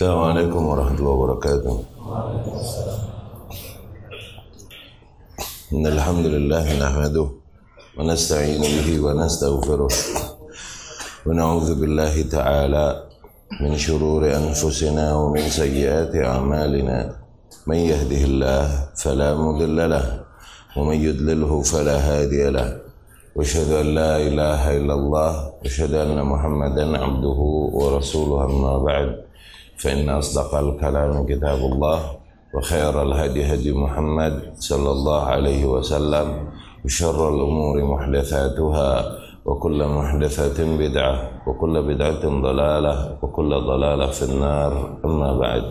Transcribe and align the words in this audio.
السلام 0.00 0.32
عليكم 0.32 0.62
ورحمة 0.66 0.96
الله 0.96 1.12
وبركاته. 1.12 1.74
إن 5.76 5.84
الحمد 5.86 6.26
لله 6.26 6.64
نحمده 6.80 7.26
ونستعين 8.00 8.62
به 8.64 8.88
ونستغفره 9.04 9.92
ونعوذ 11.26 11.68
بالله 11.80 12.14
تعالى 12.32 12.86
من 13.60 13.76
شرور 13.76 14.24
أنفسنا 14.24 15.04
ومن 15.20 15.44
سيئات 15.52 16.16
أعمالنا. 16.16 16.98
من 17.68 17.78
يهده 17.92 18.22
الله 18.24 18.64
فلا 18.96 19.36
مضل 19.36 19.78
له 19.90 20.24
ومن 20.80 20.96
يضلله 20.96 21.52
فلا 21.62 21.96
هادي 22.00 22.48
له. 22.48 22.68
وأشهد 23.36 23.70
أن 23.84 23.86
لا 24.00 24.16
إله 24.16 24.60
إلا 24.80 24.94
الله 24.96 25.32
وأشهد 25.60 25.92
أن 25.94 26.16
محمدا 26.24 26.84
عبده 26.88 27.40
ورسوله 27.76 28.44
أما 28.48 28.74
بعد. 28.88 29.29
فان 29.79 30.09
اصدق 30.09 30.55
الكلام 30.55 31.25
كتاب 31.25 31.59
الله 31.59 31.99
وخير 32.53 33.01
الهدي 33.01 33.41
هدي 33.53 33.71
محمد 33.73 34.53
صلى 34.59 34.89
الله 34.91 35.21
عليه 35.25 35.65
وسلم 35.65 36.27
وشر 36.85 37.19
الامور 37.29 37.75
محدثاتها 37.83 38.91
وكل 39.45 39.79
محدثة 39.87 40.77
بدعة 40.77 41.15
وكل 41.47 41.75
بدعة 41.83 42.23
ضلالة 42.23 42.95
وكل 43.21 43.51
ضلالة 43.61 44.07
في 44.07 44.23
النار 44.23 44.71
أما 45.05 45.29
بعد 45.37 45.63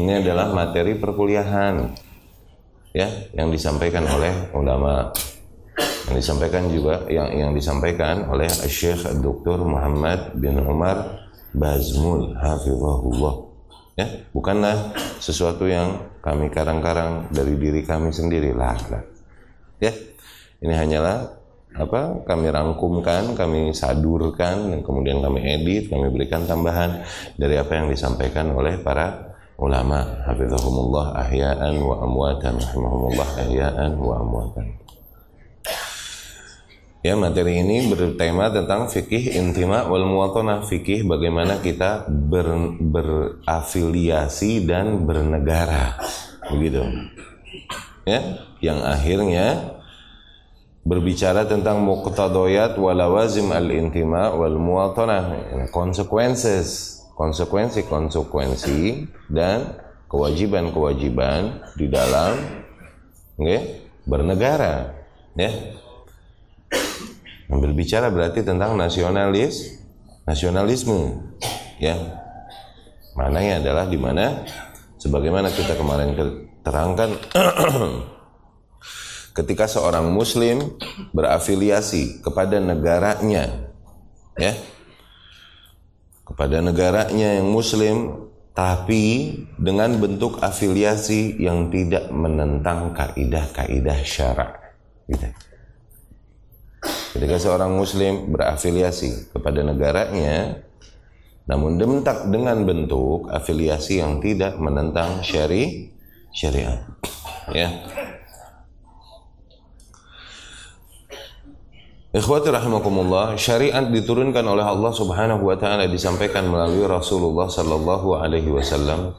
ini 0.00 0.24
adalah 0.24 0.50
materi 0.50 0.96
perkuliahan 0.96 1.92
ya 2.90 3.06
yang 3.36 3.52
disampaikan 3.54 4.02
oleh 4.08 4.50
ulama 4.56 5.12
yang 6.10 6.16
disampaikan 6.18 6.66
juga 6.72 7.06
yang 7.06 7.28
yang 7.30 7.52
disampaikan 7.54 8.26
oleh 8.26 8.48
Syekh 8.48 9.06
Dr. 9.22 9.62
Muhammad 9.62 10.34
bin 10.34 10.58
Umar 10.58 11.28
Bazmul 11.54 12.34
hafizahullah 12.34 13.34
ya 13.95 14.27
bukanlah 14.35 14.91
sesuatu 15.23 15.65
yang 15.65 16.19
kami 16.19 16.51
karang-karang 16.51 17.31
dari 17.31 17.55
diri 17.55 17.81
kami 17.87 18.11
sendiri 18.11 18.51
lah, 18.51 18.75
ya 19.79 19.91
ini 20.59 20.73
hanyalah 20.75 21.31
apa 21.75 22.23
kami 22.23 22.47
rangkumkan, 22.47 23.35
kami 23.35 23.75
sadurkan 23.75 24.71
dan 24.71 24.79
kemudian 24.79 25.19
kami 25.19 25.43
edit, 25.43 25.91
kami 25.91 26.07
berikan 26.07 26.47
tambahan 26.47 27.03
dari 27.35 27.59
apa 27.59 27.75
yang 27.75 27.91
disampaikan 27.91 28.55
oleh 28.55 28.79
para 28.79 29.35
ulama. 29.59 30.23
Hafizahumullah 30.23 31.19
ahya'an 31.19 31.75
wa 31.83 31.99
amwatan 31.99 32.59
rahimahumullah 32.59 33.27
ahya'an 33.43 33.91
wa 33.99 34.23
amwatan 34.23 34.84
Ya, 37.05 37.13
materi 37.13 37.61
ini 37.61 37.85
bertema 37.85 38.49
tentang 38.49 38.89
fikih 38.89 39.37
intima 39.37 39.85
wal 39.85 40.09
muwatanah, 40.09 40.65
fikih 40.65 41.05
bagaimana 41.05 41.61
kita 41.61 42.09
ber, 42.09 42.49
berafiliasi 42.81 44.65
dan 44.65 45.05
bernegara. 45.05 46.01
Begitu. 46.49 46.81
Ya, 48.09 48.41
yang 48.57 48.81
akhirnya 48.81 49.77
berbicara 50.81 51.45
tentang 51.45 51.85
muqtadayat 51.85 52.81
walawazim 52.81 53.53
al-intima 53.53 54.33
wal 54.33 54.57
muwatanah, 54.57 55.69
consequences, 55.69 57.05
konsekuensi-konsekuensi 57.13 59.13
dan 59.29 59.77
kewajiban-kewajiban 60.09 61.69
di 61.77 61.85
dalam 61.85 62.33
okay, 63.37 63.93
bernegara, 64.09 65.05
ya 65.37 65.84
berbicara 67.49 68.09
berarti 68.09 68.41
tentang 68.41 68.77
nasionalis, 68.77 69.81
nasionalisme, 70.25 71.21
ya. 71.77 71.97
Mananya 73.15 73.63
adalah 73.63 73.85
di 73.87 73.95
mana 73.95 74.43
sebagaimana 74.99 75.47
kita 75.47 75.79
kemarin 75.79 76.11
terangkan 76.65 77.15
ketika 79.37 79.71
seorang 79.71 80.11
muslim 80.11 80.75
berafiliasi 81.15 82.19
kepada 82.19 82.59
negaranya 82.59 83.71
ya 84.35 84.51
kepada 86.25 86.59
negaranya 86.59 87.39
yang 87.39 87.47
muslim 87.47 88.25
tapi 88.55 89.35
dengan 89.59 89.99
bentuk 89.99 90.39
afiliasi 90.39 91.35
yang 91.37 91.67
tidak 91.67 92.07
menentang 92.09 92.95
kaidah-kaidah 92.95 93.99
syarak 94.01 94.51
gitu. 95.11 95.27
Ketika 97.15 97.39
seorang 97.39 97.73
muslim 97.73 98.33
berafiliasi 98.33 99.31
kepada 99.33 99.63
negaranya 99.63 100.65
namun 101.45 101.77
dementak 101.77 102.25
dengan 102.33 102.65
bentuk 102.65 103.29
afiliasi 103.29 104.01
yang 104.01 104.17
tidak 104.17 104.57
menentang 104.57 105.21
syari 105.21 105.93
syariat. 106.33 106.81
Ya. 107.53 107.69
Ikhwati 112.15 112.47
rahimakumullah, 112.47 113.35
syariat 113.35 113.83
diturunkan 113.83 114.41
oleh 114.47 114.63
Allah 114.63 114.89
Subhanahu 114.95 115.51
wa 115.51 115.55
taala 115.59 115.85
disampaikan 115.85 116.47
melalui 116.47 116.87
Rasulullah 116.87 117.51
sallallahu 117.51 118.15
alaihi 118.17 118.49
wasallam. 118.49 119.13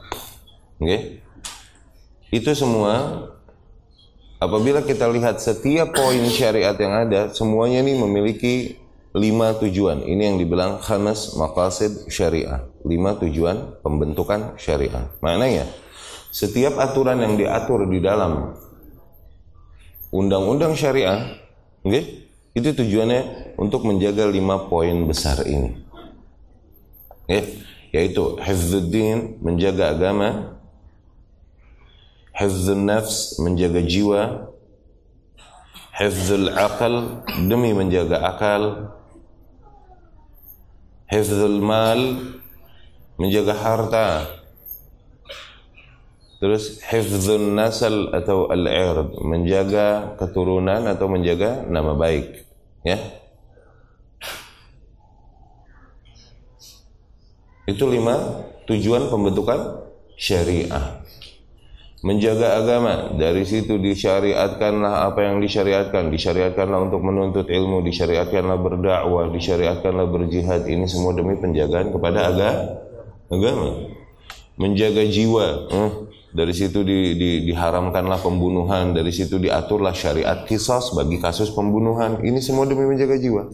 Okay? 0.81 1.21
Itu 2.33 2.51
semua 2.57 3.23
apabila 4.37 4.85
kita 4.85 5.09
lihat 5.09 5.41
setiap 5.41 5.93
poin 5.93 6.23
syariat 6.29 6.77
yang 6.77 6.93
ada, 6.93 7.33
semuanya 7.33 7.81
ini 7.81 7.97
memiliki 7.97 8.77
lima 9.17 9.57
tujuan. 9.57 10.05
Ini 10.05 10.33
yang 10.33 10.37
dibilang 10.37 10.79
khamas 10.81 11.35
maqasid 11.37 12.09
syariah. 12.09 12.65
Lima 12.85 13.17
tujuan 13.17 13.81
pembentukan 13.81 14.55
syariah. 14.55 15.09
Maknanya, 15.19 15.65
setiap 16.29 16.77
aturan 16.77 17.17
yang 17.21 17.33
diatur 17.35 17.89
di 17.89 17.97
dalam 17.97 18.53
undang-undang 20.13 20.77
syariah, 20.77 21.37
okay? 21.83 22.29
Itu 22.57 22.73
tujuannya 22.73 23.53
untuk 23.61 23.85
menjaga 23.85 24.25
lima 24.25 24.65
poin 24.65 25.05
besar 25.05 25.45
ini. 25.45 25.77
Ya, 27.29 27.43
yaitu 27.93 28.39
hifdzuddin, 28.39 29.37
menjaga 29.45 29.93
agama, 29.93 30.56
hifdzun 32.37 32.85
nafs, 32.85 33.41
menjaga 33.41 33.81
jiwa, 33.81 34.53
hifdzul 35.97 36.53
akal, 36.53 37.25
demi 37.49 37.73
menjaga 37.73 38.21
akal, 38.21 38.93
hifdzul 41.09 41.57
mal, 41.57 42.01
menjaga 43.17 43.53
harta, 43.57 44.07
Terus 46.37 46.77
hifdzun 46.85 47.57
nasal 47.57 48.13
atau 48.13 48.45
al-ird, 48.53 49.17
menjaga 49.25 50.13
keturunan 50.21 50.85
atau 50.85 51.09
menjaga 51.09 51.65
nama 51.65 51.97
baik 51.97 52.45
ya. 52.85 53.01
Itu 57.65 57.89
lima 57.89 58.45
tujuan 58.69 59.09
pembentukan 59.09 59.81
syariah 60.13 60.96
menjaga 62.05 62.61
agama. 62.61 63.13
Dari 63.17 63.45
situ 63.47 63.77
disyariatkanlah 63.81 65.07
apa 65.09 65.19
yang 65.25 65.41
disyariatkan. 65.41 66.09
Disyariatkanlah 66.13 66.89
untuk 66.89 67.01
menuntut 67.01 67.47
ilmu 67.49 67.81
disyariatkanlah 67.85 68.57
berdakwah 68.59 69.29
disyariatkanlah 69.29 70.05
berjihad. 70.09 70.65
Ini 70.67 70.85
semua 70.85 71.13
demi 71.17 71.37
penjagaan 71.37 71.93
kepada 71.93 72.33
agama. 73.29 73.69
Menjaga 74.57 75.05
jiwa 75.05 75.69
hmm 75.69 76.17
dari 76.37 76.53
situ 76.53 76.83
di, 76.83 77.15
di, 77.15 77.31
diharamkanlah 77.49 78.21
pembunuhan, 78.21 78.91
dari 78.91 79.09
situ 79.09 79.41
diaturlah 79.41 79.95
syariat 79.95 80.43
kisos 80.45 80.93
bagi 80.93 81.17
kasus 81.17 81.49
pembunuhan. 81.49 82.19
Ini 82.21 82.37
semua 82.43 82.69
demi 82.69 82.85
menjaga 82.85 83.17
jiwa. 83.17 83.49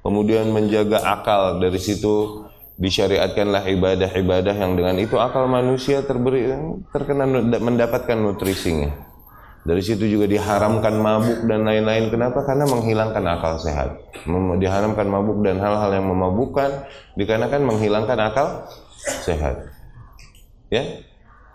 Kemudian 0.00 0.48
menjaga 0.48 1.02
akal, 1.02 1.60
dari 1.60 1.76
situ 1.76 2.46
disyariatkanlah 2.80 3.68
ibadah-ibadah 3.68 4.54
yang 4.56 4.76
dengan 4.76 4.96
itu 4.98 5.20
akal 5.20 5.48
manusia 5.48 6.04
terberi 6.04 6.50
terkena 6.92 7.28
mendapatkan 7.60 8.16
nutrisinya. 8.16 9.12
Dari 9.62 9.78
situ 9.78 10.10
juga 10.10 10.26
diharamkan 10.26 10.98
mabuk 10.98 11.46
dan 11.46 11.62
lain-lain. 11.62 12.10
Kenapa? 12.10 12.42
Karena 12.42 12.66
menghilangkan 12.66 13.22
akal 13.30 13.62
sehat. 13.62 13.94
Diharamkan 14.58 15.06
mabuk 15.06 15.38
dan 15.46 15.62
hal-hal 15.62 15.86
yang 15.94 16.10
memabukkan 16.10 16.90
dikarenakan 17.14 17.62
menghilangkan 17.62 18.18
akal 18.18 18.66
sehat. 19.22 19.70
Ya, 20.66 21.06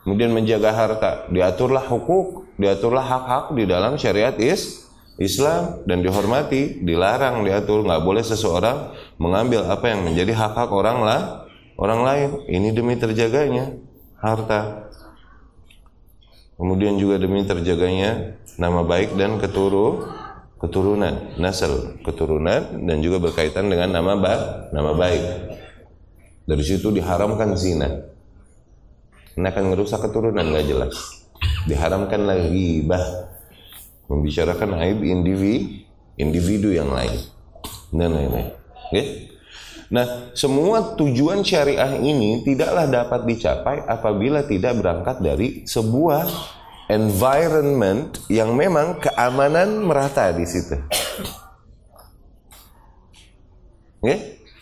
kemudian 0.07 0.31
menjaga 0.31 0.71
harta, 0.71 1.11
diaturlah 1.27 1.83
hukuk, 1.83 2.47
diaturlah 2.55 3.03
hak-hak 3.03 3.45
di 3.59 3.67
dalam 3.67 3.99
syariat 3.99 4.39
is 4.39 4.86
Islam 5.17 5.81
dan 5.89 6.05
dihormati, 6.05 6.77
dilarang 6.85 7.41
diatur, 7.41 7.81
nggak 7.81 8.05
boleh 8.05 8.21
seseorang 8.21 8.93
mengambil 9.17 9.65
apa 9.65 9.89
yang 9.89 10.05
menjadi 10.05 10.37
hak-hak 10.37 10.69
orang 10.69 11.01
lah, 11.01 11.21
orang 11.73 12.01
lain. 12.05 12.29
Ini 12.45 12.69
demi 12.69 12.93
terjaganya 13.01 13.73
harta. 14.21 14.89
Kemudian 16.57 17.01
juga 17.01 17.17
demi 17.17 17.45
terjaganya 17.45 18.37
nama 18.61 18.85
baik 18.85 19.17
dan 19.17 19.41
keturu 19.41 20.05
keturunan, 20.57 21.37
nasal 21.37 21.97
keturunan 22.01 22.81
dan 22.85 22.97
juga 23.01 23.21
berkaitan 23.21 23.69
dengan 23.69 23.93
nama 23.93 24.17
ba 24.17 24.33
nama 24.73 24.93
baik. 24.93 25.53
Dari 26.47 26.63
situ 26.63 26.95
diharamkan 26.95 27.59
zina 27.59 27.89
Ini 29.37 29.53
akan 29.53 29.75
merusak 29.75 30.01
keturunan 30.01 30.41
nggak 30.41 30.65
jelas. 30.65 30.95
Diharamkan 31.69 32.25
lagi 32.25 32.81
bah 32.81 33.26
membicarakan 34.07 34.79
aib 34.83 35.03
individu 35.03 35.85
individu 36.17 36.73
yang 36.73 36.89
lain 36.89 37.13
dan 37.93 38.09
lain-lain. 38.11 38.49
Okay? 38.89 39.29
Nah, 39.87 40.33
semua 40.35 40.97
tujuan 40.99 41.45
syariah 41.45 41.95
ini 42.01 42.43
tidaklah 42.43 42.89
dapat 42.89 43.23
dicapai 43.23 43.85
apabila 43.87 44.43
tidak 44.43 44.75
berangkat 44.81 45.23
dari 45.23 45.47
sebuah 45.63 46.27
environment 46.91 48.19
yang 48.27 48.51
memang 48.57 48.99
keamanan 48.99 49.79
merata 49.85 50.33
di 50.35 50.43
situ. 50.43 50.75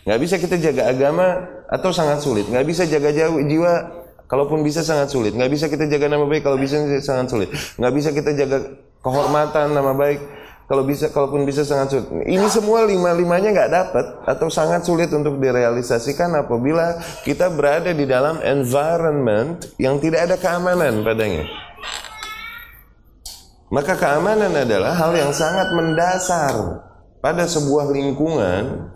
Nggak 0.06 0.20
bisa 0.22 0.34
kita 0.38 0.56
jaga 0.62 0.82
agama 0.86 1.26
atau 1.66 1.90
sangat 1.90 2.22
sulit. 2.22 2.46
Nggak 2.46 2.66
bisa 2.66 2.86
jaga 2.86 3.10
jauh 3.10 3.42
jiwa, 3.42 4.05
kalaupun 4.26 4.62
bisa 4.62 4.82
sangat 4.82 5.10
sulit. 5.10 5.32
Nggak 5.34 5.50
bisa 5.50 5.64
kita 5.66 5.86
jaga 5.90 6.06
nama 6.12 6.26
baik, 6.26 6.42
kalau 6.46 6.58
bisa 6.58 6.78
sangat 7.02 7.26
sulit. 7.30 7.48
Nggak 7.78 7.92
bisa 7.94 8.08
kita 8.14 8.30
jaga 8.34 8.58
kehormatan, 9.02 9.74
nama 9.74 9.94
baik, 9.94 10.20
kalau 10.66 10.82
bisa, 10.82 11.14
kalaupun 11.14 11.46
bisa 11.46 11.62
sangat 11.62 11.94
sulit. 11.94 12.06
Ini 12.26 12.46
semua 12.50 12.82
lima-limanya 12.82 13.54
nggak 13.54 13.70
dapat 13.70 14.06
atau 14.26 14.50
sangat 14.50 14.82
sulit 14.82 15.06
untuk 15.14 15.38
direalisasikan 15.38 16.34
apabila 16.42 16.98
kita 17.22 17.54
berada 17.54 17.94
di 17.94 18.02
dalam 18.02 18.42
environment 18.42 19.62
yang 19.78 20.02
tidak 20.02 20.26
ada 20.26 20.34
keamanan 20.34 21.06
padanya. 21.06 21.46
Maka 23.70 23.94
keamanan 23.94 24.54
adalah 24.54 24.94
hal 24.94 25.14
yang 25.14 25.30
sangat 25.30 25.70
mendasar 25.74 26.82
pada 27.22 27.46
sebuah 27.46 27.90
lingkungan 27.90 28.90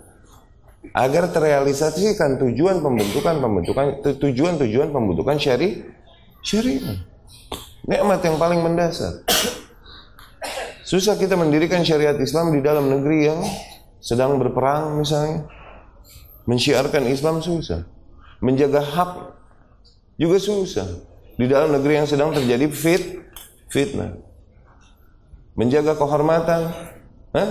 agar 0.96 1.28
terrealisasikan 1.28 2.40
tujuan 2.40 2.80
pembentukan 2.80 3.36
pembentukan 3.36 3.86
tujuan-tujuan 4.16 4.88
pembentukan 4.90 5.36
syari 5.36 5.84
syariah. 6.40 7.04
Nikmat 7.84 8.20
yang 8.24 8.36
paling 8.40 8.60
mendasar. 8.64 9.24
Susah 10.84 11.14
kita 11.14 11.38
mendirikan 11.38 11.86
syariat 11.86 12.16
Islam 12.18 12.50
di 12.50 12.60
dalam 12.64 12.90
negeri 12.90 13.30
yang 13.30 13.40
sedang 14.02 14.40
berperang 14.40 14.98
misalnya. 14.98 15.46
Mensyiarkan 16.48 17.06
Islam 17.06 17.44
susah. 17.44 17.86
Menjaga 18.42 18.82
hak 18.82 19.12
juga 20.18 20.40
susah. 20.40 20.88
Di 21.38 21.46
dalam 21.46 21.70
negeri 21.76 22.02
yang 22.02 22.08
sedang 22.08 22.34
terjadi 22.34 22.66
fit 22.72 23.22
fitnah. 23.70 24.18
Menjaga 25.54 25.94
kehormatan, 25.94 26.74
Hah? 27.30 27.50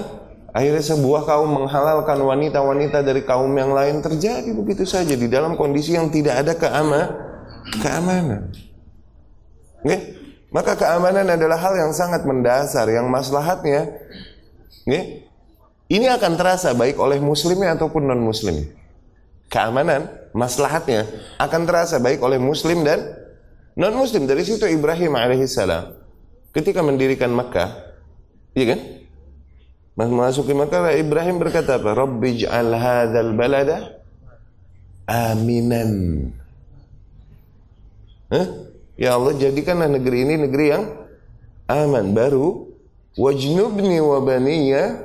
Akhirnya 0.49 0.81
sebuah 0.81 1.29
kaum 1.29 1.49
menghalalkan 1.61 2.17
wanita-wanita 2.17 3.05
dari 3.05 3.21
kaum 3.21 3.53
yang 3.53 3.69
lain 3.69 4.01
terjadi 4.01 4.49
begitu 4.49 4.81
saja 4.81 5.13
di 5.13 5.29
dalam 5.29 5.53
kondisi 5.53 5.93
yang 5.93 6.09
tidak 6.09 6.41
ada 6.41 6.53
keama, 6.57 7.01
keamanan. 7.77 8.49
Okay? 9.85 10.17
Maka 10.49 10.73
keamanan 10.73 11.29
adalah 11.29 11.61
hal 11.61 11.77
yang 11.77 11.93
sangat 11.93 12.25
mendasar 12.25 12.89
yang 12.89 13.05
maslahatnya 13.13 13.93
okay? 14.89 15.29
ini 15.85 16.09
akan 16.09 16.33
terasa 16.33 16.73
baik 16.73 16.97
oleh 16.97 17.21
muslimnya 17.21 17.77
ataupun 17.77 18.09
non 18.09 18.21
muslim. 18.21 18.65
Keamanan, 19.49 20.09
maslahatnya 20.33 21.05
akan 21.37 21.61
terasa 21.69 22.01
baik 22.01 22.25
oleh 22.25 22.41
muslim 22.41 22.81
dan 22.81 23.05
non 23.77 23.93
muslim. 23.93 24.25
Dari 24.25 24.41
situ 24.41 24.65
Ibrahim 24.65 25.13
alaihissalam 25.13 25.93
ketika 26.57 26.81
mendirikan 26.81 27.29
Makkah, 27.29 27.69
iya 28.57 28.73
kan? 28.73 28.98
Memasuki 29.99 30.55
Makkah 30.55 30.95
Ibrahim 30.95 31.43
berkata 31.43 31.75
apa? 31.75 31.91
Rabbi 31.91 32.39
ij'al 32.39 32.71
hadzal 32.71 33.35
balada 33.35 33.99
aminan. 35.03 35.91
Hah? 38.31 38.47
Ya 38.95 39.19
Allah 39.19 39.35
jadikanlah 39.35 39.91
negeri 39.91 40.23
ini 40.23 40.35
negeri 40.47 40.65
yang 40.71 40.83
aman 41.67 42.15
baru 42.15 42.71
wajnubni 43.19 43.99
wa 43.99 44.23
baniya 44.23 45.03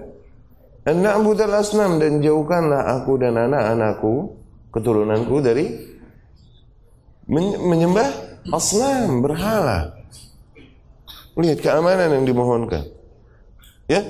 an 0.87 1.03
asnam 1.51 1.99
dan 1.99 2.23
jauhkanlah 2.23 2.95
aku 3.01 3.19
dan 3.19 3.35
anak-anakku 3.35 4.39
keturunanku 4.71 5.43
dari 5.43 5.75
menyembah 7.67 8.11
asnam 8.55 9.27
berhala. 9.27 9.91
Lihat 11.35 11.67
keamanan 11.67 12.15
yang 12.15 12.25
dimohonkan. 12.31 12.87
Ya, 13.91 14.07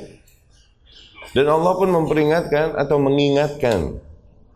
dan 1.34 1.46
Allah 1.50 1.72
pun 1.74 1.90
memperingatkan 1.90 2.78
atau 2.78 2.96
mengingatkan 3.02 3.98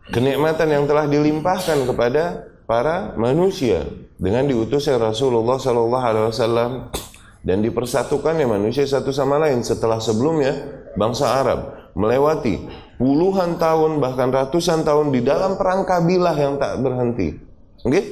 kenikmatan 0.09 0.67
yang 0.71 0.83
telah 0.87 1.05
dilimpahkan 1.05 1.85
kepada 1.85 2.49
para 2.63 3.13
manusia 3.19 3.83
dengan 4.15 4.47
diutusnya 4.47 4.95
Rasulullah 4.95 5.59
Sallallahu 5.59 6.05
Alaihi 6.07 6.25
Wasallam 6.31 6.71
dan 7.43 7.63
dipersatukannya 7.63 8.47
manusia 8.47 8.87
satu 8.87 9.11
sama 9.11 9.39
lain 9.39 9.63
setelah 9.63 9.99
sebelumnya 9.99 10.55
bangsa 10.95 11.39
Arab 11.39 11.91
melewati 11.95 12.63
puluhan 12.99 13.59
tahun 13.59 13.99
bahkan 14.03 14.31
ratusan 14.31 14.83
tahun 14.83 15.11
di 15.11 15.23
dalam 15.23 15.55
perang 15.55 15.87
kabilah 15.87 16.35
yang 16.35 16.55
tak 16.59 16.79
berhenti. 16.79 17.35
Oke? 17.83 17.91
Okay? 17.91 18.03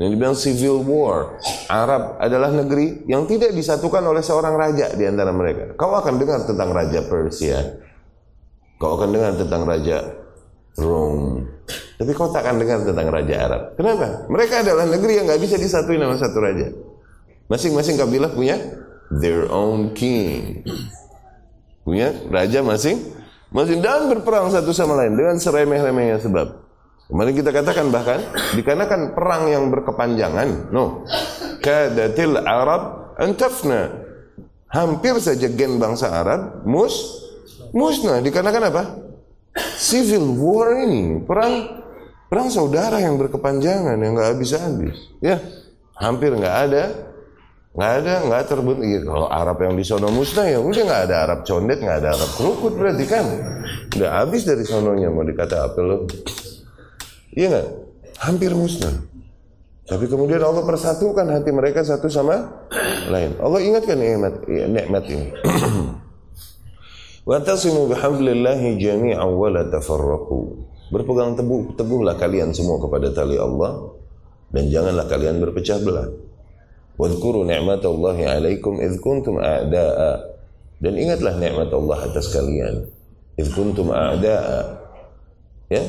Yang 0.00 0.08
dibilang 0.16 0.36
civil 0.36 0.76
war. 0.82 1.38
Arab 1.68 2.16
adalah 2.18 2.50
negeri 2.50 3.06
yang 3.06 3.28
tidak 3.28 3.54
disatukan 3.54 4.02
oleh 4.02 4.24
seorang 4.24 4.56
raja 4.56 4.90
di 4.96 5.04
antara 5.04 5.30
mereka. 5.30 5.76
Kau 5.78 5.94
akan 5.94 6.16
dengar 6.16 6.42
tentang 6.48 6.72
Raja 6.72 7.06
Persia, 7.06 7.60
Kau 8.82 8.98
akan 8.98 9.14
dengar 9.14 9.38
tentang 9.38 9.62
Raja 9.62 10.02
Rom. 10.74 11.46
Tapi 12.02 12.10
kau 12.18 12.34
tak 12.34 12.42
akan 12.42 12.58
dengar 12.58 12.82
tentang 12.82 13.14
Raja 13.14 13.34
Arab. 13.46 13.62
Kenapa? 13.78 14.26
Mereka 14.26 14.66
adalah 14.66 14.90
negeri 14.90 15.22
yang 15.22 15.30
nggak 15.30 15.38
bisa 15.38 15.54
disatuin 15.54 16.02
nama 16.02 16.18
satu 16.18 16.42
raja. 16.42 16.66
Masing-masing 17.46 17.94
kabilah 17.94 18.34
punya 18.34 18.58
their 19.22 19.46
own 19.54 19.94
king. 19.94 20.66
Punya 21.86 22.10
raja 22.26 22.58
masing 22.66 22.98
masing 23.54 23.78
dan 23.78 24.10
berperang 24.10 24.50
satu 24.50 24.74
sama 24.74 24.98
lain 24.98 25.14
dengan 25.14 25.38
seremeh-remehnya 25.38 26.18
sebab. 26.18 26.66
Kemarin 27.06 27.34
kita 27.38 27.54
katakan 27.54 27.86
bahkan 27.94 28.18
dikarenakan 28.58 29.14
perang 29.14 29.46
yang 29.46 29.70
berkepanjangan, 29.70 30.74
no. 30.74 31.06
Kadatil 31.62 32.34
Arab 32.34 33.14
antafna. 33.14 34.02
Hampir 34.72 35.22
saja 35.22 35.46
gen 35.52 35.78
bangsa 35.78 36.10
Arab 36.10 36.66
mus 36.66 37.21
musnah 37.72 38.20
dikarenakan 38.20 38.64
apa? 38.68 38.82
Civil 39.76 40.32
war 40.38 40.72
ini 40.80 41.20
perang 41.20 41.84
perang 42.32 42.48
saudara 42.48 42.96
yang 43.00 43.20
berkepanjangan 43.20 44.00
yang 44.00 44.12
nggak 44.16 44.30
habis-habis 44.36 44.96
ya. 45.20 45.36
Hampir 45.96 46.32
nggak 46.32 46.56
ada 46.68 46.84
nggak 47.72 47.92
ada 48.04 48.14
nggak 48.28 48.42
terbentuk 48.52 48.84
ya, 48.84 49.00
kalau 49.00 49.28
Arab 49.32 49.56
yang 49.64 49.74
di 49.80 49.84
sono 49.84 50.12
musnah 50.12 50.44
ya 50.44 50.60
udah 50.60 50.82
nggak 50.84 51.02
ada 51.08 51.16
Arab 51.24 51.40
condet 51.48 51.80
nggak 51.80 52.04
ada 52.04 52.08
Arab 52.12 52.30
kerukut 52.36 52.76
berarti 52.76 53.04
kan 53.08 53.24
udah 53.96 54.10
habis 54.20 54.44
dari 54.44 54.60
sononya 54.60 55.08
mau 55.08 55.24
dikata 55.24 55.72
apa 55.72 55.80
lo? 55.80 56.04
Iya 57.32 57.46
nggak? 57.48 57.68
Hampir 58.28 58.52
musnah. 58.52 58.92
Tapi 59.82 60.04
kemudian 60.08 60.40
Allah 60.40 60.62
persatukan 60.64 61.26
hati 61.26 61.50
mereka 61.52 61.84
satu 61.84 62.08
sama 62.08 62.68
lain. 63.08 63.36
Allah 63.40 63.60
ingatkan 63.60 63.98
nikmat 63.98 64.34
nikmat 64.48 65.04
ini 65.08 65.26
Watasimu 67.22 67.86
bihablillahi 67.86 68.82
jami'an 68.82 69.30
wa 69.30 69.46
la 69.46 69.62
tafarraqu. 69.70 70.58
Berpegang 70.90 71.38
teguh, 71.38 71.78
teguhlah 71.78 72.18
kalian 72.18 72.50
semua 72.50 72.82
kepada 72.82 73.14
tali 73.14 73.38
Allah 73.38 73.94
dan 74.50 74.66
janganlah 74.66 75.06
kalian 75.06 75.38
berpecah 75.38 75.78
belah. 75.80 76.10
Wadhkuru 76.98 77.46
ni'matallahi 77.46 78.26
'alaikum 78.26 78.82
idh 78.82 78.98
kuntum 78.98 79.38
a'da'a. 79.38 80.34
Dan 80.82 80.98
ingatlah 80.98 81.38
nikmat 81.38 81.70
Allah 81.70 81.98
atas 82.10 82.34
kalian. 82.34 82.90
Idh 83.38 83.50
kuntum 83.54 83.94
a'da'a. 83.94 84.82
Ya. 85.70 85.82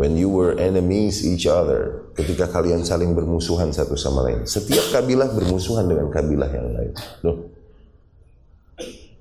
When 0.00 0.16
you 0.16 0.32
were 0.32 0.56
enemies 0.56 1.20
each 1.28 1.44
other, 1.44 2.08
ketika 2.16 2.48
kalian 2.48 2.88
saling 2.88 3.12
bermusuhan 3.12 3.68
satu 3.68 4.00
sama 4.00 4.24
lain. 4.24 4.48
Setiap 4.48 4.96
kabilah 4.96 5.28
bermusuhan 5.36 5.84
dengan 5.92 6.08
kabilah 6.08 6.48
yang 6.48 6.72
lain. 6.72 6.92
Loh, 7.20 7.49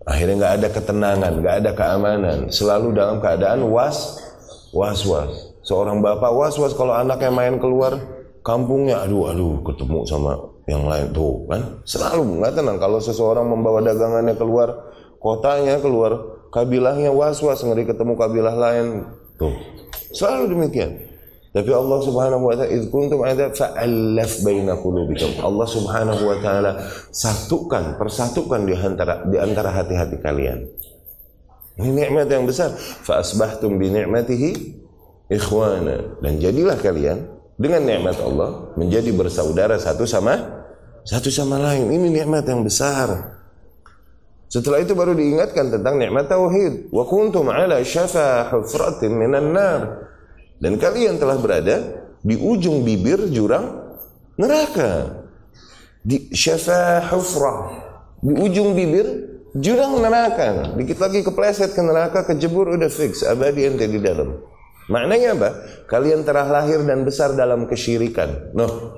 Akhirnya 0.09 0.35
nggak 0.41 0.55
ada 0.57 0.67
ketenangan, 0.73 1.33
nggak 1.37 1.55
ada 1.61 1.71
keamanan, 1.77 2.39
selalu 2.49 2.97
dalam 2.97 3.21
keadaan 3.21 3.61
was 3.69 4.17
was 4.73 5.05
was. 5.05 5.53
Seorang 5.61 6.01
bapak 6.01 6.33
was 6.33 6.57
was 6.57 6.73
kalau 6.73 6.97
anaknya 6.97 7.29
main 7.29 7.61
keluar 7.61 7.93
kampungnya, 8.41 9.05
aduh 9.05 9.29
aduh 9.29 9.61
ketemu 9.61 10.01
sama 10.09 10.33
yang 10.65 10.89
lain 10.89 11.13
tuh 11.13 11.45
kan, 11.45 11.61
selalu 11.85 12.41
nggak 12.41 12.57
tenang. 12.57 12.81
Kalau 12.81 12.97
seseorang 12.97 13.45
membawa 13.45 13.85
dagangannya 13.85 14.33
keluar 14.33 14.89
kotanya 15.21 15.77
keluar 15.77 16.41
kabilahnya 16.49 17.13
was 17.13 17.37
was 17.45 17.61
ngeri 17.61 17.85
ketemu 17.85 18.17
kabilah 18.17 18.55
lain 18.57 19.05
tuh, 19.37 19.53
selalu 20.09 20.57
demikian. 20.57 21.08
Tapi 21.59 21.75
Allah 21.75 21.99
Subhanahu 21.99 22.47
wa 22.47 22.55
taala 22.55 22.71
id 22.71 22.87
kuntum 22.87 23.19
ada 23.27 23.51
fa'allaf 23.51 24.47
baina 24.47 24.79
qulubikum. 24.79 25.43
Allah 25.43 25.67
Subhanahu 25.67 26.23
wa 26.23 26.39
taala 26.39 26.71
satukan, 27.11 27.99
persatukan 27.99 28.63
di 28.63 28.79
antara 28.79 29.27
di 29.27 29.35
antara 29.35 29.75
hati-hati 29.75 30.23
kalian. 30.23 30.63
Ini 31.75 31.91
nikmat 31.91 32.31
yang 32.31 32.47
besar. 32.47 32.71
Fa 32.79 33.19
asbahtum 33.19 33.75
bi 33.75 33.91
ni'matihi 33.91 34.49
ikhwana. 35.35 36.23
Dan 36.23 36.39
jadilah 36.39 36.79
kalian 36.79 37.27
dengan 37.59 37.83
nikmat 37.83 38.15
Allah 38.23 38.71
menjadi 38.79 39.11
bersaudara 39.11 39.75
satu 39.75 40.07
sama 40.07 40.63
satu 41.03 41.27
sama 41.27 41.59
lain. 41.59 41.91
Ini 41.91 42.23
nikmat 42.23 42.47
yang 42.47 42.63
besar. 42.63 43.35
Setelah 44.47 44.79
itu 44.79 44.95
baru 44.95 45.11
diingatkan 45.11 45.75
tentang 45.75 45.99
nikmat 45.99 46.31
tauhid. 46.31 46.87
Wa 46.87 47.03
kuntum 47.03 47.51
ala 47.51 47.83
syafa 47.83 48.47
hufratin 48.47 49.11
minan 49.11 49.51
nar. 49.51 50.08
Dan 50.59 50.75
kalian 50.75 51.15
telah 51.15 51.39
berada 51.39 52.07
di 52.19 52.35
ujung 52.35 52.83
bibir 52.83 53.31
jurang 53.31 53.95
neraka. 54.35 55.23
Di 56.03 56.31
syafa 56.35 57.03
hufrah. 57.11 57.87
Di 58.19 58.35
ujung 58.35 58.75
bibir 58.75 59.07
jurang 59.55 60.03
neraka. 60.03 60.75
Dikit 60.75 60.99
lagi 60.99 61.23
kepleset 61.23 61.71
ke 61.71 61.81
neraka, 61.81 62.27
kejebur 62.27 62.75
udah 62.75 62.91
fix, 62.91 63.23
abadi 63.23 63.65
ente 63.65 63.87
di 63.87 63.99
dalam. 64.03 64.35
Maknanya 64.89 65.29
apa? 65.37 65.49
Kalian 65.85 66.25
telah 66.25 66.49
lahir 66.49 66.81
dan 66.83 67.05
besar 67.05 67.37
dalam 67.37 67.69
kesyirikan. 67.69 68.51
Noh, 68.57 68.97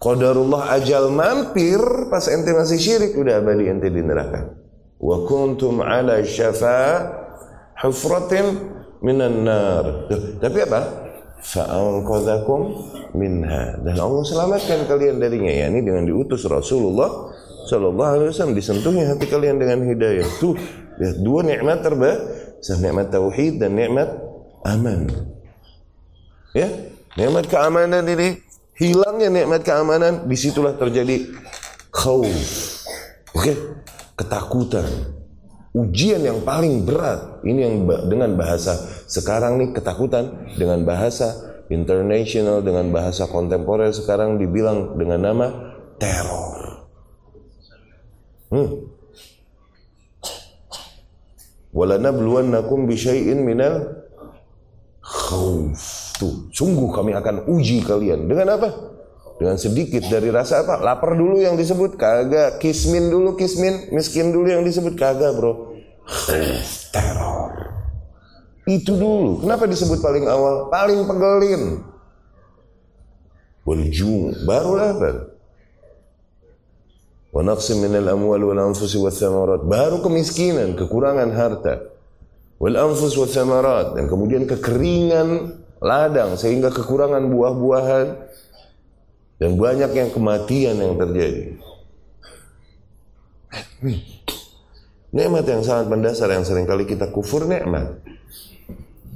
Qadarullah 0.00 0.80
ajal 0.80 1.12
mampir 1.12 1.80
pas 2.08 2.24
ente 2.32 2.56
masih 2.56 2.80
syirik 2.80 3.12
udah 3.20 3.44
abadi 3.44 3.68
ente 3.68 3.88
di 3.92 4.00
neraka. 4.00 4.56
Wa 5.00 5.28
kuntum 5.28 5.84
ala 5.84 6.24
syafa 6.24 7.04
hufratin 7.80 8.79
minan 9.00 9.44
nar. 9.44 10.08
Tapi 10.40 10.58
apa? 10.64 10.80
Fa'anqadhakum 11.40 12.60
minha. 13.16 13.80
Dan 13.80 13.96
Allah 13.96 14.22
selamatkan 14.24 14.84
kalian 14.84 15.18
darinya. 15.18 15.48
Ya, 15.48 15.66
ini 15.72 15.80
dengan 15.80 16.04
diutus 16.04 16.44
Rasulullah 16.44 17.32
Sallallahu 17.64 18.10
Alaihi 18.16 18.28
Wasallam 18.32 18.56
disentuhi 18.56 19.00
hati 19.04 19.26
kalian 19.28 19.56
dengan 19.56 19.84
hidayah. 19.84 20.26
Tuh, 20.40 20.56
lihat 21.00 21.16
dua 21.24 21.40
nikmat 21.44 21.80
terbesar, 21.80 22.76
nikmat 22.80 23.08
tauhid 23.08 23.60
dan 23.60 23.76
nikmat 23.76 24.08
aman. 24.68 25.08
Ya, 26.52 26.68
nikmat 27.16 27.46
keamanan 27.48 28.04
ini 28.04 28.42
hilangnya 28.80 29.28
nikmat 29.28 29.60
keamanan, 29.60 30.24
di 30.24 30.36
situlah 30.40 30.72
terjadi 30.74 31.28
khauf. 31.92 32.26
Oke, 33.36 33.52
okay? 33.52 33.56
ketakutan. 34.16 34.88
Ujian 35.70 36.26
yang 36.26 36.42
paling 36.42 36.82
berat 36.82 37.46
ini 37.46 37.62
yang 37.62 37.74
dengan 38.10 38.34
bahasa 38.34 38.74
sekarang 39.06 39.54
nih 39.62 39.70
ketakutan 39.70 40.50
dengan 40.58 40.82
bahasa 40.82 41.50
international 41.70 42.66
dengan 42.66 42.90
bahasa 42.90 43.30
kontemporer 43.30 43.94
sekarang 43.94 44.34
dibilang 44.42 44.98
dengan 44.98 45.22
nama 45.22 45.46
teror. 46.02 46.90
Hmm. 48.50 48.70
Walanabluwannakum 51.70 52.90
bisyai'in 52.90 53.46
minal 53.46 53.94
khauf. 54.98 56.10
Tuh, 56.18 56.50
sungguh 56.50 56.90
kami 56.90 57.14
akan 57.14 57.46
uji 57.46 57.86
kalian. 57.86 58.26
Dengan 58.26 58.58
apa? 58.58 58.68
Dengan 59.40 59.56
sedikit 59.56 60.04
dari 60.12 60.28
rasa 60.28 60.60
apa? 60.60 60.76
Lapar 60.84 61.16
dulu 61.16 61.40
yang 61.40 61.56
disebut 61.56 61.96
kagak. 61.96 62.60
Kismin 62.60 63.08
dulu 63.08 63.40
kismin, 63.40 63.88
miskin 63.88 64.36
dulu 64.36 64.52
yang 64.52 64.60
disebut 64.60 65.00
kagak, 65.00 65.32
Bro. 65.32 65.80
Teror. 66.92 67.50
Itu 68.68 69.00
dulu. 69.00 69.40
Kenapa 69.40 69.64
disebut 69.64 70.04
paling 70.04 70.28
awal? 70.28 70.68
Paling 70.68 71.08
pegelin. 71.08 71.62
Waljung. 73.64 74.44
Baru 74.44 74.76
lapar. 74.76 75.32
Wa 77.32 77.40
naqsim 77.40 77.80
minal 77.80 78.12
amwal 78.12 78.44
wal 78.44 78.60
anfusi 78.60 79.00
wath 79.00 79.24
Baru 79.64 80.04
kemiskinan, 80.04 80.76
kekurangan 80.76 81.32
harta. 81.32 81.88
Wal 82.60 82.76
anfus 82.76 83.16
wath 83.16 83.32
dan 83.96 84.04
kemudian 84.04 84.44
kekeringan 84.44 85.56
ladang 85.80 86.36
sehingga 86.36 86.68
kekurangan 86.68 87.24
buah-buahan 87.32 88.06
dan 89.40 89.56
banyak 89.56 89.90
yang 89.96 90.10
kematian 90.12 90.76
yang 90.76 90.94
terjadi. 91.00 91.56
Nikmat 95.10 95.44
yang 95.48 95.62
sangat 95.64 95.88
mendasar 95.88 96.28
yang 96.30 96.44
sering 96.44 96.68
kali 96.68 96.84
kita 96.84 97.08
kufur 97.08 97.48
nikmat. 97.48 97.98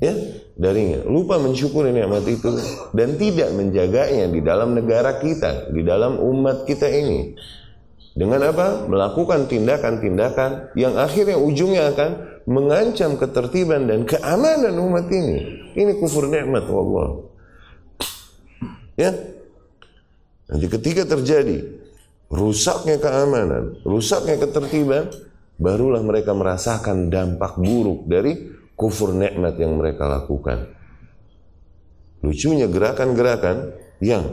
Ya, 0.02 0.16
darinya 0.59 1.07
lupa 1.07 1.38
mensyukuri 1.38 1.95
nikmat 1.95 2.26
itu 2.26 2.50
dan 2.97 3.14
tidak 3.14 3.54
menjaganya 3.54 4.26
di 4.26 4.40
dalam 4.43 4.75
negara 4.75 5.23
kita, 5.23 5.71
di 5.71 5.87
dalam 5.87 6.19
umat 6.19 6.66
kita 6.66 6.88
ini. 6.88 7.37
Dengan 8.14 8.47
apa? 8.47 8.87
Melakukan 8.87 9.50
tindakan-tindakan 9.50 10.75
yang 10.78 10.95
akhirnya 10.99 11.35
ujungnya 11.38 11.90
akan 11.95 12.11
mengancam 12.47 13.19
ketertiban 13.19 13.90
dan 13.90 14.07
keamanan 14.07 14.75
umat 14.78 15.07
ini. 15.11 15.66
Ini 15.75 15.99
kufur 15.99 16.31
nikmat 16.31 16.64
Allah. 16.71 17.09
Ya. 18.95 19.33
Nanti 20.54 20.70
ketika 20.70 21.02
terjadi 21.02 21.66
rusaknya 22.30 23.02
keamanan, 23.02 23.82
rusaknya 23.82 24.38
ketertiban, 24.38 25.11
barulah 25.58 25.99
mereka 25.99 26.30
merasakan 26.30 27.11
dampak 27.11 27.58
buruk 27.58 28.06
dari 28.06 28.54
kufur 28.78 29.11
nikmat 29.11 29.58
yang 29.58 29.75
mereka 29.75 30.06
lakukan. 30.06 30.70
Lucunya 32.23 32.70
gerakan-gerakan 32.70 33.75
yang 33.99 34.30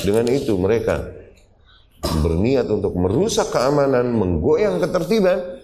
dengan 0.00 0.32
itu 0.32 0.56
mereka 0.56 1.12
berniat 2.00 2.66
untuk 2.72 2.96
merusak 2.96 3.52
keamanan, 3.52 4.08
menggoyang 4.08 4.80
ketertiban, 4.80 5.62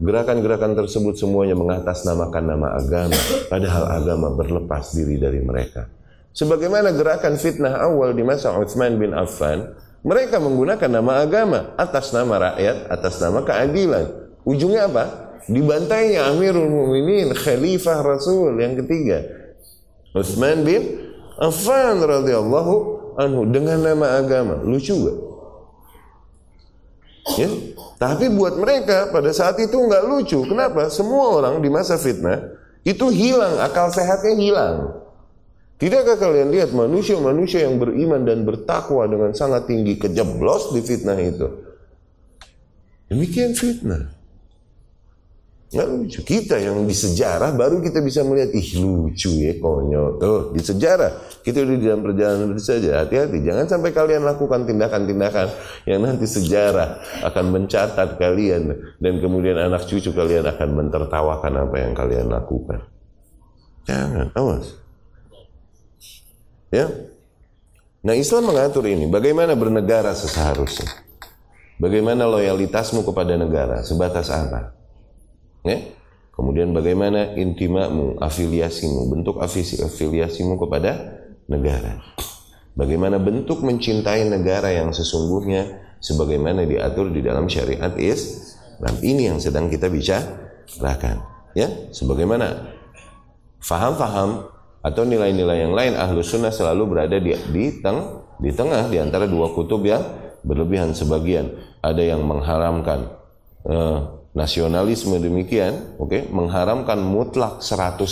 Gerakan-gerakan 0.00 0.72
tersebut 0.80 1.12
semuanya 1.20 1.52
mengatasnamakan 1.52 2.44
nama 2.48 2.72
agama, 2.72 3.20
padahal 3.52 3.84
agama 4.00 4.32
berlepas 4.32 4.96
diri 4.96 5.20
dari 5.20 5.44
mereka. 5.44 5.92
Sebagaimana 6.30 6.94
gerakan 6.94 7.34
fitnah 7.34 7.82
awal 7.82 8.14
di 8.14 8.22
masa 8.22 8.54
Uthman 8.54 8.96
bin 8.96 9.10
Affan, 9.10 9.74
mereka 10.00 10.38
menggunakan 10.38 10.88
nama 10.88 11.20
agama 11.20 11.74
atas 11.76 12.14
nama 12.14 12.50
rakyat, 12.50 12.88
atas 12.88 13.18
nama 13.20 13.42
keadilan. 13.42 14.06
Ujungnya 14.46 14.88
apa? 14.88 15.04
Dibantainya 15.50 16.30
Amirul 16.30 16.70
Mukminin, 16.70 17.34
Khalifah 17.34 18.00
Rasul 18.00 18.56
yang 18.62 18.78
ketiga. 18.78 19.26
Uthman 20.14 20.62
bin 20.62 20.82
Affan 21.36 21.98
radhiyallahu 21.98 22.74
anhu 23.18 23.44
dengan 23.50 23.82
nama 23.82 24.20
agama. 24.20 24.62
Lucu 24.62 24.94
gak? 24.94 25.18
Ya? 27.36 27.48
Tapi 28.00 28.32
buat 28.32 28.56
mereka 28.56 29.12
pada 29.12 29.28
saat 29.30 29.60
itu 29.60 29.76
nggak 29.76 30.08
lucu. 30.08 30.40
Kenapa? 30.48 30.88
Semua 30.88 31.36
orang 31.36 31.60
di 31.60 31.68
masa 31.68 32.00
fitnah 32.00 32.56
itu 32.80 33.12
hilang, 33.12 33.60
akal 33.60 33.92
sehatnya 33.92 34.34
hilang. 34.40 34.76
Tidakkah 35.80 36.20
kalian 36.20 36.52
lihat 36.52 36.76
manusia-manusia 36.76 37.64
yang 37.64 37.80
beriman 37.80 38.28
dan 38.28 38.44
bertakwa 38.44 39.08
dengan 39.08 39.32
sangat 39.32 39.64
tinggi 39.64 39.96
kejeblos 39.96 40.76
di 40.76 40.84
fitnah 40.84 41.16
itu? 41.16 41.48
Demikian 43.08 43.56
fitnah. 43.56 44.20
Nggak 45.70 45.86
lucu. 45.86 46.20
Kita 46.26 46.58
yang 46.58 46.82
di 46.82 46.92
sejarah 46.92 47.54
baru 47.54 47.78
kita 47.78 48.02
bisa 48.02 48.26
melihat, 48.26 48.50
ih 48.58 48.82
lucu 48.82 49.30
ya 49.38 49.54
konyol. 49.56 50.18
Tuh, 50.18 50.50
di 50.50 50.58
sejarah. 50.58 51.40
Kita 51.46 51.62
udah 51.62 51.76
di 51.78 51.86
dalam 51.86 52.02
perjalanan 52.02 52.50
itu 52.52 52.62
saja. 52.74 53.06
Hati-hati. 53.06 53.38
Jangan 53.38 53.70
sampai 53.70 53.94
kalian 53.94 54.26
lakukan 54.26 54.66
tindakan-tindakan 54.66 55.48
yang 55.86 56.02
nanti 56.02 56.26
sejarah 56.26 56.98
akan 57.22 57.44
mencatat 57.54 58.18
kalian. 58.18 58.98
Dan 58.98 59.22
kemudian 59.22 59.62
anak 59.62 59.86
cucu 59.86 60.10
kalian 60.10 60.42
akan 60.44 60.68
mentertawakan 60.74 61.70
apa 61.70 61.76
yang 61.78 61.94
kalian 61.94 62.26
lakukan. 62.26 62.82
Jangan. 63.86 64.34
Awas. 64.34 64.79
Ya. 66.70 66.86
Nah 68.00 68.14
Islam 68.16 68.48
mengatur 68.50 68.86
ini. 68.86 69.10
Bagaimana 69.10 69.52
bernegara 69.58 70.14
seharusnya. 70.16 70.88
Bagaimana 71.76 72.24
loyalitasmu 72.30 73.04
kepada 73.04 73.36
negara. 73.36 73.82
Sebatas 73.84 74.30
apa. 74.30 74.72
Ya? 75.66 75.92
Kemudian 76.32 76.72
bagaimana 76.72 77.36
intimamu, 77.36 78.16
afiliasimu, 78.16 79.12
bentuk 79.12 79.44
afiliasimu 79.44 80.56
kepada 80.56 81.20
negara. 81.52 82.00
Bagaimana 82.72 83.20
bentuk 83.20 83.60
mencintai 83.60 84.24
negara 84.24 84.72
yang 84.72 84.94
sesungguhnya 84.94 85.68
sebagaimana 86.00 86.64
diatur 86.64 87.12
di 87.12 87.20
dalam 87.20 87.44
syariat 87.44 87.92
Islam. 88.00 88.94
Ini 89.04 89.34
yang 89.34 89.38
sedang 89.42 89.68
kita 89.68 89.92
bicarakan. 89.92 91.20
Ya, 91.52 91.68
sebagaimana 91.92 92.72
faham-faham 93.60 94.48
atau 94.80 95.04
nilai-nilai 95.04 95.68
yang 95.68 95.76
lain 95.76 95.92
ahlu 95.96 96.24
sunnah 96.24 96.52
selalu 96.52 96.82
berada 96.88 97.16
di, 97.20 97.36
di, 97.52 97.64
teng, 97.84 98.24
di 98.40 98.50
tengah 98.52 98.88
di 98.88 98.96
antara 98.96 99.28
dua 99.28 99.52
kutub 99.52 99.84
yang 99.84 100.00
berlebihan 100.40 100.96
sebagian 100.96 101.52
ada 101.84 102.00
yang 102.00 102.24
mengharamkan 102.24 103.12
uh, 103.68 104.20
nasionalisme 104.32 105.18
demikian, 105.18 105.98
oke, 105.98 106.08
okay, 106.08 106.22
mengharamkan 106.30 107.02
mutlak 107.02 107.60
100% 107.60 108.06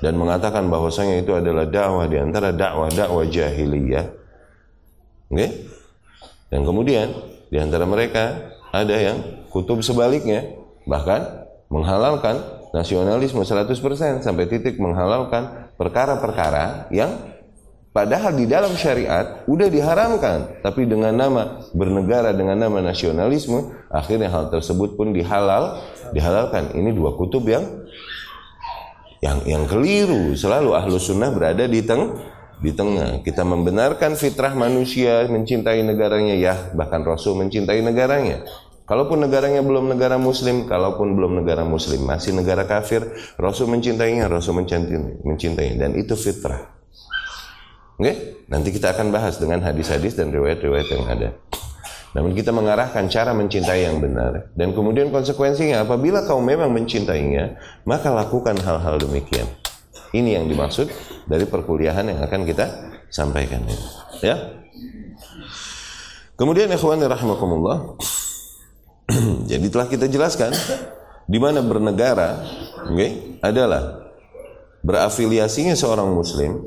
dan 0.00 0.14
mengatakan 0.16 0.68
bahwasanya 0.68 1.20
itu 1.20 1.32
adalah 1.32 1.64
dakwah 1.68 2.06
di 2.08 2.20
antara 2.20 2.52
dakwah-dakwah 2.52 3.24
jahiliyah. 3.28 4.06
Oke? 5.32 5.36
Okay? 5.36 5.50
Dan 6.52 6.62
kemudian 6.62 7.08
di 7.48 7.58
antara 7.58 7.88
mereka 7.88 8.52
ada 8.70 8.94
yang 8.94 9.48
kutub 9.48 9.80
sebaliknya 9.80 10.44
bahkan 10.84 11.46
menghalalkan 11.72 12.38
nasionalisme 12.74 13.46
100% 13.46 13.70
sampai 14.26 14.44
titik 14.50 14.82
menghalalkan 14.82 15.70
perkara-perkara 15.78 16.90
yang 16.90 17.34
Padahal 17.94 18.34
di 18.34 18.50
dalam 18.50 18.74
syariat 18.74 19.46
udah 19.46 19.70
diharamkan, 19.70 20.58
tapi 20.66 20.82
dengan 20.82 21.14
nama 21.14 21.62
bernegara 21.70 22.34
dengan 22.34 22.58
nama 22.58 22.82
nasionalisme, 22.82 23.70
akhirnya 23.86 24.34
hal 24.34 24.50
tersebut 24.50 24.98
pun 24.98 25.14
dihalal, 25.14 25.78
dihalalkan. 26.10 26.74
Ini 26.74 26.90
dua 26.90 27.14
kutub 27.14 27.46
yang 27.46 27.86
yang 29.22 29.46
yang 29.46 29.62
keliru. 29.70 30.34
Selalu 30.34 30.74
ahlu 30.74 30.98
sunnah 30.98 31.30
berada 31.30 31.70
di 31.70 31.86
teng 31.86 32.18
di 32.58 32.74
tengah. 32.74 33.22
Kita 33.22 33.46
membenarkan 33.46 34.18
fitrah 34.18 34.58
manusia 34.58 35.30
mencintai 35.30 35.86
negaranya, 35.86 36.34
ya 36.34 36.54
bahkan 36.74 37.06
Rasul 37.06 37.38
mencintai 37.46 37.78
negaranya. 37.78 38.42
Kalaupun 38.84 39.24
negaranya 39.24 39.64
belum 39.64 39.96
negara 39.96 40.20
muslim, 40.20 40.68
kalaupun 40.68 41.16
belum 41.16 41.40
negara 41.40 41.64
muslim, 41.64 42.04
masih 42.04 42.36
negara 42.36 42.68
kafir, 42.68 43.00
Rasul 43.40 43.72
mencintainya, 43.72 44.28
Rasul 44.28 44.60
mencintai, 44.60 45.24
mencintainya. 45.24 45.88
Dan 45.88 45.96
itu 45.96 46.12
fitrah. 46.12 46.68
Oke? 47.96 48.04
Okay? 48.04 48.14
Nanti 48.52 48.76
kita 48.76 48.92
akan 48.92 49.08
bahas 49.08 49.40
dengan 49.40 49.64
hadis-hadis 49.64 50.20
dan 50.20 50.28
riwayat-riwayat 50.28 50.88
yang 50.92 51.04
ada. 51.08 51.28
Namun 52.12 52.36
kita 52.36 52.52
mengarahkan 52.52 53.08
cara 53.08 53.32
mencintai 53.32 53.88
yang 53.88 54.04
benar. 54.04 54.52
Dan 54.52 54.76
kemudian 54.76 55.08
konsekuensinya 55.08 55.82
apabila 55.82 56.28
kau 56.28 56.44
memang 56.44 56.68
mencintainya, 56.68 57.56
maka 57.88 58.12
lakukan 58.12 58.54
hal-hal 58.60 59.00
demikian. 59.00 59.48
Ini 60.14 60.38
yang 60.38 60.46
dimaksud 60.46 60.92
dari 61.26 61.48
perkuliahan 61.48 62.06
yang 62.06 62.20
akan 62.22 62.46
kita 62.46 62.70
sampaikan. 63.10 63.64
Ya. 64.20 64.62
Kemudian 66.36 66.70
ikhwan 66.70 67.02
rahimakumullah. 67.02 67.98
Jadi 69.50 69.66
telah 69.68 69.88
kita 69.88 70.06
jelaskan 70.08 70.52
di 71.24 71.38
mana 71.40 71.64
bernegara, 71.64 72.44
okay, 72.88 73.40
adalah 73.40 74.12
berafiliasinya 74.84 75.72
seorang 75.72 76.12
muslim 76.12 76.60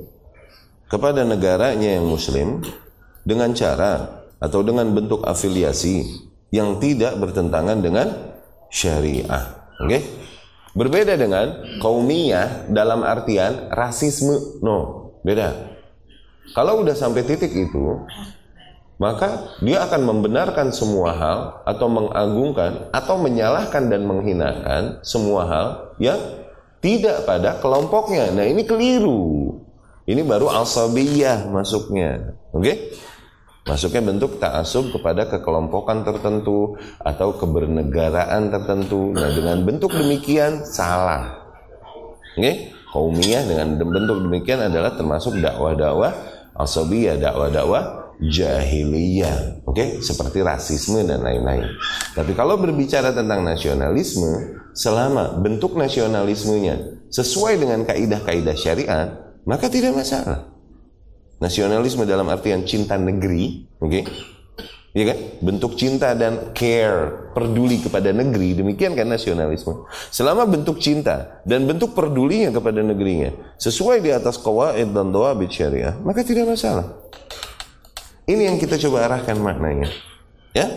kepada 0.89 1.21
negaranya 1.21 1.97
yang 1.97 2.09
muslim 2.09 2.65
dengan 3.21 3.53
cara 3.53 4.25
atau 4.41 4.61
dengan 4.65 4.89
bentuk 4.93 5.25
afiliasi 5.25 6.25
yang 6.49 6.79
tidak 6.81 7.17
bertentangan 7.19 7.77
dengan 7.83 8.07
syariah. 8.71 9.73
Oke? 9.77 9.89
Okay? 9.89 10.01
Berbeda 10.77 11.17
dengan 11.17 11.65
kaumiyah 11.81 12.69
dalam 12.69 13.01
artian 13.01 13.73
rasisme. 13.73 14.61
No, 14.61 15.09
beda. 15.25 15.73
Kalau 16.53 16.85
udah 16.85 16.93
sampai 16.93 17.25
titik 17.25 17.49
itu, 17.49 18.05
maka 18.97 19.53
dia 19.61 19.85
akan 19.85 20.01
membenarkan 20.09 20.73
semua 20.73 21.13
hal 21.13 21.39
atau 21.69 21.85
mengagungkan 21.85 22.89
atau 22.89 23.15
menyalahkan 23.21 23.93
dan 23.93 24.09
menghinakan 24.09 25.01
semua 25.05 25.45
hal 25.45 25.67
yang 26.01 26.17
tidak 26.81 27.25
pada 27.25 27.57
kelompoknya. 27.61 28.33
Nah, 28.33 28.45
ini 28.45 28.65
keliru. 28.65 29.53
Ini 30.07 30.21
baru 30.25 30.49
asabiyah 30.49 31.49
masuknya. 31.49 32.37
Oke? 32.53 32.63
Okay? 32.63 32.77
Masuknya 33.67 33.99
bentuk 33.99 34.39
ta'asub 34.39 34.95
kepada 34.95 35.27
kekelompokan 35.27 36.07
tertentu 36.07 36.79
atau 37.03 37.35
kebernegaraan 37.35 38.47
tertentu. 38.47 39.11
Nah, 39.11 39.27
dengan 39.29 39.67
bentuk 39.67 39.91
demikian 39.91 40.63
salah. 40.63 41.51
Oke? 42.33 42.41
Okay? 42.41 42.55
Kaumiyah 42.87 43.43
dengan 43.45 43.77
bentuk 43.77 44.25
demikian 44.25 44.63
adalah 44.71 44.95
termasuk 44.95 45.37
dakwah-dakwah 45.43 46.15
asabiyah, 46.55 47.19
dakwah-dakwah 47.19 47.96
jahiliyah. 48.21 49.63
Oke? 49.65 49.77
Okay? 49.77 49.87
Seperti 50.01 50.41
rasisme 50.41 51.05
dan 51.05 51.21
lain-lain. 51.21 51.69
Tapi 52.17 52.33
kalau 52.33 52.57
berbicara 52.57 53.13
tentang 53.13 53.45
nasionalisme, 53.45 54.61
selama 54.73 55.37
bentuk 55.41 55.73
nasionalismenya 55.73 57.09
sesuai 57.09 57.57
dengan 57.61 57.85
kaidah-kaidah 57.85 58.57
syariat, 58.57 59.09
maka 59.45 59.71
tidak 59.71 59.95
masalah. 59.95 60.49
Nasionalisme 61.37 62.03
dalam 62.09 62.25
artian 62.33 62.65
cinta 62.65 62.97
negeri, 62.97 63.69
oke? 63.77 63.89
Okay? 63.89 64.03
Ya 64.97 65.13
kan? 65.13 65.17
Bentuk 65.45 65.77
cinta 65.77 66.17
dan 66.17 66.57
care, 66.57 67.29
peduli 67.37 67.77
kepada 67.77 68.09
negeri, 68.09 68.57
demikian 68.57 68.97
kan 68.97 69.05
nasionalisme. 69.05 69.85
Selama 70.09 70.49
bentuk 70.49 70.81
cinta 70.81 71.37
dan 71.45 71.69
bentuk 71.69 71.93
pedulinya 71.93 72.49
kepada 72.49 72.81
negerinya 72.81 73.29
sesuai 73.61 74.01
di 74.01 74.09
atas 74.09 74.41
qawaid 74.41 74.89
dan 74.89 75.13
dawabit 75.13 75.53
syariah, 75.53 75.93
maka 76.01 76.25
tidak 76.25 76.49
masalah. 76.49 76.97
Ini 78.27 78.51
yang 78.51 78.57
kita 78.59 78.75
coba 78.75 79.07
arahkan 79.07 79.39
maknanya. 79.39 79.87
Ya? 80.51 80.67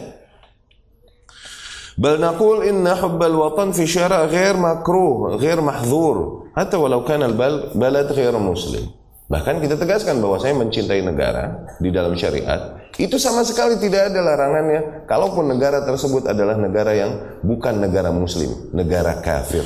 Bal 1.98 2.22
naqul 2.22 2.62
inna 2.62 2.94
hubbal 2.94 3.34
watan 3.34 3.74
fi 3.74 3.90
syara' 3.90 4.30
ghair 4.30 4.54
makruh, 4.54 5.34
ghair 5.36 5.58
mahzur, 5.58 6.46
hatta 6.54 6.78
walau 6.78 7.02
kana 7.02 7.26
al 7.26 7.34
balad 7.74 8.08
ghair 8.14 8.32
muslim. 8.38 8.86
Bahkan 9.26 9.62
kita 9.62 9.74
tegaskan 9.78 10.22
bahwa 10.22 10.38
saya 10.38 10.54
mencintai 10.54 11.02
negara 11.02 11.74
di 11.78 11.90
dalam 11.94 12.18
syariat 12.18 12.82
itu 12.98 13.14
sama 13.14 13.46
sekali 13.46 13.78
tidak 13.78 14.10
ada 14.10 14.26
larangannya 14.26 15.06
kalaupun 15.06 15.46
negara 15.46 15.86
tersebut 15.86 16.26
adalah 16.26 16.58
negara 16.58 16.94
yang 16.94 17.38
bukan 17.42 17.78
negara 17.78 18.10
muslim, 18.10 18.70
negara 18.74 19.22
kafir. 19.22 19.62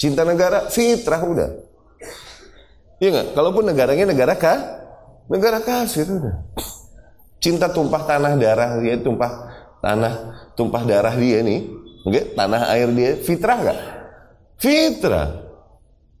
Cinta 0.00 0.24
negara 0.24 0.68
fitrah 0.72 1.20
udah. 1.20 1.50
Iya 3.00 3.08
nggak? 3.12 3.26
Kalaupun 3.36 3.68
negaranya 3.68 4.08
negara 4.08 4.36
kafir 4.36 4.77
Negara 5.28 5.60
kafir 5.60 6.08
udah. 6.08 6.36
Cinta 7.38 7.70
tumpah 7.70 8.02
tanah 8.02 8.34
darah 8.34 8.80
dia 8.82 8.98
tumpah 8.98 9.30
tanah 9.78 10.14
tumpah 10.58 10.82
darah 10.82 11.14
dia 11.14 11.44
nih, 11.44 11.70
okay? 12.02 12.34
tanah 12.34 12.62
air 12.74 12.88
dia 12.90 13.10
fitrah 13.20 13.58
gak? 13.62 13.78
Fitrah. 14.58 15.46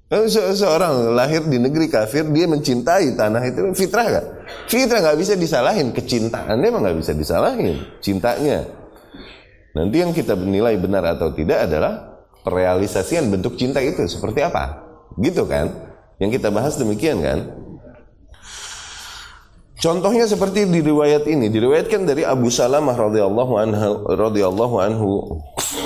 Se 0.08 0.40
seorang 0.56 1.12
lahir 1.12 1.44
di 1.44 1.60
negeri 1.60 1.90
kafir 1.92 2.24
dia 2.32 2.48
mencintai 2.48 3.12
tanah 3.18 3.42
itu 3.44 3.60
fitrah 3.74 4.06
gak? 4.08 4.26
Fitrah 4.70 5.00
gak 5.04 5.18
bisa 5.18 5.34
disalahin 5.34 5.90
kecintaannya 5.90 6.66
emang 6.68 6.86
gak 6.86 6.98
bisa 7.02 7.12
disalahin 7.12 7.82
cintanya. 7.98 8.62
Nanti 9.74 9.96
yang 10.00 10.14
kita 10.14 10.38
menilai 10.38 10.78
benar 10.80 11.04
atau 11.18 11.34
tidak 11.34 11.68
adalah 11.68 12.24
perealisasian 12.46 13.28
bentuk 13.28 13.58
cinta 13.60 13.82
itu 13.84 14.06
seperti 14.08 14.40
apa, 14.40 14.80
gitu 15.20 15.44
kan? 15.44 15.68
Yang 16.16 16.40
kita 16.40 16.48
bahas 16.54 16.80
demikian 16.80 17.20
kan? 17.20 17.67
Contohnya 19.78 20.26
seperti 20.26 20.66
di 20.66 20.82
riwayat 20.82 21.22
ini, 21.30 21.54
diriwayatkan 21.54 22.02
dari 22.02 22.26
Abu 22.26 22.50
Salamah 22.50 22.98
radhiyallahu 22.98 23.52
anhu 23.62 24.10
radhiyallahu 24.10 24.74
anhu 24.82 25.38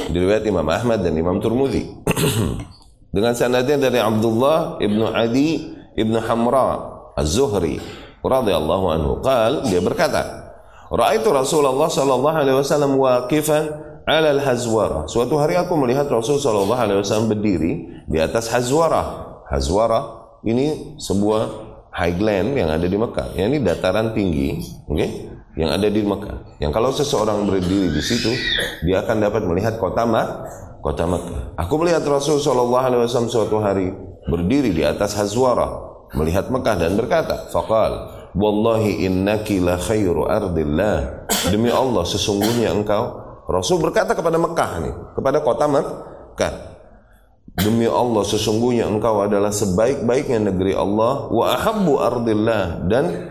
diriwayat 0.08 0.48
Imam 0.48 0.64
Ahmad 0.64 1.04
dan 1.04 1.12
Imam 1.12 1.36
Turmudi. 1.44 1.92
Dengan 3.14 3.36
sanadnya 3.36 3.76
dari 3.76 4.00
Abdullah 4.00 4.80
ibnu 4.80 5.12
Adi 5.12 5.76
ibnu 5.92 6.16
Hamra 6.24 6.88
Az-Zuhri 7.20 7.84
radhiyallahu 8.24 8.86
anhu. 8.88 9.12
Qal 9.20 9.68
dia 9.68 9.84
berkata, 9.84 10.56
"Ra'aitu 10.88 11.28
Rasulullah 11.28 11.92
sallallahu 11.92 12.36
alaihi 12.40 12.56
wasallam 12.56 12.96
waqifan 12.96 13.76
'ala 14.08 14.32
al-hazwara." 14.32 15.04
Suatu 15.04 15.36
hari 15.36 15.60
aku 15.60 15.76
melihat 15.76 16.08
Rasul 16.08 16.40
sallallahu 16.40 16.80
alaihi 16.80 17.04
wasallam 17.04 17.28
berdiri 17.28 17.92
di 18.08 18.16
atas 18.16 18.48
hazwara. 18.48 19.36
Hazwara 19.52 20.32
ini 20.48 20.96
sebuah 20.96 21.71
highland 21.92 22.56
yang 22.56 22.72
ada 22.72 22.88
di 22.88 22.96
Mekah. 22.96 23.36
Yang 23.36 23.46
ini 23.52 23.58
dataran 23.60 24.16
tinggi, 24.16 24.58
oke? 24.88 24.96
Okay? 24.96 25.10
Yang 25.52 25.70
ada 25.76 25.88
di 25.92 26.00
Mekah. 26.00 26.36
Yang 26.64 26.72
kalau 26.72 26.90
seseorang 26.96 27.44
berdiri 27.44 27.92
di 27.92 28.02
situ, 28.02 28.32
dia 28.88 29.04
akan 29.04 29.16
dapat 29.20 29.44
melihat 29.44 29.76
kota 29.76 30.08
Mak, 30.08 30.28
kota 30.80 31.04
Mekah. 31.04 31.60
Aku 31.60 31.76
melihat 31.76 32.00
Rasul 32.08 32.40
Shallallahu 32.40 32.84
Alaihi 32.88 33.00
Wasallam 33.04 33.28
suatu 33.28 33.60
hari 33.60 33.92
berdiri 34.24 34.72
di 34.72 34.80
atas 34.80 35.12
Hazwara, 35.12 35.68
melihat 36.16 36.48
Mekah 36.48 36.80
dan 36.80 36.96
berkata, 36.96 37.52
"Fakal, 37.52 38.24
Wallahi 38.32 39.04
innaki 39.04 39.60
la 39.60 39.76
khairu 39.76 40.24
ardillah." 40.24 41.28
Demi 41.52 41.68
Allah, 41.68 42.08
sesungguhnya 42.08 42.72
engkau 42.72 43.20
Rasul 43.52 43.82
berkata 43.84 44.16
kepada 44.16 44.40
Mekah 44.40 44.70
nih, 44.80 44.94
kepada 45.12 45.38
kota 45.44 45.68
Mekah. 45.68 46.71
Demi 47.52 47.84
Allah 47.84 48.24
sesungguhnya 48.24 48.88
engkau 48.88 49.20
adalah 49.20 49.52
sebaik-baiknya 49.52 50.48
negeri 50.48 50.72
Allah 50.72 51.28
wa 51.28 51.52
ahabbu 51.52 52.00
ardillah 52.00 52.88
dan 52.88 53.28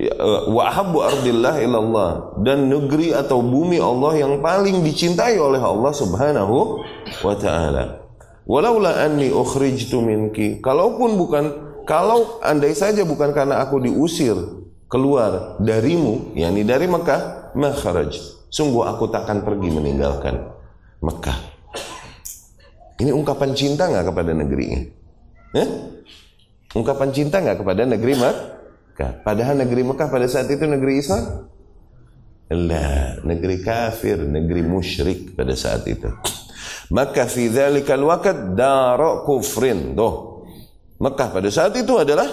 ya, 0.00 0.16
wa 0.48 0.64
ahabbu 0.64 1.04
ardillah 1.04 1.60
ilallah 1.60 2.40
dan 2.40 2.72
negeri 2.72 3.12
atau 3.12 3.44
bumi 3.44 3.76
Allah 3.76 4.16
yang 4.16 4.40
paling 4.40 4.80
dicintai 4.80 5.36
oleh 5.36 5.60
Allah 5.60 5.92
Subhanahu 5.92 6.80
wa 7.20 7.34
taala. 7.36 8.00
Walaula 8.48 9.04
anni 9.04 9.28
ukhrijtu 9.28 10.00
minki. 10.00 10.64
Kalaupun 10.64 11.20
bukan 11.20 11.44
kalau 11.84 12.40
andai 12.40 12.72
saja 12.72 13.04
bukan 13.04 13.36
karena 13.36 13.60
aku 13.60 13.76
diusir 13.76 14.36
keluar 14.88 15.60
darimu, 15.60 16.32
yakni 16.32 16.64
dari 16.64 16.88
Mekah, 16.88 17.52
makharaj. 17.52 18.16
Sungguh 18.48 18.88
aku 18.88 19.12
takkan 19.12 19.44
pergi 19.44 19.68
meninggalkan 19.68 20.48
Mekah. 21.04 21.53
Ini 22.94 23.10
ungkapan 23.10 23.50
cinta 23.58 23.90
nggak 23.90 24.06
kepada 24.14 24.30
negerinya? 24.30 24.80
Eh? 25.54 25.68
Ungkapan 26.74 27.10
cinta 27.10 27.42
nggak 27.42 27.58
kepada 27.62 27.82
negeri 27.86 28.14
Mekah? 28.18 29.22
Padahal 29.26 29.54
negeri 29.58 29.82
Mekah 29.82 30.08
pada 30.10 30.26
saat 30.30 30.46
itu 30.50 30.62
negeri 30.66 31.02
Islam? 31.02 31.50
Lah, 32.54 33.18
negeri 33.26 33.58
kafir, 33.64 34.20
negeri 34.22 34.62
musyrik 34.62 35.34
pada 35.34 35.58
saat 35.58 35.82
itu. 35.90 36.06
Maka 36.92 37.26
fi 37.26 37.50
dzalikal 37.50 38.04
waqt 38.04 38.54
dar 38.54 39.26
kufrin. 39.26 39.96
Tuh. 39.96 40.44
Mekah 41.00 41.28
pada 41.34 41.48
saat 41.50 41.74
itu 41.74 41.98
adalah 41.98 42.28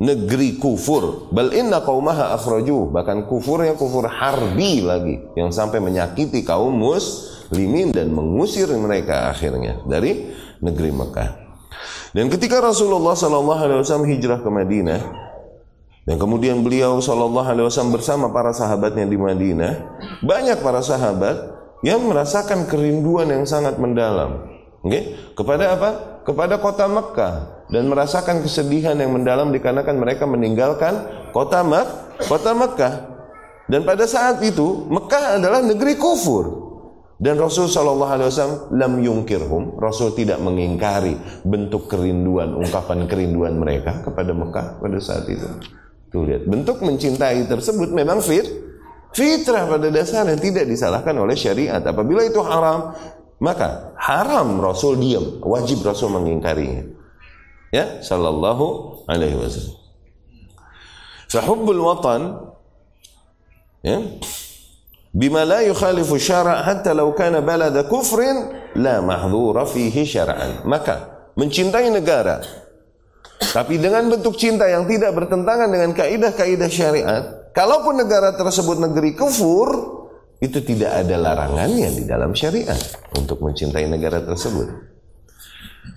negeri 0.00 0.56
kufur. 0.58 1.30
Bal 1.30 1.54
inna 1.54 1.84
qaumaha 1.84 2.34
akhraju. 2.34 2.90
Bahkan 2.90 3.28
kufurnya 3.30 3.78
kufur 3.78 4.08
harbi 4.10 4.82
lagi 4.82 5.22
yang 5.38 5.54
sampai 5.54 5.78
menyakiti 5.78 6.42
kaum 6.42 6.74
muslimin 7.48 7.96
dan 7.96 8.12
mengusir 8.12 8.68
mereka 8.76 9.32
akhirnya 9.32 9.80
dari 9.88 10.28
negeri 10.60 10.92
Mekah. 10.92 11.30
Dan 12.12 12.28
ketika 12.28 12.60
Rasulullah 12.60 13.16
sallallahu 13.16 13.60
alaihi 13.64 13.80
wasallam 13.80 14.08
hijrah 14.08 14.44
ke 14.44 14.50
Madinah, 14.52 15.00
dan 16.08 16.16
kemudian 16.16 16.60
beliau 16.64 17.00
sallallahu 17.00 17.44
alaihi 17.44 17.68
wasallam 17.68 17.92
bersama 17.92 18.32
para 18.32 18.52
sahabatnya 18.52 19.04
di 19.08 19.16
Madinah, 19.16 19.72
banyak 20.24 20.60
para 20.60 20.80
sahabat 20.80 21.36
yang 21.84 22.04
merasakan 22.04 22.64
kerinduan 22.68 23.28
yang 23.28 23.44
sangat 23.44 23.76
mendalam. 23.76 24.44
Okay? 24.84 25.16
Kepada 25.36 25.76
apa? 25.76 25.90
Kepada 26.24 26.60
kota 26.60 26.84
Mekah 26.84 27.64
dan 27.72 27.88
merasakan 27.88 28.44
kesedihan 28.44 28.96
yang 28.96 29.12
mendalam 29.12 29.52
dikarenakan 29.52 29.96
mereka 29.96 30.24
meninggalkan 30.28 31.04
kota 31.32 31.64
Mek 31.64 31.88
kota 32.24 32.52
Mekah. 32.52 32.94
Dan 33.68 33.84
pada 33.84 34.08
saat 34.08 34.40
itu 34.40 34.88
Mekah 34.88 35.36
adalah 35.36 35.60
negeri 35.60 36.00
kufur. 36.00 36.57
Dan 37.18 37.34
Rasul 37.34 37.66
Shallallahu 37.66 38.12
Alaihi 38.14 38.28
Wasallam 38.30 38.58
lam 38.78 38.92
yungkirhum. 39.02 39.74
Rasul 39.82 40.14
tidak 40.14 40.38
mengingkari 40.38 41.18
bentuk 41.42 41.90
kerinduan, 41.90 42.54
ungkapan 42.54 43.10
kerinduan 43.10 43.58
mereka 43.58 44.06
kepada 44.06 44.30
Mekah 44.30 44.78
pada 44.78 44.98
saat 45.02 45.26
itu. 45.26 45.50
Tuh 46.14 46.24
lihat, 46.24 46.46
bentuk 46.46 46.78
mencintai 46.80 47.50
tersebut 47.50 47.90
memang 47.90 48.22
fit, 48.22 48.46
Fitrah 49.08 49.64
pada 49.64 49.88
dasarnya 49.88 50.36
tidak 50.36 50.68
disalahkan 50.68 51.16
oleh 51.16 51.32
syariat. 51.32 51.80
Apabila 51.80 52.20
itu 52.20 52.44
haram, 52.44 52.92
maka 53.40 53.96
haram 53.96 54.60
Rasul 54.60 55.00
diam, 55.00 55.40
wajib 55.40 55.80
Rasul 55.80 56.12
mengingkarinya. 56.12 56.84
Ya, 57.72 58.00
sallallahu 58.04 59.04
alaihi 59.08 59.36
wasallam. 59.36 59.76
Fahubbul 61.28 61.82
watan 61.84 62.20
ya 63.84 64.00
bima 65.18 65.42
la 65.42 65.66
yukhalifu 65.66 66.14
syara' 66.14 66.62
hatta 66.62 66.94
law 66.94 67.10
kana 67.18 67.42
balada 67.42 67.90
kufrin 67.90 68.54
la 68.78 69.02
mahdhura 69.02 69.66
fihi 69.66 70.06
syar'an. 70.06 70.62
Maka 70.62 71.30
mencintai 71.34 71.90
negara 71.90 72.38
tapi 73.38 73.82
dengan 73.82 74.06
bentuk 74.06 74.38
cinta 74.38 74.70
yang 74.70 74.86
tidak 74.86 75.14
bertentangan 75.14 75.70
dengan 75.70 75.90
kaidah-kaidah 75.94 76.70
syariat 76.70 77.38
Kalaupun 77.58 77.98
negara 77.98 78.38
tersebut 78.38 78.78
negeri 78.78 79.18
kufur, 79.18 79.66
itu 80.38 80.62
tidak 80.62 80.94
ada 81.02 81.18
larangannya 81.18 81.90
di 81.90 82.06
dalam 82.06 82.30
syariat 82.30 82.78
untuk 83.18 83.42
mencintai 83.42 83.82
negara 83.90 84.22
tersebut. 84.22 84.70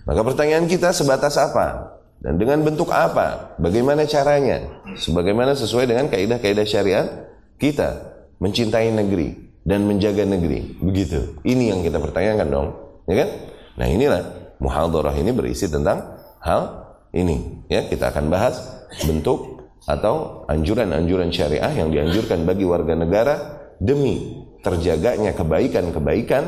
Maka 0.09 0.25
pertanyaan 0.25 0.65
kita 0.65 0.89
sebatas 0.89 1.37
apa? 1.37 1.99
Dan 2.17 2.41
dengan 2.41 2.65
bentuk 2.65 2.89
apa? 2.89 3.53
Bagaimana 3.61 4.09
caranya? 4.09 4.81
Sebagaimana 4.97 5.53
sesuai 5.53 5.85
dengan 5.85 6.09
kaidah-kaidah 6.09 6.65
syariat 6.65 7.29
kita 7.61 8.10
mencintai 8.41 8.89
negeri 8.89 9.61
dan 9.61 9.85
menjaga 9.85 10.25
negeri. 10.25 10.81
Begitu. 10.81 11.37
Ini 11.45 11.77
yang 11.77 11.79
kita 11.85 12.01
pertanyakan 12.01 12.47
dong. 12.49 12.67
Ya 13.05 13.25
kan? 13.25 13.29
Nah 13.77 13.87
inilah 13.87 14.21
muhadharah 14.57 15.13
ini 15.15 15.31
berisi 15.31 15.69
tentang 15.69 16.17
hal 16.41 16.91
ini. 17.13 17.65
Ya, 17.69 17.85
kita 17.85 18.09
akan 18.11 18.27
bahas 18.33 18.59
bentuk 19.05 19.61
atau 19.85 20.45
anjuran-anjuran 20.45 21.33
syariah 21.33 21.73
yang 21.73 21.89
dianjurkan 21.89 22.45
bagi 22.45 22.65
warga 22.65 22.93
negara 22.93 23.35
demi 23.81 24.45
terjaganya 24.61 25.33
kebaikan-kebaikan 25.33 26.43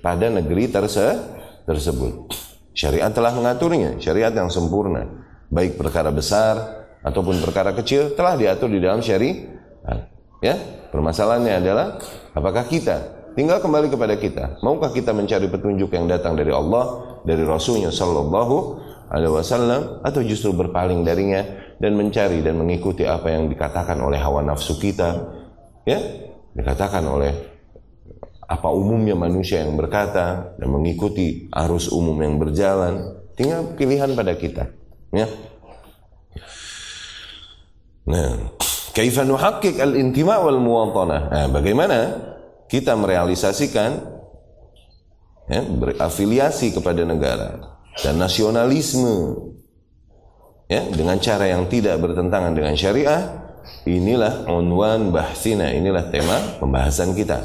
pada 0.00 0.32
negeri 0.32 0.72
terse 0.72 1.20
tersebut. 1.68 2.32
Syariat 2.72 3.12
telah 3.12 3.34
mengaturnya, 3.34 4.00
syariat 4.00 4.32
yang 4.32 4.48
sempurna, 4.48 5.04
baik 5.52 5.76
perkara 5.76 6.08
besar 6.08 6.86
ataupun 7.04 7.42
perkara 7.44 7.76
kecil 7.76 8.16
telah 8.16 8.38
diatur 8.38 8.72
di 8.72 8.80
dalam 8.80 9.04
syariat. 9.04 9.57
Ya, 10.38 10.54
permasalahannya 10.94 11.54
adalah 11.58 11.98
apakah 12.30 12.62
kita 12.70 13.18
tinggal 13.34 13.58
kembali 13.58 13.90
kepada 13.90 14.14
kita, 14.18 14.44
maukah 14.62 14.94
kita 14.94 15.10
mencari 15.10 15.50
petunjuk 15.50 15.90
yang 15.94 16.06
datang 16.06 16.38
dari 16.38 16.54
Allah, 16.54 17.18
dari 17.26 17.42
Rasulnya 17.42 17.90
Shallallahu 17.90 18.56
Alaihi 19.10 19.34
Wasallam, 19.34 20.02
atau 20.06 20.20
justru 20.22 20.54
berpaling 20.54 21.02
darinya 21.02 21.42
dan 21.82 21.98
mencari 21.98 22.42
dan 22.42 22.58
mengikuti 22.58 23.02
apa 23.02 23.34
yang 23.34 23.50
dikatakan 23.50 23.98
oleh 23.98 24.18
hawa 24.18 24.42
nafsu 24.46 24.78
kita? 24.78 25.38
Ya 25.86 25.98
dikatakan 26.58 27.06
oleh 27.06 27.32
apa 28.48 28.68
umumnya 28.72 29.14
manusia 29.14 29.62
yang 29.62 29.78
berkata 29.78 30.56
dan 30.58 30.68
mengikuti 30.70 31.46
arus 31.52 31.90
umum 31.94 32.18
yang 32.18 32.40
berjalan. 32.42 33.22
Tinggal 33.38 33.78
pilihan 33.78 34.18
pada 34.18 34.34
kita. 34.34 34.74
Ya. 35.14 35.30
Nah 38.08 38.50
kaifa 38.94 39.24
nuhakkik 39.24 39.80
al-intima 39.80 40.40
wal 40.40 40.60
muwatanah 40.60 41.22
nah, 41.28 41.46
bagaimana 41.50 41.98
kita 42.68 42.92
merealisasikan 42.94 43.96
ya, 45.48 45.64
berafiliasi 45.64 46.76
kepada 46.76 47.02
negara 47.02 47.80
dan 48.04 48.20
nasionalisme 48.20 49.48
ya 50.68 50.84
dengan 50.92 51.16
cara 51.18 51.48
yang 51.48 51.66
tidak 51.66 51.96
bertentangan 51.98 52.52
dengan 52.52 52.76
syariah 52.76 53.48
inilah 53.88 54.46
unwan 54.46 55.10
bahsina 55.10 55.72
inilah 55.72 56.12
tema 56.12 56.60
pembahasan 56.60 57.16
kita. 57.16 57.40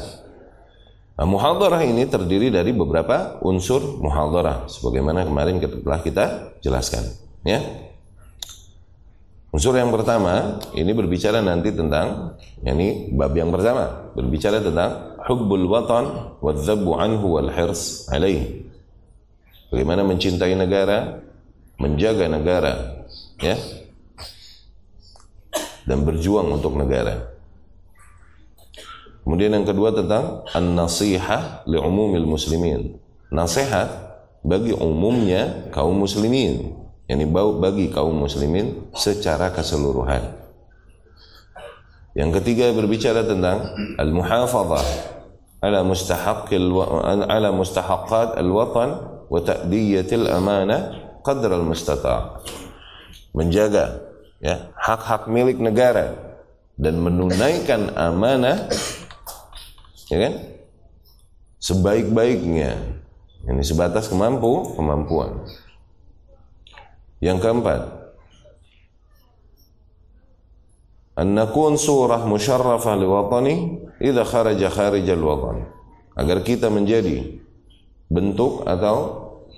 Nah, 1.14 1.26
muhadharah 1.30 1.86
ini 1.86 2.10
terdiri 2.10 2.50
dari 2.50 2.74
beberapa 2.74 3.38
unsur 3.46 4.02
muhadharah 4.02 4.66
sebagaimana 4.66 5.22
kemarin 5.24 5.62
telah 5.62 6.00
kita 6.02 6.24
jelaskan 6.58 7.06
ya 7.46 7.62
unsur 9.54 9.78
yang 9.78 9.94
pertama 9.94 10.58
ini 10.74 10.90
berbicara 10.90 11.38
nanti 11.38 11.70
tentang 11.70 12.34
ini 12.66 13.14
bab 13.14 13.30
yang 13.38 13.54
pertama 13.54 14.10
berbicara 14.18 14.58
tentang 14.58 15.14
hubbul 15.22 15.70
watan 15.70 16.34
wa 16.42 16.52
anhu 16.98 17.38
wal 17.38 17.50
hirs 17.54 18.10
alaih 18.10 18.66
bagaimana 19.70 20.02
mencintai 20.02 20.58
negara 20.58 21.22
menjaga 21.78 22.26
negara 22.26 23.06
ya 23.38 23.54
dan 25.84 26.02
berjuang 26.04 26.48
untuk 26.48 26.74
negara. 26.76 27.32
Kemudian 29.24 29.56
yang 29.56 29.64
kedua 29.64 29.92
tentang 29.92 30.44
an-nasihah 30.52 31.64
li 31.64 31.80
umumil 31.80 32.28
muslimin. 32.28 33.00
Nasihat 33.32 33.88
bagi 34.44 34.76
umumnya 34.76 35.72
kaum 35.72 35.96
muslimin. 35.96 36.83
Yani 37.04 37.28
bagi 37.28 37.92
kaum 37.92 38.16
muslimin 38.16 38.88
secara 38.96 39.52
keseluruhan. 39.52 40.24
Yang 42.16 42.40
ketiga 42.40 42.72
berbicara 42.72 43.26
tentang 43.26 43.76
al-muhafazah 44.00 44.86
ala 45.60 45.84
mustahaqqil 45.84 46.64
ala 47.28 47.48
mustahaqqat 47.52 48.40
al-watan 48.40 48.90
wa 49.28 49.40
ta'diyatil 49.42 50.30
amanah 50.30 50.94
qadra 51.20 51.58
al-mustata' 51.58 52.40
menjaga 53.34 54.00
ya 54.38 54.70
hak-hak 54.78 55.26
milik 55.26 55.58
negara 55.60 56.14
dan 56.78 57.02
menunaikan 57.02 57.92
amanah 57.98 58.70
ya 60.08 60.18
kan? 60.24 60.34
Sebaik-baiknya. 61.60 62.76
Ini 63.44 63.60
sebatas 63.60 64.08
kemampu 64.08 64.72
kemampuan 64.76 65.44
yang 67.18 67.38
keempat 67.38 68.10
an 71.14 71.28
nakun 71.34 71.78
surah 71.78 72.26
musyarrafah 72.26 72.94
liwatani 72.98 73.86
idza 74.02 74.24
kharaja 74.26 74.68
kharijal 74.70 75.22
watan 75.22 75.70
agar 76.18 76.42
kita 76.42 76.70
menjadi 76.70 77.38
bentuk 78.10 78.66
atau 78.66 78.96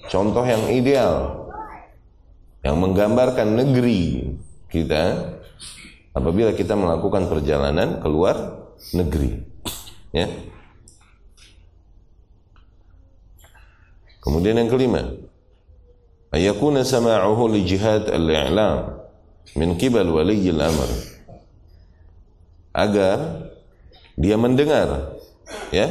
contoh 0.09 0.45
yang 0.45 0.69
ideal 0.73 1.49
yang 2.65 2.77
menggambarkan 2.83 3.57
negeri 3.57 4.35
kita 4.73 5.37
apabila 6.17 6.57
kita 6.57 6.73
melakukan 6.73 7.29
perjalanan 7.29 8.01
keluar 8.01 8.67
negeri. 8.97 9.45
Ya. 10.11 10.33
Kemudian 14.25 14.59
yang 14.59 14.73
kelima, 14.73 15.07
ayakuna 16.33 16.83
sama'uhu 16.83 17.53
li 17.53 17.67
jihad 17.67 18.11
al-i'lam 18.11 19.03
min 19.55 19.75
qibal 19.79 20.09
al-amr. 20.11 20.91
Agar 22.77 23.49
dia 24.17 24.37
mendengar 24.37 25.17
ya. 25.71 25.89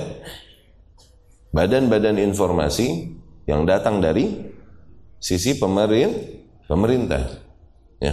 Badan-badan 1.56 2.19
informasi 2.19 3.15
yang 3.48 3.63
datang 3.63 4.04
dari 4.04 4.28
sisi 5.24 5.56
pemerintah 5.56 6.19
pemerintah 6.67 7.24
ya. 8.04 8.12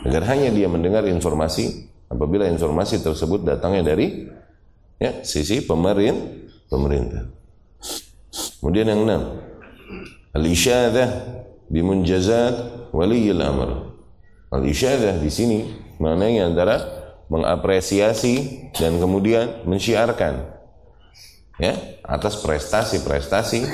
Agar 0.00 0.24
hanya 0.32 0.48
dia 0.48 0.64
mendengar 0.70 1.04
informasi 1.04 1.90
apabila 2.08 2.48
informasi 2.48 3.04
tersebut 3.04 3.44
datangnya 3.44 3.92
dari 3.92 4.26
ya 4.96 5.20
sisi 5.20 5.60
pemerintah 5.60 6.48
pemerintah. 6.68 7.24
Kemudian 8.60 8.86
yang 8.86 9.02
enam, 9.08 9.22
al-isyadah 10.32 11.08
bimunjazat 11.68 12.88
waliyil 12.92 13.40
amr. 13.40 13.92
Al-isyadah 14.48 15.20
di 15.20 15.30
sini 15.30 15.58
maknanya 16.00 16.48
antara 16.48 16.76
mengapresiasi 17.28 18.68
dan 18.72 18.96
kemudian 18.96 19.68
mensyiarkan 19.68 20.48
ya 21.60 21.76
atas 22.00 22.40
prestasi-prestasi 22.40 23.68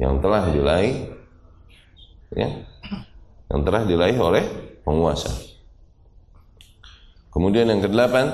yang 0.00 0.22
telah 0.24 0.48
diraih 0.48 1.12
ya 2.32 2.48
yang 3.52 3.60
telah 3.68 3.84
diraih 3.84 4.16
oleh 4.16 4.44
penguasa. 4.80 5.28
Kemudian 7.32 7.68
yang 7.68 7.80
kedelapan, 7.80 8.28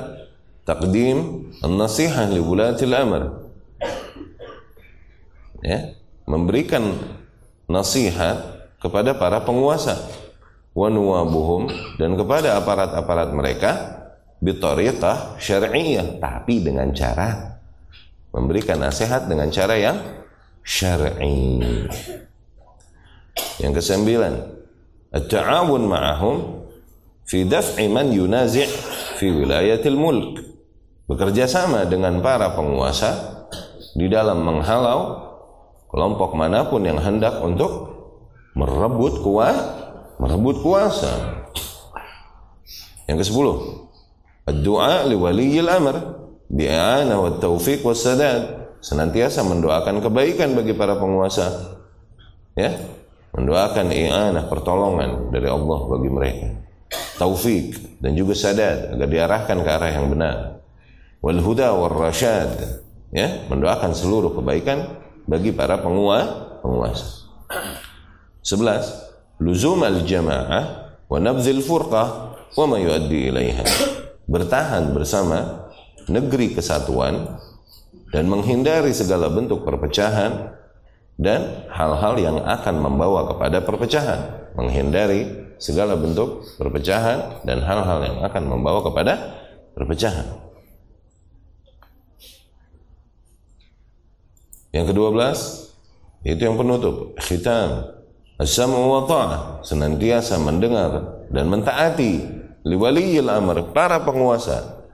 takdim 0.66 1.50
an-nasihah 1.62 2.30
li 2.30 2.42
amr. 2.94 3.50
Ya, 5.58 5.98
memberikan 6.22 6.94
nasihat 7.68 8.66
kepada 8.80 9.14
para 9.14 9.44
penguasa 9.44 10.00
wa 10.72 10.88
nuwabuhum 10.88 11.68
dan 12.00 12.16
kepada 12.16 12.56
aparat-aparat 12.56 13.30
mereka 13.36 13.70
bitariqah 14.40 15.36
syar'iyyah 15.36 16.18
tapi 16.22 16.64
dengan 16.64 16.90
cara 16.96 17.58
memberikan 18.32 18.80
nasihat 18.80 19.26
dengan 19.26 19.48
cara 19.52 19.74
yang 19.76 19.98
syar'i. 20.62 21.62
Yang 23.58 23.72
kesembilan, 23.82 24.34
at-ta'awun 25.14 25.82
ma'ahum 25.86 26.36
fi 27.26 27.46
daf'i 27.46 27.86
man 27.90 28.10
yunazi' 28.10 28.68
fi 29.18 29.26
wilayatil 29.30 29.98
mulk. 29.98 30.42
Bekerja 31.08 31.48
sama 31.48 31.88
dengan 31.88 32.20
para 32.20 32.52
penguasa 32.52 33.40
di 33.96 34.06
dalam 34.12 34.44
menghalau 34.44 35.27
kelompok 35.88 36.36
mana 36.36 36.68
pun 36.68 36.84
yang 36.84 37.00
hendak 37.00 37.40
untuk 37.40 37.96
merebut 38.54 39.24
kuat 39.24 39.56
merebut 40.18 40.60
kuasa. 40.60 41.46
Yang 43.08 43.24
ke-10, 43.24 43.46
ad-du'a 44.50 45.08
li 45.08 45.16
waliyil 45.16 45.70
amr 45.70 45.96
bi'ana 46.50 47.16
wa 47.16 47.30
taufiq 47.40 47.80
wa 47.86 47.96
sadad. 47.96 48.68
Senantiasa 48.78 49.42
mendoakan 49.42 49.98
kebaikan 50.04 50.54
bagi 50.54 50.76
para 50.76 50.94
penguasa. 50.94 51.78
Ya, 52.54 52.78
mendoakan 53.34 53.90
i'anah 53.90 54.46
pertolongan 54.46 55.34
dari 55.34 55.48
Allah 55.50 55.80
bagi 55.88 56.10
mereka. 56.10 56.46
Taufik 57.18 57.98
dan 57.98 58.14
juga 58.14 58.38
sadad 58.38 58.94
agar 58.94 59.08
diarahkan 59.10 59.58
ke 59.58 59.70
arah 59.70 59.90
yang 59.90 60.06
benar. 60.10 60.36
Wal 61.18 61.42
huda 61.42 61.74
wal 61.74 61.90
rasyad. 61.90 62.54
Ya, 63.08 63.48
mendoakan 63.50 63.96
seluruh 63.96 64.36
kebaikan 64.36 64.84
bagi 65.28 65.52
para 65.52 65.76
penguasa. 65.84 67.28
11. 68.40 69.44
Luzum 69.44 69.84
al-jamaah 69.84 70.96
wa 71.04 71.18
nabzil 71.20 71.60
furqah 71.60 72.08
wa 72.56 72.64
ma 72.64 72.80
yuaddi 72.80 73.28
ilaiha. 73.28 73.64
Bertahan 74.24 74.96
bersama 74.96 75.68
negeri 76.08 76.56
kesatuan 76.56 77.38
dan 78.08 78.24
menghindari 78.24 78.96
segala 78.96 79.28
bentuk 79.28 79.68
perpecahan 79.68 80.56
dan 81.20 81.68
hal-hal 81.68 82.14
yang 82.16 82.38
akan 82.40 82.80
membawa 82.80 83.28
kepada 83.28 83.60
perpecahan, 83.60 84.52
menghindari 84.56 85.52
segala 85.60 85.98
bentuk 85.98 86.46
perpecahan 86.56 87.44
dan 87.44 87.60
hal-hal 87.60 88.00
yang 88.00 88.18
akan 88.24 88.42
membawa 88.48 88.80
kepada 88.80 89.12
perpecahan. 89.76 90.47
Yang 94.72 94.86
kedua 94.94 95.08
belas 95.14 95.38
itu 96.26 96.40
yang 96.40 96.58
penutup 96.58 97.16
khitam. 97.22 97.94
As-sam'u 98.38 98.86
wa 98.86 99.02
ta'ah 99.02 99.66
senantiasa 99.66 100.38
mendengar 100.38 101.26
dan 101.26 101.50
mentaati 101.50 102.22
liwaliyil 102.62 103.26
amr 103.26 103.74
para 103.74 103.98
penguasa. 104.06 104.86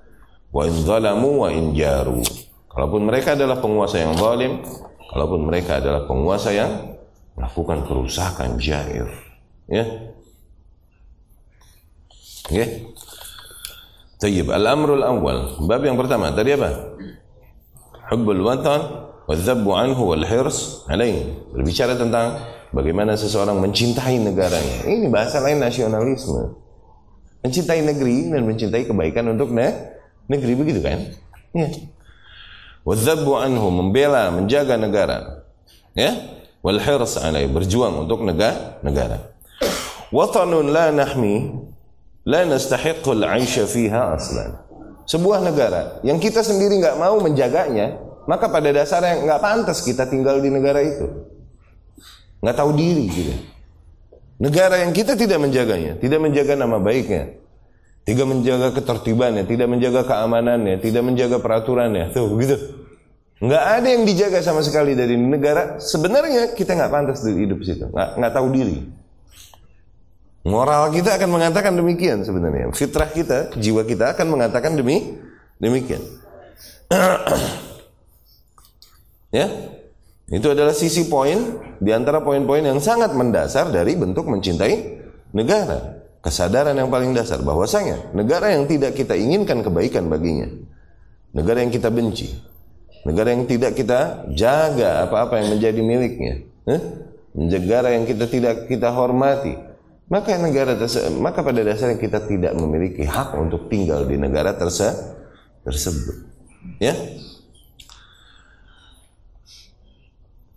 Wa 0.49 0.65
in 0.65 0.75
zalamu 0.81 1.45
wa 1.45 1.49
in 1.53 1.77
jaru. 1.77 2.25
Kalaupun 2.73 3.05
mereka 3.05 3.37
adalah 3.37 3.61
penguasa 3.61 4.01
yang 4.01 4.17
zalim 4.17 4.65
kalaupun 5.13 5.47
mereka 5.47 5.79
adalah 5.79 6.09
penguasa 6.09 6.51
yang 6.51 6.97
melakukan 7.37 7.87
kerusakan 7.87 8.57
jair. 8.57 9.07
Ya. 9.69 9.85
Ya. 12.49 12.67
Tayyib 14.25 14.49
al-amrul 14.49 15.05
awal 15.05 15.61
bab 15.69 15.85
yang 15.85 16.01
pertama 16.01 16.33
tadi 16.33 16.57
apa? 16.57 16.97
Hubbul 18.09 18.41
watan 18.41 19.04
wadzabbu 19.25 19.71
anhu 19.73 20.13
wal 20.13 20.25
hirs 20.25 20.85
alaih 20.89 21.33
berbicara 21.53 21.97
tentang 21.97 22.41
bagaimana 22.75 23.17
seseorang 23.17 23.57
mencintai 23.61 24.21
negaranya. 24.21 24.85
Ini 24.85 25.09
bahasa 25.09 25.41
lain 25.41 25.61
nasionalisme. 25.61 26.61
Mencintai 27.45 27.85
negeri 27.85 28.33
dan 28.33 28.49
mencintai 28.49 28.89
kebaikan 28.89 29.29
untuk 29.37 29.53
ne 29.53 29.69
negeri 30.29 30.53
begitu 30.57 30.81
kan? 30.81 31.01
Ya. 31.55 31.69
wadzabbu 32.85 33.33
anhu 33.41 33.69
membela 33.71 34.29
menjaga 34.35 34.77
negara. 34.77 35.47
Ya. 35.95 36.17
wal 36.65 36.81
hirs 36.81 37.21
alaih 37.21 37.49
berjuang 37.53 38.09
untuk 38.09 38.25
negara 38.25 38.81
negara. 38.81 39.35
watanun 40.15 40.71
la 40.71 40.95
nahmi 40.95 41.53
la 42.25 42.47
nastahiqqu 42.49 43.11
al-'aisha 43.13 43.69
fiha 43.69 44.17
aslan 44.17 44.57
sebuah 45.05 45.45
negara 45.45 46.01
yang 46.07 46.17
kita 46.17 46.41
sendiri 46.41 46.81
nggak 46.81 46.97
mau 46.97 47.21
menjaganya 47.21 47.99
maka 48.25 48.49
pada 48.49 48.73
dasarnya 48.73 49.25
nggak 49.25 49.41
pantas 49.41 49.85
kita 49.85 50.09
tinggal 50.09 50.41
di 50.41 50.49
negara 50.49 50.81
itu. 50.81 51.07
Nggak 52.45 52.57
tahu 52.57 52.71
diri 52.77 53.07
gitu. 53.09 53.35
Negara 54.41 54.83
yang 54.83 54.93
kita 54.93 55.15
tidak 55.15 55.39
menjaganya, 55.41 55.97
tidak 55.97 56.21
menjaga 56.21 56.59
nama 56.59 56.83
baiknya, 56.83 57.39
tidak 58.05 58.27
menjaga 58.27 58.69
ketertibannya, 58.75 59.47
tidak 59.47 59.71
menjaga 59.71 60.03
keamanannya, 60.05 60.77
tidak 60.83 61.03
menjaga 61.07 61.39
peraturannya, 61.39 62.11
tuh 62.11 62.29
begitu. 62.35 62.57
Nggak 63.41 63.65
ada 63.81 63.89
yang 63.89 64.03
dijaga 64.05 64.39
sama 64.43 64.61
sekali 64.67 64.93
dari 64.99 65.15
negara. 65.17 65.79
Sebenarnya 65.79 66.53
kita 66.53 66.75
nggak 66.75 66.91
pantas 66.93 67.23
hidup 67.25 67.63
situ, 67.63 67.87
nggak, 67.89 68.09
nggak 68.21 68.33
tahu 68.35 68.47
diri. 68.51 68.79
Moral 70.45 70.93
kita 70.93 71.17
akan 71.17 71.31
mengatakan 71.41 71.73
demikian 71.73 72.21
sebenarnya. 72.21 72.69
Fitrah 72.77 73.09
kita, 73.09 73.57
jiwa 73.57 73.81
kita 73.89 74.13
akan 74.13 74.27
mengatakan 74.29 74.77
demi 74.77 75.17
demikian. 75.57 76.05
Ya. 79.35 79.51
Itu 80.31 80.55
adalah 80.55 80.73
sisi 80.73 81.11
poin 81.11 81.59
di 81.83 81.91
antara 81.91 82.23
poin-poin 82.23 82.63
yang 82.63 82.79
sangat 82.79 83.13
mendasar 83.13 83.75
dari 83.75 83.99
bentuk 83.99 84.25
mencintai 84.31 84.75
negara. 85.35 86.07
Kesadaran 86.25 86.73
yang 86.73 86.89
paling 86.89 87.13
dasar 87.13 87.45
bahwasanya 87.45 88.17
negara 88.17 88.57
yang 88.57 88.65
tidak 88.65 88.97
kita 88.97 89.13
inginkan 89.13 89.61
kebaikan 89.61 90.09
baginya. 90.09 90.49
Negara 91.37 91.61
yang 91.61 91.69
kita 91.69 91.93
benci. 91.93 92.33
Negara 93.05 93.37
yang 93.37 93.45
tidak 93.45 93.77
kita 93.77 94.33
jaga 94.33 95.05
apa-apa 95.05 95.45
yang 95.45 95.61
menjadi 95.61 95.81
miliknya. 95.85 96.35
Eh? 96.65 96.81
Negara 97.37 97.93
yang 97.93 98.09
kita 98.09 98.25
tidak 98.25 98.65
kita 98.65 98.89
hormati. 98.89 99.53
Maka 100.09 100.41
negara 100.41 100.73
maka 101.21 101.45
pada 101.45 101.61
dasarnya 101.61 102.01
kita 102.01 102.25
tidak 102.25 102.57
memiliki 102.57 103.05
hak 103.05 103.37
untuk 103.37 103.69
tinggal 103.69 104.09
di 104.09 104.17
negara 104.17 104.57
terse 104.57 104.89
tersebut. 105.61 106.17
Ya. 106.81 106.97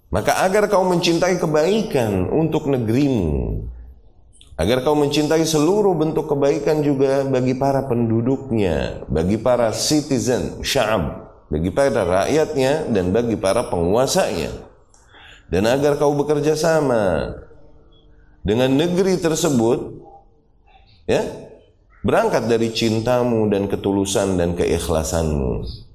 Maka 0.07 0.39
agar 0.47 0.71
kau 0.71 0.87
mencintai 0.87 1.35
kebaikan 1.35 2.31
untuk 2.31 2.71
negerimu, 2.71 3.67
agar 4.55 4.79
kau 4.79 4.95
mencintai 4.95 5.43
seluruh 5.43 5.91
bentuk 5.99 6.31
kebaikan 6.31 6.79
juga 6.79 7.27
bagi 7.27 7.51
para 7.51 7.83
penduduknya, 7.91 9.03
bagi 9.11 9.35
para 9.35 9.75
citizen, 9.75 10.63
sya'ab, 10.63 11.27
bagi 11.51 11.75
para 11.75 12.07
rakyatnya 12.07 12.87
dan 12.87 13.11
bagi 13.11 13.35
para 13.35 13.67
penguasanya. 13.67 14.49
Dan 15.51 15.67
agar 15.67 15.99
kau 15.99 16.15
bekerja 16.15 16.55
sama 16.55 17.35
dengan 18.47 18.71
negeri 18.79 19.19
tersebut, 19.19 20.07
ya, 21.03 21.19
berangkat 21.99 22.47
dari 22.47 22.71
cintamu 22.71 23.51
dan 23.51 23.67
ketulusan 23.67 24.39
dan 24.39 24.55
keikhlasanmu. 24.55 25.86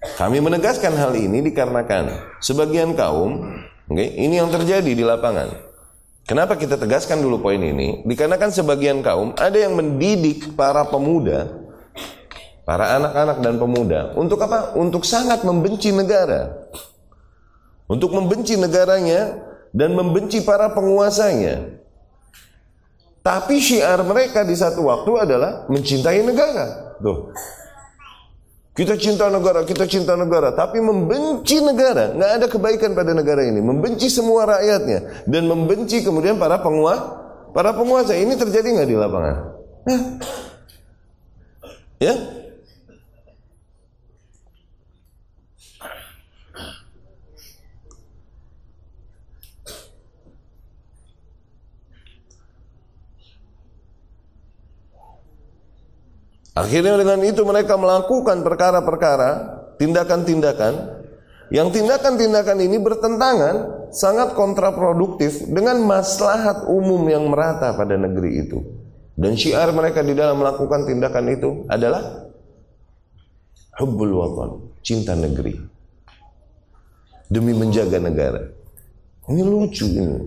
Kami 0.00 0.40
menegaskan 0.40 0.96
hal 0.96 1.12
ini 1.12 1.44
dikarenakan 1.44 2.36
sebagian 2.40 2.96
kaum, 2.96 3.52
okay, 3.84 4.16
ini 4.16 4.40
yang 4.40 4.48
terjadi 4.48 4.88
di 4.88 5.04
lapangan. 5.04 5.52
Kenapa 6.24 6.56
kita 6.56 6.80
tegaskan 6.80 7.20
dulu 7.20 7.44
poin 7.44 7.60
ini? 7.60 8.00
Dikarenakan 8.08 8.48
sebagian 8.48 9.04
kaum 9.04 9.36
ada 9.36 9.60
yang 9.60 9.76
mendidik 9.76 10.56
para 10.56 10.88
pemuda, 10.88 11.52
para 12.64 12.96
anak-anak 12.96 13.38
dan 13.44 13.54
pemuda 13.60 14.00
untuk 14.16 14.40
apa? 14.40 14.72
Untuk 14.72 15.04
sangat 15.04 15.44
membenci 15.44 15.92
negara. 15.92 16.70
Untuk 17.84 18.14
membenci 18.16 18.56
negaranya 18.56 19.36
dan 19.74 19.92
membenci 19.92 20.40
para 20.40 20.72
penguasanya. 20.72 21.76
Tapi 23.20 23.60
syiar 23.60 24.00
mereka 24.00 24.48
di 24.48 24.56
satu 24.56 24.88
waktu 24.88 25.12
adalah 25.28 25.68
mencintai 25.68 26.24
negara. 26.24 26.96
Tuh. 27.04 27.36
Kita 28.70 28.94
cinta 28.94 29.26
negara, 29.26 29.66
kita 29.66 29.82
cinta 29.84 30.14
negara, 30.14 30.54
tapi 30.54 30.78
membenci 30.78 31.58
negara, 31.58 32.14
nggak 32.14 32.30
ada 32.38 32.46
kebaikan 32.46 32.94
pada 32.94 33.10
negara 33.10 33.42
ini, 33.42 33.58
membenci 33.58 34.06
semua 34.06 34.46
rakyatnya. 34.46 35.26
Dan 35.26 35.50
membenci 35.50 36.06
kemudian 36.06 36.38
para 36.38 36.62
penguasa, 36.62 37.18
para 37.50 37.74
penguasa. 37.74 38.14
Ini 38.14 38.30
terjadi 38.38 38.78
nggak 38.78 38.88
di 38.88 38.96
lapangan? 38.96 39.36
Hah? 39.90 40.02
Ya, 42.00 42.14
Akhirnya 56.60 57.00
dengan 57.00 57.24
itu 57.24 57.40
mereka 57.48 57.80
melakukan 57.80 58.44
perkara-perkara, 58.44 59.30
tindakan-tindakan 59.80 61.00
yang 61.50 61.72
tindakan-tindakan 61.72 62.58
ini 62.62 62.76
bertentangan 62.78 63.88
sangat 63.90 64.38
kontraproduktif 64.38 65.48
dengan 65.50 65.82
maslahat 65.82 66.68
umum 66.68 67.00
yang 67.08 67.26
merata 67.26 67.72
pada 67.74 67.96
negeri 67.96 68.44
itu. 68.46 68.60
Dan 69.16 69.34
syiar 69.34 69.74
mereka 69.74 70.04
di 70.04 70.14
dalam 70.14 70.38
melakukan 70.38 70.86
tindakan 70.86 71.26
itu 71.32 71.50
adalah 71.66 72.28
hubbul 73.80 74.14
watan, 74.14 74.50
cinta 74.84 75.18
negeri. 75.18 75.58
Demi 77.26 77.56
menjaga 77.56 77.98
negara. 77.98 78.42
Ini 79.26 79.42
lucu 79.42 79.86
ini. 79.86 80.18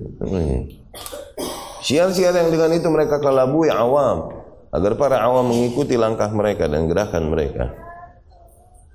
Syiar-syiar 1.83 2.35
yang 2.35 2.51
dengan 2.51 2.71
itu 2.75 2.87
mereka 2.87 3.19
kelabui 3.19 3.67
awam, 3.71 4.42
agar 4.73 4.97
para 4.97 5.21
awam 5.21 5.53
mengikuti 5.53 5.93
langkah 5.93 6.33
mereka 6.33 6.65
dan 6.65 6.89
gerakan 6.89 7.29
mereka. 7.29 7.69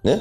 Ya? 0.02 0.18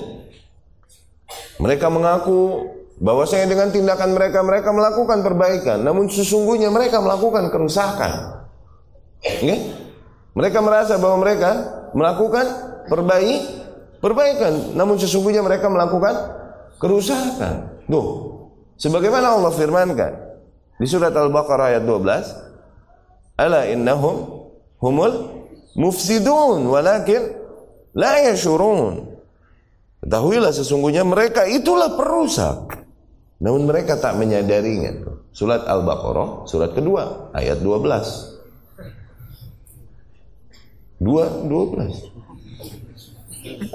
Mereka 1.57 1.89
mengaku 1.89 2.69
bahwa 3.01 3.25
saya 3.25 3.49
dengan 3.49 3.73
tindakan 3.73 4.13
mereka 4.13 4.45
mereka 4.45 4.69
melakukan 4.69 5.25
perbaikan, 5.25 5.81
namun 5.81 6.13
sesungguhnya 6.13 6.69
mereka 6.69 7.01
melakukan 7.01 7.49
kerusakan. 7.49 8.45
Ya? 9.41 9.57
Mereka 10.37 10.61
merasa 10.61 11.01
bahwa 11.01 11.25
mereka 11.25 11.49
melakukan 11.97 12.45
perbaik 12.85 13.41
perbaikan, 13.97 14.77
namun 14.77 15.01
sesungguhnya 15.01 15.41
mereka 15.41 15.65
melakukan 15.73 16.13
kerusakan. 16.77 17.81
Tuh, 17.89 18.07
sebagaimana 18.77 19.33
Allah 19.33 19.49
firmankan 19.49 20.13
di 20.77 20.85
surat 20.85 21.09
Al-Baqarah 21.09 21.73
ayat 21.73 21.83
12, 21.89 22.29
"Ala 23.33 23.65
innahum 23.65 24.45
humul 24.77 25.37
mufsidun 25.77 26.65
walakin 26.67 27.37
la 27.93 28.19
yashurun. 28.27 29.15
Ketahuilah 30.03 30.53
sesungguhnya 30.53 31.05
mereka 31.05 31.45
itulah 31.45 31.93
perusak. 31.93 32.85
Namun 33.37 33.69
mereka 33.69 34.01
tak 34.01 34.17
menyadarinya. 34.17 35.05
Surat 35.29 35.69
Al-Baqarah, 35.69 36.49
surat 36.49 36.73
kedua, 36.73 37.29
ayat 37.37 37.61
12. 37.61 38.33
Dua, 40.97 41.29
12. 41.45 42.17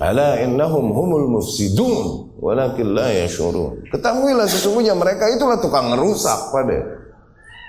Ala 0.03 0.43
innahum 0.43 0.91
humul 0.91 1.31
mufsidun 1.39 2.35
walakin 2.43 2.91
la 2.91 3.15
yashurun. 3.15 3.87
Ketahuilah 3.95 4.51
sesungguhnya 4.51 4.99
mereka 4.99 5.31
itulah 5.31 5.63
tukang 5.63 5.95
merusak 5.95 6.51
pada. 6.51 6.83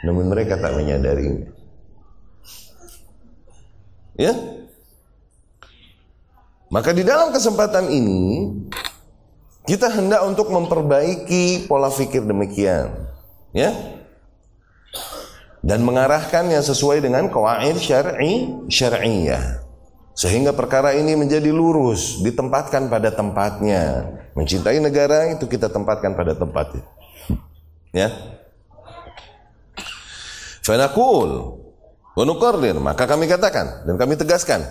Namun 0.02 0.34
mereka 0.34 0.58
tak 0.58 0.74
menyadarinya. 0.74 1.53
Ya. 4.14 4.34
Maka 6.70 6.90
di 6.90 7.06
dalam 7.06 7.30
kesempatan 7.30 7.90
ini 7.90 8.50
kita 9.64 9.88
hendak 9.94 10.26
untuk 10.26 10.50
memperbaiki 10.50 11.70
pola 11.70 11.94
pikir 11.94 12.26
demikian. 12.26 12.94
Ya. 13.54 13.72
Dan 15.64 15.88
mengarahkannya 15.88 16.60
sesuai 16.60 17.00
dengan 17.00 17.32
kawaid 17.32 17.80
syar'i 17.80 18.52
syar'iyah. 18.68 19.64
Sehingga 20.14 20.54
perkara 20.54 20.94
ini 20.94 21.18
menjadi 21.18 21.50
lurus, 21.50 22.22
ditempatkan 22.22 22.92
pada 22.92 23.10
tempatnya. 23.10 24.14
Mencintai 24.36 24.78
negara 24.84 25.32
itu 25.32 25.48
kita 25.50 25.72
tempatkan 25.72 26.14
pada 26.14 26.36
tempatnya. 26.36 26.86
Ya. 27.96 28.12
Fanaqul 30.66 31.63
Wanukarrir, 32.14 32.78
maka 32.78 33.10
kami 33.10 33.26
katakan 33.26 33.90
dan 33.90 33.96
kami 33.98 34.14
tegaskan. 34.14 34.62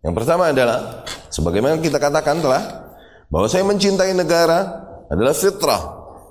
Yang 0.00 0.14
pertama 0.16 0.48
adalah 0.48 1.04
sebagaimana 1.28 1.76
kita 1.80 2.00
katakan 2.00 2.40
telah 2.40 2.88
bahwa 3.28 3.46
saya 3.50 3.68
mencintai 3.68 4.16
negara 4.16 4.86
adalah 5.12 5.36
fitrah 5.36 5.82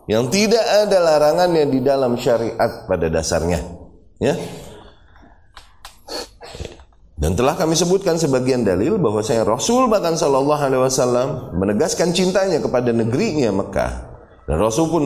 yang 0.09 0.29
tidak 0.29 0.61
ada 0.61 0.97
larangannya 1.01 1.69
di 1.69 1.79
dalam 1.85 2.17
syariat 2.17 2.85
pada 2.89 3.09
dasarnya. 3.09 3.61
Ya. 4.17 4.37
Dan 7.15 7.31
telah 7.37 7.55
kami 7.55 7.79
sebutkan 7.79 8.19
sebagian 8.19 8.67
dalil 8.67 8.99
bahwa 8.99 9.23
saya 9.23 9.47
Rasul 9.47 9.87
bahkan 9.87 10.19
Shallallahu 10.19 10.61
Alaihi 10.61 10.83
Wasallam 10.83 11.55
menegaskan 11.55 12.11
cintanya 12.11 12.59
kepada 12.59 12.91
negerinya 12.91 13.55
Mekah 13.55 13.93
dan 14.45 14.57
Rasul 14.59 14.91
pun 14.91 15.03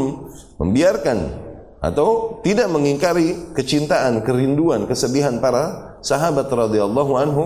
membiarkan 0.57 1.48
atau 1.79 2.39
tidak 2.43 2.67
mengingkari 2.67 3.55
kecintaan, 3.55 4.23
kerinduan, 4.23 4.83
kesedihan 4.83 5.39
para 5.39 5.95
sahabat 6.03 6.51
radhiyallahu 6.51 7.13
anhu 7.15 7.45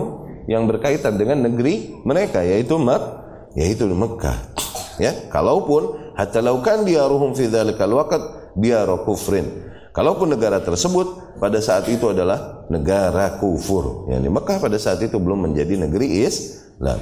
yang 0.50 0.66
berkaitan 0.66 1.16
dengan 1.16 1.46
negeri 1.46 2.02
mereka 2.02 2.42
yaitu 2.42 2.76
Mek 2.76 3.02
yaitu 3.54 3.86
Mekah. 3.86 4.54
Ya, 4.98 5.26
kalaupun 5.30 6.14
hatta 6.14 6.38
laukan 6.38 6.86
diaruhum 6.86 7.34
fi 7.34 7.50
dzalikal 7.50 7.90
waqt 7.94 8.22
diaru 8.58 9.02
kufrin. 9.06 9.70
Kalaupun 9.94 10.34
negara 10.34 10.58
tersebut 10.58 11.38
pada 11.38 11.62
saat 11.62 11.86
itu 11.86 12.10
adalah 12.10 12.66
negara 12.66 13.38
kufur, 13.38 14.10
yakni 14.10 14.26
Mekah 14.26 14.58
pada 14.58 14.74
saat 14.74 14.98
itu 15.06 15.18
belum 15.22 15.50
menjadi 15.50 15.86
negeri 15.86 16.26
Islam. 16.26 16.98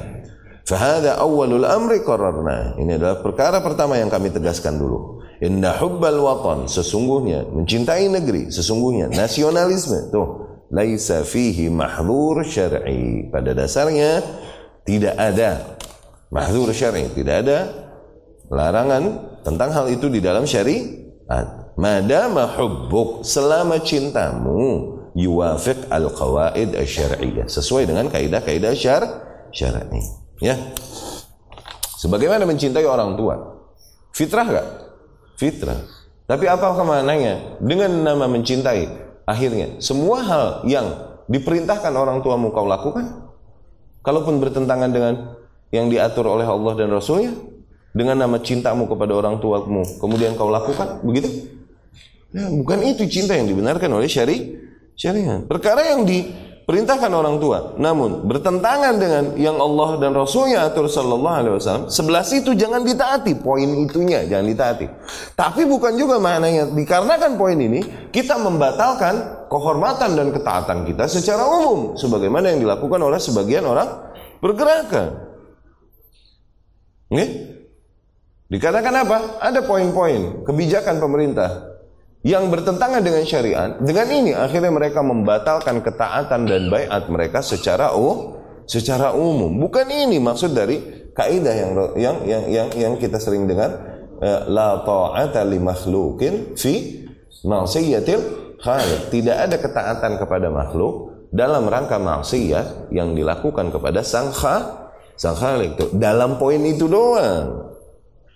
Fahada 0.69 1.17
awalul 1.17 1.65
amri 1.65 2.05
qararna. 2.05 2.77
Ini 2.77 3.01
adalah 3.01 3.25
perkara 3.25 3.65
pertama 3.65 3.97
yang 3.97 4.13
kami 4.13 4.29
tegaskan 4.29 4.77
dulu. 4.77 5.22
Inna 5.43 5.75
hubbal 5.75 6.23
watan 6.23 6.71
sesungguhnya 6.71 7.51
mencintai 7.51 8.07
negeri 8.07 8.55
sesungguhnya 8.55 9.11
nasionalisme. 9.11 10.15
Tuh 10.15 10.29
laisa 10.71 11.27
fihi 11.27 11.67
mahdhur 11.67 12.47
syar'i. 12.47 13.27
Pada 13.27 13.51
dasarnya 13.51 14.23
tidak 14.87 15.19
ada 15.19 15.79
mahdhur 16.31 16.71
syar'i 16.71 17.11
tidak 17.11 17.43
ada 17.43 17.59
larangan 18.55 19.35
tentang 19.43 19.75
hal 19.75 19.91
itu 19.91 20.07
di 20.07 20.23
dalam 20.23 20.47
syariat. 20.47 21.75
Madama 21.75 22.47
hubbuk 22.55 23.27
selama 23.27 23.83
cintamu 23.83 24.95
yuwafiq 25.19 25.91
al 25.91 26.07
qawaid 26.15 26.79
asy-syar'iyyah 26.79 27.51
sesuai 27.51 27.91
dengan 27.91 28.07
kaidah-kaidah 28.07 28.79
syar 28.79 29.03
syar'i. 29.51 30.03
Ya. 30.39 30.55
Sebagaimana 31.99 32.47
mencintai 32.47 32.87
orang 32.87 33.19
tua. 33.19 33.59
Fitrah 34.13 34.47
enggak 34.47 34.82
fitrah. 35.43 35.83
Tapi 36.31 36.47
apa 36.47 36.79
ke 36.79 36.85
mananya? 36.87 37.59
Dengan 37.59 37.91
nama 38.07 38.31
mencintai, 38.31 38.87
akhirnya 39.27 39.83
semua 39.83 40.23
hal 40.23 40.45
yang 40.71 40.87
diperintahkan 41.27 41.91
orang 41.91 42.23
tuamu 42.23 42.55
kau 42.55 42.71
lakukan, 42.71 43.27
kalaupun 44.07 44.39
bertentangan 44.39 44.95
dengan 44.95 45.15
yang 45.75 45.91
diatur 45.91 46.31
oleh 46.31 46.47
Allah 46.47 46.79
dan 46.79 46.95
Rasulnya, 46.95 47.35
dengan 47.91 48.23
nama 48.23 48.39
cintamu 48.39 48.87
kepada 48.87 49.19
orang 49.19 49.43
tuamu, 49.43 49.83
kemudian 49.99 50.39
kau 50.39 50.49
lakukan, 50.49 51.03
begitu? 51.03 51.51
Ya, 52.33 52.49
bukan 52.49 52.81
itu 52.87 53.05
cinta 53.11 53.37
yang 53.37 53.51
dibenarkan 53.51 53.91
oleh 53.93 54.09
syari 54.09 54.57
syariat. 54.97 55.45
Perkara 55.45 55.93
yang 55.93 56.09
di 56.09 56.33
perintahkan 56.63 57.11
orang 57.11 57.37
tua. 57.43 57.75
Namun 57.79 58.27
bertentangan 58.27 58.95
dengan 58.99 59.25
yang 59.35 59.59
Allah 59.59 59.99
dan 59.99 60.15
Rasulnya 60.15 60.69
atur 60.69 60.87
sallallahu 60.87 61.37
alaihi 61.43 61.55
wasallam 61.59 61.85
sebelah 61.91 62.23
situ 62.23 62.55
jangan 62.55 62.87
ditaati 62.87 63.39
poin 63.39 63.67
itunya 63.67 64.27
jangan 64.29 64.47
ditaati. 64.47 64.87
Tapi 65.35 65.67
bukan 65.67 65.97
juga 65.99 66.23
maknanya 66.23 66.71
dikarenakan 66.71 67.33
poin 67.35 67.59
ini 67.59 67.81
kita 68.15 68.39
membatalkan 68.39 69.47
kehormatan 69.51 70.15
dan 70.15 70.29
ketaatan 70.31 70.79
kita 70.87 71.05
secara 71.11 71.45
umum 71.49 71.99
sebagaimana 71.99 72.55
yang 72.55 72.63
dilakukan 72.63 73.01
oleh 73.03 73.19
sebagian 73.19 73.67
orang 73.67 73.89
pergerakan. 74.39 75.31
Nih? 77.13 77.53
dikatakan 78.53 78.93
apa? 78.93 79.19
Ada 79.41 79.65
poin-poin 79.65 80.45
kebijakan 80.45 81.01
pemerintah 81.01 81.72
yang 82.23 82.47
bertentangan 82.55 83.03
dengan 83.03 83.27
syariat, 83.27 83.75
dengan 83.83 84.07
ini 84.07 84.31
akhirnya 84.31 84.71
mereka 84.71 85.03
membatalkan 85.03 85.83
ketaatan 85.83 86.47
dan 86.47 86.71
bayat 86.71 87.11
mereka 87.11 87.43
secara 87.43 87.91
oh, 87.99 88.39
secara 88.63 89.11
umum. 89.11 89.51
Bukan 89.59 89.91
ini 89.91 90.23
maksud 90.23 90.55
dari 90.55 91.11
kaidah 91.11 91.55
yang 91.55 91.71
yang 91.99 92.17
yang 92.23 92.45
yang, 92.47 92.69
yang 92.79 92.95
kita 92.95 93.19
sering 93.19 93.51
dengar 93.51 93.75
eh, 94.23 94.41
la 94.47 94.87
ta'ata 94.87 95.43
li 95.43 95.59
makhluqin 95.59 96.55
fi 96.55 97.03
ma'siyatil 97.43 98.55
khaliq. 98.63 99.11
Tidak 99.11 99.37
ada 99.37 99.59
ketaatan 99.59 100.23
kepada 100.23 100.47
makhluk 100.47 101.27
dalam 101.35 101.67
rangka 101.67 101.99
maksiat 101.99 102.95
yang 102.95 103.19
dilakukan 103.19 103.75
kepada 103.75 104.07
sang 104.07 104.31
kha, 104.31 104.57
sang 105.19 105.35
khalik 105.35 105.75
dalam 105.99 106.39
poin 106.39 106.63
itu 106.63 106.87
doang 106.87 107.72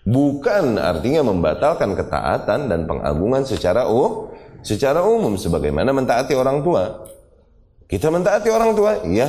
bukan 0.07 0.79
artinya 0.79 1.27
membatalkan 1.27 1.99
ketaatan 1.99 2.71
dan 2.71 2.87
pengagungan 2.87 3.43
secara 3.43 3.91
uh, 3.91 4.31
secara 4.63 5.03
umum 5.03 5.35
sebagaimana 5.35 5.91
mentaati 5.91 6.33
orang 6.39 6.63
tua 6.63 7.11
kita 7.91 8.09
mentaati 8.09 8.49
orang 8.49 8.73
tua 8.79 9.03
iya 9.03 9.27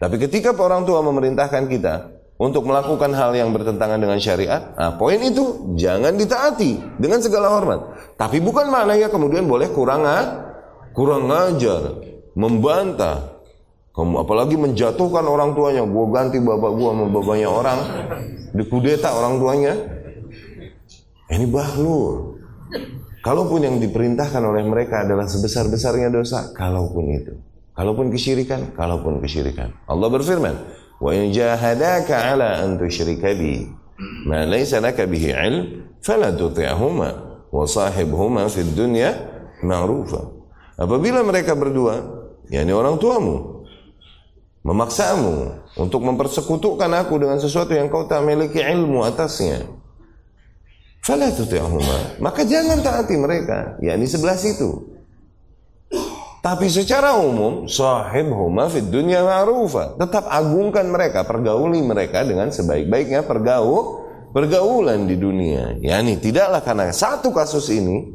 tapi 0.00 0.16
ketika 0.16 0.56
orang 0.56 0.88
tua 0.88 1.04
memerintahkan 1.04 1.68
kita 1.68 1.94
untuk 2.40 2.64
melakukan 2.64 3.12
hal 3.12 3.36
yang 3.36 3.52
bertentangan 3.52 4.00
dengan 4.00 4.16
syariat, 4.16 4.72
nah 4.72 4.96
poin 4.96 5.20
itu 5.20 5.76
jangan 5.76 6.16
ditaati 6.16 6.96
dengan 6.96 7.20
segala 7.20 7.52
hormat. 7.52 7.80
Tapi 8.16 8.40
bukan 8.40 8.72
maknanya 8.72 9.12
kemudian 9.12 9.44
boleh 9.44 9.68
kurang 9.76 10.08
kurang 10.96 11.28
ngajar, 11.28 12.00
membantah, 12.32 13.39
kamu 14.00 14.16
apalagi 14.24 14.56
menjatuhkan 14.56 15.28
orang 15.28 15.52
tuanya, 15.52 15.84
gua 15.84 16.08
ganti 16.08 16.40
bapak 16.40 16.72
gua 16.72 16.96
sama 16.96 17.04
bapaknya 17.12 17.48
orang, 17.52 17.78
dikudeta 18.56 19.12
orang 19.12 19.36
tuanya. 19.36 19.72
Ini 21.28 21.46
bahlul. 21.46 22.40
Kalaupun 23.20 23.60
yang 23.60 23.76
diperintahkan 23.76 24.40
oleh 24.40 24.64
mereka 24.64 25.04
adalah 25.04 25.28
sebesar-besarnya 25.28 26.08
dosa, 26.08 26.48
kalaupun 26.56 27.04
itu. 27.12 27.36
Kalaupun 27.76 28.08
kesyirikan, 28.08 28.72
kalaupun 28.72 29.20
kesyirikan. 29.20 29.76
Allah 29.84 30.08
berfirman, 30.08 30.56
Wa 31.00 31.12
in 31.12 31.32
jahadaka 31.32 32.32
ala 32.32 32.60
an 32.60 32.76
tusyrika 32.76 33.32
bi 33.36 33.64
ma 34.28 34.44
laysa 34.44 34.80
laka 34.84 35.08
bihi 35.08 35.32
ilm 35.32 35.64
fala 36.00 36.32
tuti'huma 36.32 37.08
wa 37.52 37.64
sahibhuma 37.64 38.48
fid 38.48 38.72
dunya 38.72 39.12
ma'rufa. 39.60 40.24
Apabila 40.80 41.20
mereka 41.20 41.52
berdua, 41.52 42.00
yakni 42.48 42.72
orang 42.72 42.96
tuamu, 42.96 43.59
memaksamu 44.60 45.64
untuk 45.80 46.04
mempersekutukan 46.04 46.90
aku 47.00 47.16
dengan 47.16 47.40
sesuatu 47.40 47.72
yang 47.72 47.88
kau 47.88 48.04
tak 48.04 48.20
memiliki 48.24 48.60
ilmu 48.60 49.04
atasnya. 49.08 49.64
Fala 51.00 51.32
tuti'huma, 51.32 52.20
maka 52.20 52.44
jangan 52.44 52.84
taati 52.84 53.16
mereka, 53.16 53.80
yakni 53.80 54.04
sebelah 54.04 54.36
situ. 54.36 55.00
Tapi 56.40 56.72
secara 56.72 57.20
umum, 57.20 57.68
sahib 57.68 58.32
huma 58.32 58.68
fid 58.72 58.88
dunya 58.88 59.20
ma'rufa. 59.20 59.96
Tetap 60.00 60.24
agungkan 60.28 60.88
mereka, 60.88 61.24
pergauli 61.24 61.84
mereka 61.84 62.24
dengan 62.24 62.48
sebaik-baiknya 62.48 63.28
pergaul, 63.28 64.08
pergaulan 64.32 65.04
di 65.04 65.20
dunia. 65.20 65.76
Yani 65.84 66.16
tidaklah 66.16 66.64
karena 66.64 66.92
satu 66.96 67.28
kasus 67.32 67.68
ini, 67.68 68.12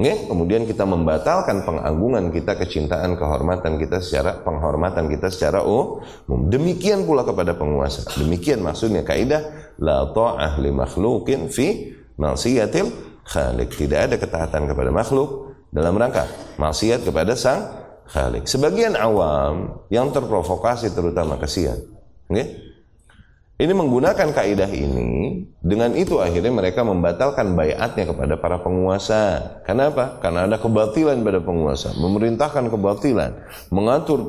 okay, 0.00 0.26
kemudian 0.26 0.66
kita 0.66 0.82
membatalkan 0.82 1.62
pengagungan 1.62 2.34
kita, 2.34 2.58
kecintaan, 2.58 3.14
kehormatan 3.14 3.78
kita 3.78 4.02
secara 4.02 4.42
penghormatan 4.42 5.06
kita 5.06 5.30
secara 5.30 5.62
umum. 5.62 6.02
Demikian 6.50 7.06
pula 7.06 7.22
kepada 7.22 7.54
penguasa. 7.54 8.02
Demikian 8.18 8.62
maksudnya 8.62 9.06
kaidah 9.06 9.74
la 9.78 10.10
ta'ah 10.10 10.58
li 10.58 10.74
makhluqin 10.74 11.46
fi 11.46 11.94
ma'siyatil 12.18 12.90
khaliq. 13.22 13.70
Tidak 13.70 13.98
ada 14.10 14.16
ketaatan 14.18 14.66
kepada 14.66 14.90
makhluk 14.90 15.54
dalam 15.70 15.94
rangka 15.94 16.26
maksiat 16.58 17.06
kepada 17.06 17.38
sang 17.38 17.62
khalik. 18.10 18.50
Sebagian 18.50 18.98
awam 18.98 19.86
yang 19.88 20.10
terprovokasi 20.10 20.92
terutama 20.92 21.38
kesian. 21.38 21.78
Okay? 22.28 22.73
Ini 23.54 23.70
menggunakan 23.70 24.34
kaidah 24.34 24.66
ini, 24.66 25.46
dengan 25.62 25.94
itu 25.94 26.18
akhirnya 26.18 26.50
mereka 26.50 26.82
membatalkan 26.82 27.54
bayatnya 27.54 28.10
kepada 28.10 28.34
para 28.34 28.58
penguasa. 28.58 29.62
Kenapa? 29.62 30.18
Karena 30.18 30.50
ada 30.50 30.58
kebatilan 30.58 31.22
pada 31.22 31.38
penguasa, 31.38 31.94
memerintahkan 31.94 32.66
kebatilan, 32.66 33.30
mengatur 33.70 34.26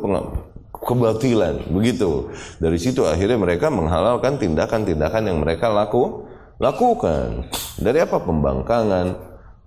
kebatilan, 0.77 1.73
begitu. 1.73 2.29
Dari 2.61 2.77
situ 2.77 3.01
akhirnya 3.09 3.41
mereka 3.41 3.73
menghalalkan 3.73 4.37
tindakan-tindakan 4.37 5.25
yang 5.25 5.41
mereka 5.41 5.73
laku 5.73 6.29
lakukan. 6.61 7.49
Dari 7.81 8.05
apa? 8.05 8.21
Pembangkangan, 8.21 9.07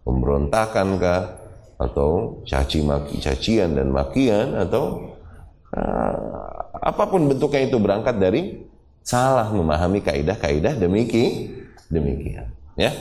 pemberontakan 0.07 0.87
kah, 1.03 1.23
atau 1.83 2.43
caci 2.47 2.87
maki 2.87 3.23
cacian 3.23 3.75
dan 3.75 3.91
makian 3.95 4.55
atau 4.55 5.15
uh, 5.75 6.47
apa 6.79 7.07
pun 7.07 7.31
bentuknya 7.31 7.71
itu 7.71 7.79
berangkat 7.79 8.19
dari 8.19 8.68
salah 9.09 9.49
memahami 9.49 10.05
kaidah-kaidah 10.05 10.77
demiki 10.77 11.57
demikian 11.89 12.53
ya 12.77 12.93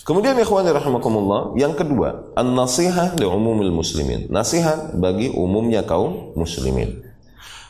Kemudian 0.00 0.34
ikhwan 0.42 0.66
rahimakumullah, 0.66 1.54
yang 1.54 1.78
kedua, 1.78 2.34
an-nasihah 2.34 3.14
li 3.14 3.22
umumil 3.22 3.70
muslimin. 3.70 4.26
Nasihat 4.26 4.98
bagi 4.98 5.30
umumnya 5.30 5.86
kaum 5.86 6.34
muslimin. 6.34 6.98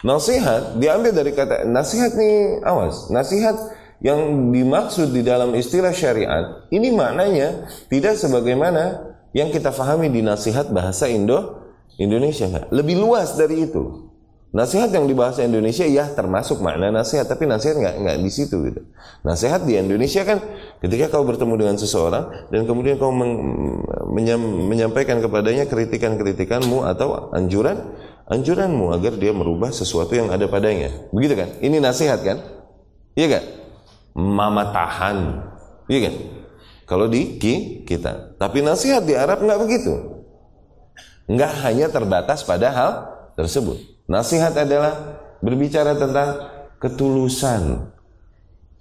Nasihat 0.01 0.81
diambil 0.81 1.13
dari 1.13 1.37
kata 1.37 1.69
nasihat 1.69 2.17
nih 2.17 2.65
awas, 2.65 3.13
nasihat 3.13 3.53
yang 4.01 4.49
dimaksud 4.49 5.13
di 5.13 5.21
dalam 5.21 5.53
istilah 5.53 5.93
syariat 5.93 6.65
ini 6.73 6.89
maknanya 6.89 7.69
tidak 7.93 8.17
sebagaimana 8.17 9.13
yang 9.37 9.53
kita 9.53 9.69
fahami 9.77 10.09
di 10.09 10.25
nasihat 10.25 10.73
bahasa 10.73 11.05
Indo 11.05 11.61
Indonesia. 12.01 12.49
Lebih 12.73 12.97
luas 12.97 13.37
dari 13.37 13.69
itu. 13.69 14.10
Nasihat 14.51 14.91
yang 14.91 15.07
di 15.07 15.15
bahasa 15.15 15.47
Indonesia 15.47 15.87
ya 15.87 16.11
termasuk 16.11 16.59
makna 16.59 16.91
nasihat, 16.91 17.23
tapi 17.31 17.47
nasihat 17.47 17.79
nggak 17.79 17.95
nggak 18.03 18.17
di 18.19 18.31
situ 18.35 18.57
gitu. 18.67 18.83
Nasihat 19.23 19.63
di 19.63 19.79
Indonesia 19.79 20.27
kan 20.27 20.43
ketika 20.83 21.07
kau 21.15 21.23
bertemu 21.23 21.55
dengan 21.55 21.77
seseorang 21.79 22.51
dan 22.51 22.67
kemudian 22.67 22.99
kau 22.99 23.15
menyam, 23.15 24.43
menyampaikan 24.67 25.23
kepadanya 25.23 25.71
kritikan-kritikanmu 25.71 26.83
atau 26.83 27.31
anjuran 27.31 27.95
anjuranmu 28.27 28.91
agar 28.91 29.15
dia 29.23 29.31
merubah 29.31 29.71
sesuatu 29.71 30.19
yang 30.19 30.35
ada 30.35 30.51
padanya. 30.51 30.91
Begitu 31.15 31.35
kan? 31.39 31.49
Ini 31.63 31.79
nasihat 31.79 32.19
kan? 32.27 32.43
Iya 33.15 33.39
kan? 33.39 33.45
mama 34.15 34.71
tahan. 34.75 35.19
Iya 35.87 36.11
kan? 36.11 36.15
Kalau 36.87 37.07
di 37.07 37.39
kita. 37.87 38.35
Tapi 38.39 38.63
nasihat 38.67 39.07
di 39.07 39.15
Arab 39.15 39.43
nggak 39.43 39.61
begitu. 39.63 39.93
Nggak 41.31 41.53
hanya 41.63 41.87
terbatas 41.87 42.43
pada 42.43 42.75
hal 42.75 42.91
tersebut. 43.39 43.79
Nasihat 44.11 44.51
adalah 44.59 45.23
berbicara 45.39 45.95
tentang 45.95 46.51
ketulusan. 46.83 47.95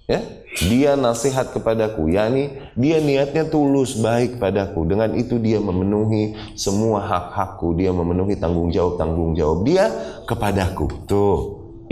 Ya, 0.10 0.26
dia 0.58 0.98
nasihat 0.98 1.54
kepadaku, 1.54 2.10
yakni 2.10 2.50
dia 2.74 2.98
niatnya 2.98 3.46
tulus 3.46 3.94
baik 4.02 4.42
padaku. 4.42 4.90
Dengan 4.90 5.14
itu 5.14 5.38
dia 5.38 5.62
memenuhi 5.62 6.34
semua 6.58 7.06
hak-hakku, 7.06 7.78
dia 7.78 7.94
memenuhi 7.94 8.42
tanggung 8.42 8.74
jawab 8.74 8.98
tanggung 8.98 9.38
jawab 9.38 9.70
dia 9.70 9.94
kepadaku. 10.26 11.06
Tuh, 11.06 11.40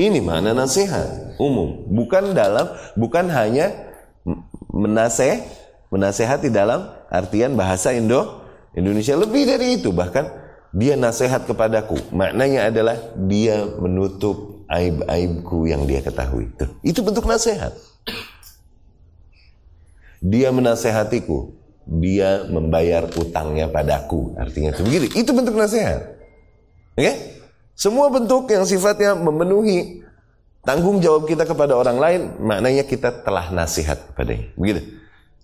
ini 0.02 0.18
mana 0.18 0.58
nasihat 0.58 1.38
umum, 1.38 1.86
bukan 1.94 2.34
dalam 2.34 2.74
bukan 2.98 3.30
hanya 3.30 3.70
menaseh 4.74 5.46
menasehati 5.94 6.50
dalam 6.50 6.90
artian 7.14 7.54
bahasa 7.54 7.94
Indo 7.94 8.44
Indonesia 8.74 9.14
lebih 9.14 9.46
dari 9.46 9.78
itu 9.78 9.94
bahkan 9.94 10.47
dia 10.74 11.00
nasihat 11.00 11.48
kepadaku 11.48 12.00
maknanya 12.12 12.68
adalah 12.68 12.98
dia 13.16 13.64
menutup 13.80 14.68
aib-aibku 14.68 15.68
yang 15.68 15.88
dia 15.88 16.04
ketahui 16.04 16.52
itu 16.52 16.66
itu 16.84 17.00
bentuk 17.04 17.24
nasihat 17.24 17.72
dia 20.20 20.52
menasehatiku 20.52 21.56
dia 21.88 22.44
membayar 22.52 23.08
utangnya 23.16 23.72
padaku 23.72 24.36
artinya 24.36 24.76
itu 24.76 24.82
begitu 24.84 25.06
itu 25.16 25.32
bentuk 25.32 25.56
nasihat 25.56 26.20
oke 26.96 27.04
okay? 27.04 27.38
Semua 27.78 28.10
bentuk 28.10 28.50
yang 28.50 28.66
sifatnya 28.66 29.14
memenuhi 29.14 30.02
tanggung 30.66 30.98
jawab 30.98 31.30
kita 31.30 31.46
kepada 31.46 31.78
orang 31.78 32.02
lain, 32.02 32.22
maknanya 32.42 32.82
kita 32.90 33.22
telah 33.22 33.54
nasihat 33.54 34.02
kepadanya. 34.12 34.50
Begitu. 34.58 34.82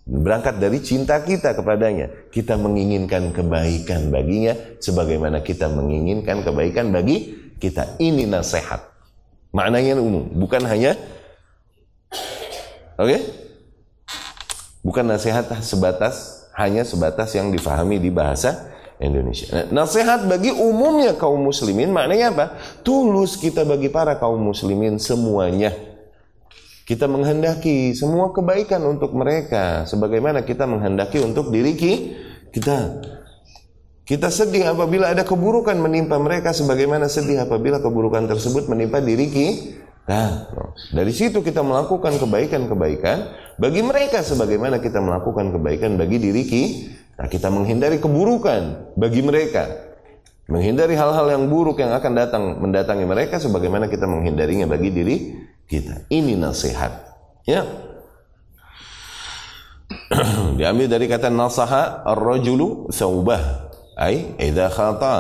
Berangkat 0.04 0.60
dari 0.60 0.84
cinta 0.84 1.24
kita 1.24 1.56
kepadanya, 1.56 2.12
kita 2.28 2.60
menginginkan 2.60 3.32
kebaikan 3.32 4.12
baginya 4.12 4.51
sebagaimana 4.84 5.39
kita 5.39 5.72
menginginkan 5.72 6.43
kebaikan 6.43 6.91
bagi 6.91 7.32
kita. 7.56 7.95
Ini 8.04 8.28
nasihat. 8.28 8.84
Maknanya 9.56 9.95
umum, 10.01 10.28
bukan 10.34 10.66
hanya 10.68 10.99
Oke? 12.93 13.18
Okay? 13.18 13.22
Bukan 14.84 15.08
nasihat 15.08 15.47
sebatas 15.64 16.45
hanya 16.54 16.86
sebatas 16.86 17.34
yang 17.34 17.49
difahami 17.49 17.97
di 17.97 18.14
bahasa 18.14 18.70
Indonesia. 19.01 19.49
Nah, 19.49 19.84
nasihat 19.84 20.30
bagi 20.30 20.54
umumnya 20.54 21.18
kaum 21.18 21.41
muslimin 21.41 21.89
maknanya 21.89 22.30
apa? 22.30 22.45
Tulus 22.86 23.39
kita 23.39 23.66
bagi 23.66 23.89
para 23.89 24.20
kaum 24.20 24.38
muslimin 24.38 25.01
semuanya. 25.01 25.74
Kita 26.84 27.07
menghendaki 27.07 27.95
semua 27.95 28.36
kebaikan 28.36 28.84
untuk 28.84 29.15
mereka 29.15 29.88
sebagaimana 29.88 30.43
kita 30.43 30.67
menghendaki 30.67 31.23
untuk 31.23 31.47
diri 31.47 31.79
kita. 32.51 32.79
Kita 34.03 34.27
sedih 34.27 34.67
apabila 34.75 35.15
ada 35.15 35.23
keburukan 35.23 35.79
menimpa 35.79 36.19
mereka 36.19 36.51
sebagaimana 36.51 37.07
sedih 37.07 37.47
apabila 37.47 37.79
keburukan 37.79 38.27
tersebut 38.27 38.67
menimpa 38.67 38.99
diri 38.99 39.31
kita. 39.31 39.79
Nah, 40.03 40.51
dari 40.91 41.15
situ 41.15 41.39
kita 41.39 41.63
melakukan 41.63 42.19
kebaikan-kebaikan 42.19 43.17
bagi 43.55 43.79
mereka 43.79 44.19
sebagaimana 44.19 44.84
kita 44.84 44.99
melakukan 44.99 45.55
kebaikan 45.55 45.95
bagi 45.95 46.19
diri 46.19 46.43
kita. 46.43 46.99
Nah, 47.23 47.31
kita 47.31 47.47
menghindari 47.47 48.03
keburukan 48.03 48.91
bagi 48.99 49.23
mereka. 49.23 49.71
Menghindari 50.51 50.99
hal-hal 50.99 51.31
yang 51.31 51.47
buruk 51.47 51.79
yang 51.79 51.95
akan 51.95 52.11
datang 52.11 52.43
mendatangi 52.59 53.07
mereka 53.07 53.39
sebagaimana 53.39 53.88
kita 53.88 54.03
menghindarinya 54.03 54.67
bagi 54.67 54.91
diri 54.91 55.15
kita. 55.74 56.05
Ini 56.13 56.38
nasihat. 56.38 56.93
Ya. 57.49 57.65
Diambil 60.57 60.86
dari 60.86 61.09
kata 61.09 61.34
nasaha 61.34 62.05
ar-rajulu 62.05 62.93
thawbah. 62.93 63.74
Ai 63.97 64.38
idza 64.38 64.69
khata. 64.69 65.17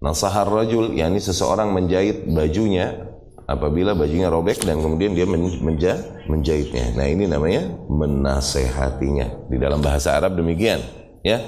Nasaha 0.00 0.48
ar-rajul 0.48 0.96
yakni 0.96 1.20
seseorang 1.20 1.74
menjahit 1.76 2.24
bajunya 2.24 3.08
apabila 3.48 3.96
bajunya 3.96 4.28
robek 4.32 4.64
dan 4.64 4.80
kemudian 4.80 5.12
dia 5.12 5.26
menja 5.28 6.00
menjahitnya. 6.28 6.96
Nah, 6.96 7.08
ini 7.08 7.24
namanya 7.24 7.68
menasehatinya. 7.88 9.48
Di 9.48 9.56
dalam 9.56 9.80
bahasa 9.80 10.16
Arab 10.16 10.36
demikian, 10.36 10.78
ya. 11.24 11.40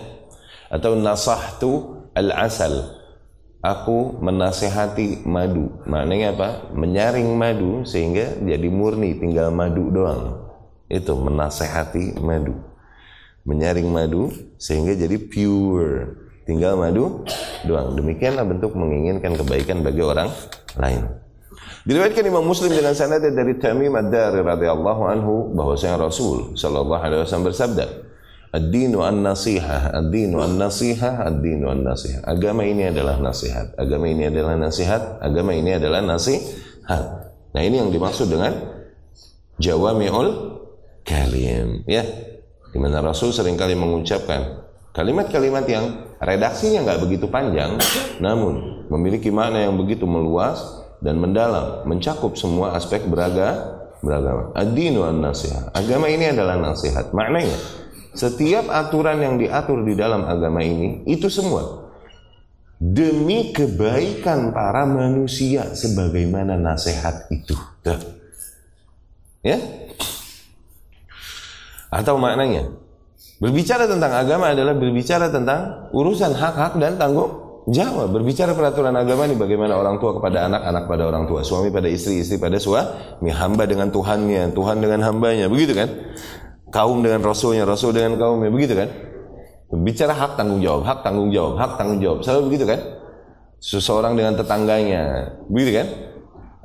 Atau 0.73 0.97
nasahtu 0.97 2.05
al-asal. 2.16 3.00
Aku 3.61 4.17
menasehati 4.25 5.29
madu. 5.29 5.69
Maknanya 5.85 6.33
apa? 6.33 6.49
Menyaring 6.73 7.29
madu 7.37 7.85
sehingga 7.85 8.41
jadi 8.41 8.69
murni, 8.73 9.21
tinggal 9.21 9.53
madu 9.53 9.93
doang. 9.93 10.49
Itu 10.89 11.13
menasehati 11.21 12.17
madu. 12.25 12.57
Menyaring 13.45 13.93
madu 13.93 14.33
sehingga 14.57 14.97
jadi 14.97 15.21
pure. 15.21 16.17
Tinggal 16.49 16.81
madu 16.81 17.29
doang. 17.69 17.93
Demikianlah 18.01 18.49
bentuk 18.49 18.73
menginginkan 18.73 19.37
kebaikan 19.37 19.85
bagi 19.85 20.01
orang 20.01 20.33
lain. 20.81 21.21
Diriwayatkan 21.85 22.25
Imam 22.29 22.45
Muslim 22.45 22.73
dengan 22.73 22.97
sanad 22.97 23.25
dari 23.25 23.57
Tamim 23.61 23.93
Ad-Dari 23.93 24.41
radhiyallahu 24.41 25.03
anhu 25.05 25.53
bahwasanya 25.53 26.01
Rasul 26.01 26.57
sallallahu 26.57 27.01
alaihi 27.01 27.25
wasallam 27.25 27.49
bersabda, 27.53 27.87
Ad-dinu 28.51 29.07
an-nasihah, 29.07 29.95
ad-dinu 29.95 30.43
an-nasihah, 30.43 31.23
ad-dinu 31.23 31.71
an-nasihah. 31.71 32.27
Agama 32.27 32.67
ini 32.67 32.91
adalah 32.91 33.23
nasihat. 33.23 33.79
Agama 33.79 34.11
ini 34.11 34.27
adalah 34.27 34.59
nasihat. 34.59 35.23
Agama 35.23 35.55
ini 35.55 35.71
adalah 35.79 36.03
nasihat. 36.03 37.05
Nah, 37.55 37.63
ini 37.63 37.79
yang 37.79 37.95
dimaksud 37.95 38.27
dengan 38.27 38.51
jawami'ul 39.63 40.29
kalim, 41.07 41.87
ya. 41.87 42.03
Di 42.71 42.79
mana 42.79 42.99
Rasul 42.99 43.31
sering 43.31 43.55
kali 43.55 43.79
mengucapkan 43.79 44.67
kalimat-kalimat 44.91 45.67
yang 45.71 46.11
redaksinya 46.19 46.83
nggak 46.87 47.01
begitu 47.07 47.31
panjang, 47.31 47.79
namun 48.25 48.87
memiliki 48.91 49.31
makna 49.31 49.63
yang 49.63 49.79
begitu 49.79 50.11
meluas 50.11 50.59
dan 50.99 51.23
mendalam, 51.23 51.87
mencakup 51.87 52.35
semua 52.35 52.75
aspek 52.75 53.07
beraga, 53.07 53.79
beragama. 54.03 54.51
Ad-dinu 54.59 55.07
an-nasihah. 55.07 55.71
Agama 55.71 56.11
ini 56.11 56.35
adalah 56.35 56.59
nasihat. 56.59 57.15
Maknanya, 57.15 57.80
setiap 58.13 58.67
aturan 58.69 59.23
yang 59.23 59.35
diatur 59.39 59.87
di 59.87 59.95
dalam 59.95 60.27
agama 60.27 60.61
ini 60.63 61.07
itu 61.07 61.31
semua 61.31 61.91
demi 62.81 63.53
kebaikan 63.53 64.57
para 64.57 64.89
manusia 64.89 65.77
sebagaimana 65.77 66.57
nasihat 66.57 67.29
itu. 67.29 67.53
Tuh. 67.85 68.01
Ya? 69.45 69.61
Atau 71.93 72.17
maknanya 72.17 72.73
berbicara 73.41 73.85
tentang 73.85 74.13
agama 74.17 74.53
adalah 74.53 74.73
berbicara 74.73 75.29
tentang 75.29 75.93
urusan 75.93 76.33
hak-hak 76.33 76.81
dan 76.81 76.97
tanggung 76.97 77.65
jawab. 77.69 78.17
Berbicara 78.17 78.57
peraturan 78.57 78.97
agama 78.97 79.29
ini 79.29 79.37
bagaimana 79.37 79.77
orang 79.77 80.01
tua 80.01 80.17
kepada 80.17 80.49
anak, 80.49 80.63
anak 80.65 80.85
pada 80.89 81.03
orang 81.05 81.25
tua, 81.29 81.45
suami 81.45 81.69
pada 81.69 81.89
istri, 81.91 82.25
istri 82.25 82.41
pada 82.41 82.57
suami, 82.57 83.29
hamba 83.29 83.69
dengan 83.69 83.93
Tuhannya, 83.93 84.57
Tuhan 84.57 84.77
dengan 84.81 85.05
hambanya, 85.05 85.53
begitu 85.53 85.77
kan? 85.77 85.89
Kaum 86.71 87.03
dengan 87.03 87.21
rasulnya, 87.23 87.66
rasul 87.66 87.95
dengan 87.95 88.16
kaumnya, 88.16 88.51
begitu 88.51 88.75
kan? 88.79 88.89
Bicara 89.71 90.14
hak 90.14 90.35
tanggung 90.35 90.59
jawab, 90.59 90.83
hak 90.83 90.99
tanggung 91.07 91.31
jawab, 91.31 91.55
hak 91.59 91.73
tanggung 91.79 92.01
jawab, 92.03 92.18
selalu 92.27 92.43
begitu 92.51 92.64
kan? 92.66 92.81
Seseorang 93.61 94.18
dengan 94.18 94.35
tetangganya, 94.35 95.03
begitu 95.47 95.83
kan? 95.83 95.89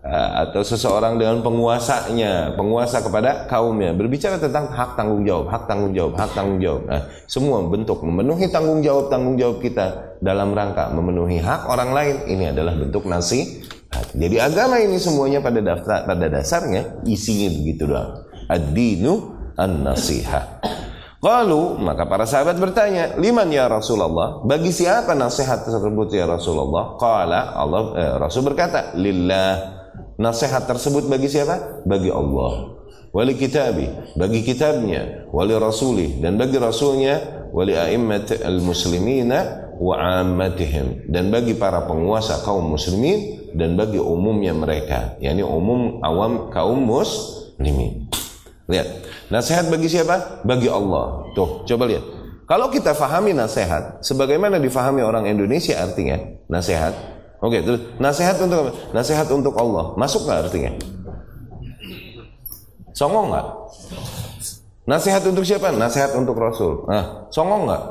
Ah, 0.06 0.45
atau 0.45 0.62
seseorang 0.62 1.18
dengan 1.18 1.41
penguasanya, 1.41 2.53
penguasa 2.53 3.01
kepada 3.01 3.49
kaumnya, 3.49 3.89
berbicara 3.89 4.38
tentang 4.38 4.70
hak 4.70 4.93
tanggung 4.93 5.26
jawab, 5.26 5.49
hak 5.49 5.66
tanggung 5.66 5.97
jawab, 5.97 6.14
hak 6.14 6.30
tanggung 6.38 6.62
jawab. 6.62 6.86
Nah, 6.86 7.01
semua 7.26 7.66
bentuk 7.66 8.06
memenuhi 8.06 8.45
tanggung 8.53 8.86
jawab 8.86 9.10
tanggung 9.10 9.34
jawab 9.34 9.66
kita 9.66 10.18
dalam 10.22 10.53
rangka 10.53 10.93
memenuhi 10.93 11.41
hak 11.41 11.66
orang 11.66 11.89
lain 11.89 12.16
ini 12.30 12.53
adalah 12.53 12.78
bentuk 12.78 13.10
nasi. 13.10 13.66
Jadi 14.14 14.38
agama 14.38 14.78
ini 14.78 15.01
semuanya 15.01 15.41
pada 15.41 15.58
daftar 15.58 16.06
pada 16.06 16.26
dasarnya 16.30 17.01
isinya 17.10 17.49
begitu 17.49 17.89
doang. 17.89 18.30
Ad-dinu 18.45 19.35
an-nasihah. 19.58 20.62
Lalu 21.26 21.82
maka 21.82 22.06
para 22.06 22.30
sahabat 22.30 22.62
bertanya, 22.62 23.18
"Liman 23.18 23.49
ya 23.49 23.66
Rasulullah? 23.66 24.45
Bagi 24.45 24.70
siapa 24.70 25.18
nasihat 25.18 25.66
tersebut 25.66 26.14
ya 26.14 26.30
Rasulullah?" 26.30 26.99
Qala 27.01 27.58
Allah 27.58 27.82
eh, 27.97 28.14
Rasul 28.22 28.45
berkata, 28.45 28.93
"Lillah." 28.93 29.76
Nasihat 30.16 30.64
tersebut 30.64 31.12
bagi 31.12 31.28
siapa? 31.28 31.84
Bagi 31.84 32.08
Allah. 32.08 32.72
Wali 33.16 33.36
kitabi, 33.36 33.88
bagi 34.20 34.43
kitabnya, 34.43 35.28
wali 35.32 35.56
rasulih 35.56 36.20
dan 36.20 36.36
bagi 36.36 36.60
rasulnya, 36.60 37.47
wali 37.56 37.72
a'immat 37.72 38.43
al-muslimina 38.43 39.72
wa 39.80 39.95
ammatihim 40.20 41.08
dan 41.08 41.32
bagi 41.32 41.56
para 41.56 41.84
penguasa 41.88 42.43
kaum 42.43 42.76
muslimin 42.76 43.51
dan 43.56 43.80
bagi 43.80 43.99
umumnya 43.99 44.51
mereka, 44.51 45.16
yakni 45.24 45.47
umum 45.47 46.03
awam 46.03 46.51
kaum 46.51 46.80
muslimin. 46.80 48.12
Lihat, 48.68 49.05
Nasihat 49.30 49.65
bagi 49.73 49.89
siapa? 49.89 50.45
Bagi 50.45 50.69
Allah. 50.69 51.26
Tuh, 51.34 51.65
coba 51.65 51.89
lihat. 51.89 52.05
Kalau 52.45 52.69
kita 52.69 52.93
fahami 52.93 53.34
nasihat, 53.34 54.05
sebagaimana 54.05 54.61
difahami 54.61 55.01
orang 55.01 55.26
Indonesia 55.26 55.82
artinya 55.82 56.21
nasihat. 56.45 56.93
Oke, 57.41 57.65
terus 57.65 57.82
nasihat 57.97 58.38
untuk? 58.38 58.69
Nasihat 58.93 59.28
untuk 59.34 59.57
Allah. 59.57 59.97
Masuk 59.97 60.30
nggak 60.30 60.39
artinya? 60.45 60.71
Songong 62.93 63.34
nggak? 63.34 63.47
Nasihat 64.86 65.26
untuk 65.26 65.41
siapa? 65.41 65.73
Nasihat 65.73 66.13
untuk 66.13 66.38
Rasul. 66.38 66.86
Nah, 66.86 67.26
songong 67.34 67.65
nggak? 67.65 67.84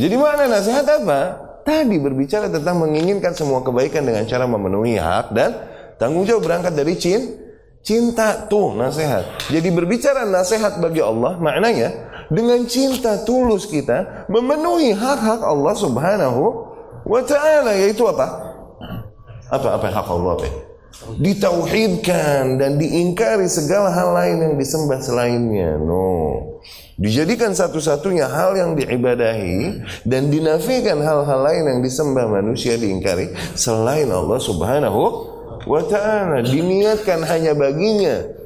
Jadi 0.00 0.16
mana 0.16 0.48
nasihat 0.48 0.88
apa? 0.88 1.20
Tadi 1.60 2.00
berbicara 2.00 2.48
tentang 2.48 2.80
menginginkan 2.80 3.36
semua 3.36 3.60
kebaikan 3.60 4.08
dengan 4.08 4.24
cara 4.24 4.48
memenuhi 4.48 4.96
hak 4.96 5.36
dan 5.36 5.52
tanggung 6.00 6.24
jawab 6.24 6.48
berangkat 6.48 6.72
dari 6.72 6.96
cinta 6.96 7.49
Cinta 7.80 8.44
tuh 8.44 8.76
nasihat. 8.76 9.48
Jadi 9.48 9.68
berbicara 9.72 10.28
nasihat 10.28 10.76
bagi 10.84 11.00
Allah 11.00 11.40
maknanya 11.40 11.88
dengan 12.28 12.62
cinta 12.68 13.24
tulus 13.24 13.64
kita 13.66 14.28
memenuhi 14.28 14.92
hak-hak 14.92 15.40
Allah 15.40 15.74
Subhanahu 15.74 16.42
wa 17.08 17.20
taala 17.24 17.72
yaitu 17.74 18.04
apa? 18.04 18.52
Apa 19.50 19.80
apa 19.80 19.86
hak 19.90 20.06
Allah 20.06 20.32
apa? 20.38 20.48
Ditauhidkan 21.16 22.60
dan 22.60 22.76
diingkari 22.76 23.48
segala 23.48 23.88
hal 23.90 24.12
lain 24.12 24.36
yang 24.44 24.54
disembah 24.60 25.00
selainnya. 25.00 25.80
No. 25.80 26.60
Dijadikan 27.00 27.56
satu-satunya 27.56 28.28
hal 28.28 28.60
yang 28.60 28.76
diibadahi 28.76 29.80
dan 30.04 30.28
dinafikan 30.28 31.00
hal-hal 31.00 31.40
lain 31.40 31.64
yang 31.64 31.80
disembah 31.80 32.28
manusia 32.28 32.76
diingkari 32.76 33.32
selain 33.56 34.12
Allah 34.12 34.36
Subhanahu 34.36 35.39
wa 35.66 35.80
ta'ala 35.84 36.44
diniatkan 36.44 37.24
hanya 37.26 37.52
baginya. 37.56 38.38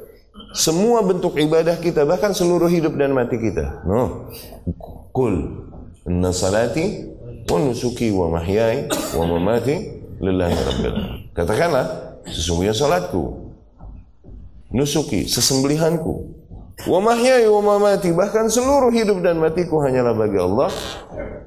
Semua 0.55 1.03
bentuk 1.03 1.35
ibadah 1.35 1.75
kita 1.79 2.07
bahkan 2.07 2.31
seluruh 2.31 2.71
hidup 2.71 2.95
dan 2.95 3.11
mati 3.11 3.35
kita. 3.35 3.83
No. 3.83 4.31
Kul 5.11 5.67
inna 6.07 6.31
salati 6.31 7.11
wa 7.47 7.57
nusuki 7.59 8.11
wa 8.11 8.31
mahyai 8.39 8.87
wa 9.15 9.25
mamati 9.25 9.75
lillahi 10.17 10.57
rabbil 10.57 10.95
katakanlah 11.37 11.85
sesungguhnya 12.25 12.73
salatku 12.73 13.53
nusuki 14.73 15.29
sesembelihanku 15.29 16.25
wa 16.89 16.99
mahyai 16.99 17.45
wa 17.47 17.61
mamati 17.61 18.11
bahkan 18.11 18.49
seluruh 18.49 18.89
hidup 18.93 19.21
dan 19.21 19.37
matiku 19.37 19.81
hanyalah 19.81 20.13
bagi 20.17 20.39
Allah 20.41 20.69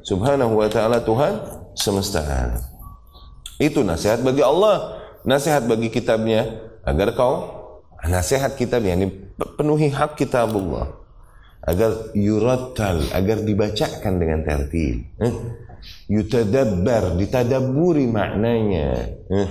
subhanahu 0.06 0.58
wa 0.58 0.68
ta'ala 0.70 1.04
Tuhan 1.04 1.32
semesta. 1.76 2.22
Alam 2.24 2.62
itu 3.58 3.82
nasihat 3.82 4.22
bagi 4.22 4.42
Allah 4.42 4.97
nasihat 5.26 5.66
bagi 5.66 5.88
kitabnya 5.90 6.46
agar 6.86 7.14
kau 7.14 7.34
nasihat 8.06 8.54
kitab 8.54 8.86
ini 8.86 9.10
penuhi 9.58 9.90
hak 9.90 10.14
kitabullah 10.14 10.94
agar 11.66 12.14
yurattal 12.14 13.02
agar 13.10 13.42
dibacakan 13.42 14.14
dengan 14.22 14.46
tertil 14.46 15.02
eh? 15.18 15.34
yutadabbar 16.06 17.18
ditadaburi 17.18 18.06
maknanya 18.06 19.18
eh? 19.26 19.48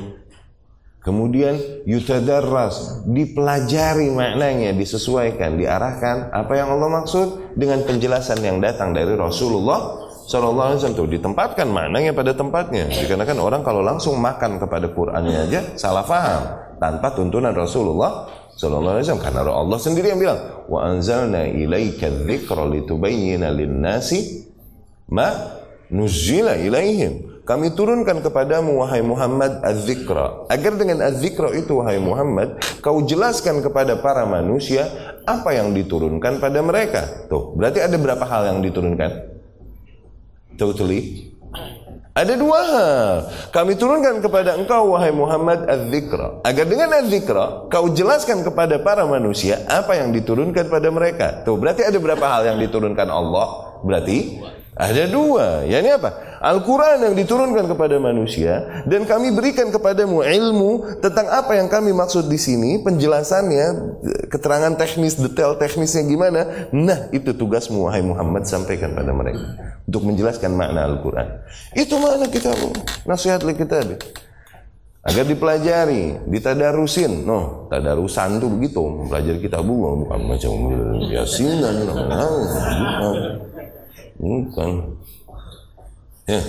kemudian 1.03 1.59
yutadarras 1.84 3.03
dipelajari 3.07 4.07
maknanya 4.11 4.72
disesuaikan 4.72 5.59
diarahkan 5.59 6.32
apa 6.32 6.53
yang 6.55 6.72
Allah 6.74 7.03
maksud 7.03 7.55
dengan 7.59 7.84
penjelasan 7.84 8.39
yang 8.39 8.63
datang 8.63 8.95
dari 8.95 9.13
Rasulullah 9.13 10.07
Sallallahu 10.28 10.76
Alaihi 10.76 10.80
Wasallam 10.84 11.08
ditempatkan 11.08 11.68
maknanya 11.72 12.12
pada 12.12 12.36
tempatnya. 12.36 12.92
Dikarenakan 12.92 13.40
orang 13.40 13.62
kalau 13.64 13.80
langsung 13.80 14.20
makan 14.20 14.60
kepada 14.60 14.92
Qurannya 14.92 15.48
aja 15.48 15.60
salah 15.80 16.04
faham 16.04 16.44
tanpa 16.84 17.16
tuntunan 17.16 17.56
Rasulullah 17.56 18.28
Sallallahu 18.60 19.00
Alaihi 19.00 19.08
Wasallam 19.08 19.24
karena 19.24 19.42
Allah 19.56 19.80
sendiri 19.80 20.12
yang 20.12 20.20
bilang 20.20 20.68
wa 20.68 20.84
anzalna 20.84 21.48
ilaika 21.48 22.12
dzikra 22.12 22.68
litubayyana 22.68 23.56
lin-nasi 23.56 24.52
ma 25.08 25.32
nuzila 25.88 26.60
ilaihim. 26.60 27.40
Kami 27.48 27.72
turunkan 27.72 28.20
kepadamu 28.20 28.84
wahai 28.84 29.00
Muhammad 29.00 29.64
az-zikra. 29.64 30.52
Agar 30.52 30.76
dengan 30.76 31.00
az-zikra 31.08 31.56
itu 31.56 31.80
wahai 31.80 31.96
Muhammad, 31.96 32.60
kau 32.84 33.00
jelaskan 33.08 33.64
kepada 33.64 33.96
para 34.04 34.28
manusia 34.28 34.92
apa 35.24 35.56
yang 35.56 35.72
diturunkan 35.72 36.44
pada 36.44 36.60
mereka. 36.60 37.08
Tuh, 37.32 37.56
berarti 37.56 37.80
ada 37.80 37.96
berapa 37.96 38.28
hal 38.28 38.52
yang 38.52 38.60
diturunkan? 38.60 39.37
Totally 40.58 41.38
ada 42.18 42.34
dua 42.34 42.60
hal. 42.66 43.14
Kami 43.53 43.78
turunkan 43.78 44.26
kepada 44.26 44.58
engkau 44.58 44.97
wahai 44.97 45.14
Muhammad 45.14 45.70
az-zikra. 45.70 46.41
Agar 46.41 46.66
dengan 46.66 46.89
az-zikra 46.97 47.70
kau 47.70 47.93
jelaskan 47.93 48.41
kepada 48.41 48.82
para 48.82 49.05
manusia 49.05 49.62
apa 49.70 49.93
yang 50.01 50.10
diturunkan 50.10 50.66
pada 50.66 50.89
mereka. 50.89 51.45
Tuh, 51.45 51.62
berarti 51.62 51.86
ada 51.86 52.01
berapa 52.01 52.26
hal 52.26 52.49
yang 52.49 52.58
diturunkan 52.58 53.05
Allah? 53.05 53.78
Berarti 53.86 54.41
ada 54.78 55.04
dua. 55.10 55.66
Ya 55.66 55.82
ini 55.82 55.90
apa? 55.90 56.38
Al-Quran 56.38 57.02
yang 57.02 57.16
diturunkan 57.18 57.66
kepada 57.66 57.98
manusia 57.98 58.86
dan 58.86 59.10
kami 59.10 59.34
berikan 59.34 59.74
kepadamu 59.74 60.22
ilmu 60.22 61.02
tentang 61.02 61.26
apa 61.34 61.58
yang 61.58 61.66
kami 61.66 61.90
maksud 61.98 62.30
di 62.30 62.38
sini, 62.38 62.86
penjelasannya, 62.86 63.98
keterangan 64.30 64.78
teknis, 64.78 65.18
detail 65.18 65.58
teknisnya 65.58 66.06
gimana. 66.06 66.70
Nah, 66.70 67.10
itu 67.10 67.34
tugasmu 67.34 67.90
wahai 67.90 68.06
Muhammad 68.06 68.46
sampaikan 68.46 68.94
pada 68.94 69.10
mereka 69.18 69.58
untuk 69.90 70.06
menjelaskan 70.06 70.54
makna 70.54 70.86
Al-Quran. 70.86 71.28
Itu 71.74 71.98
makna 71.98 72.30
kita 72.30 72.54
nasihat 73.10 73.42
kita 73.42 73.98
agar 75.08 75.26
dipelajari, 75.26 76.22
ditadarusin. 76.30 77.26
No, 77.26 77.66
tadarusan 77.74 78.38
tuh 78.38 78.50
begitu, 78.54 78.84
mempelajari 78.86 79.40
kitab 79.42 79.66
bukan 79.66 80.22
macam 80.22 80.54
yasin 81.10 81.66
dan 81.66 81.82
Bukan. 84.18 84.97
Ya. 86.28 86.41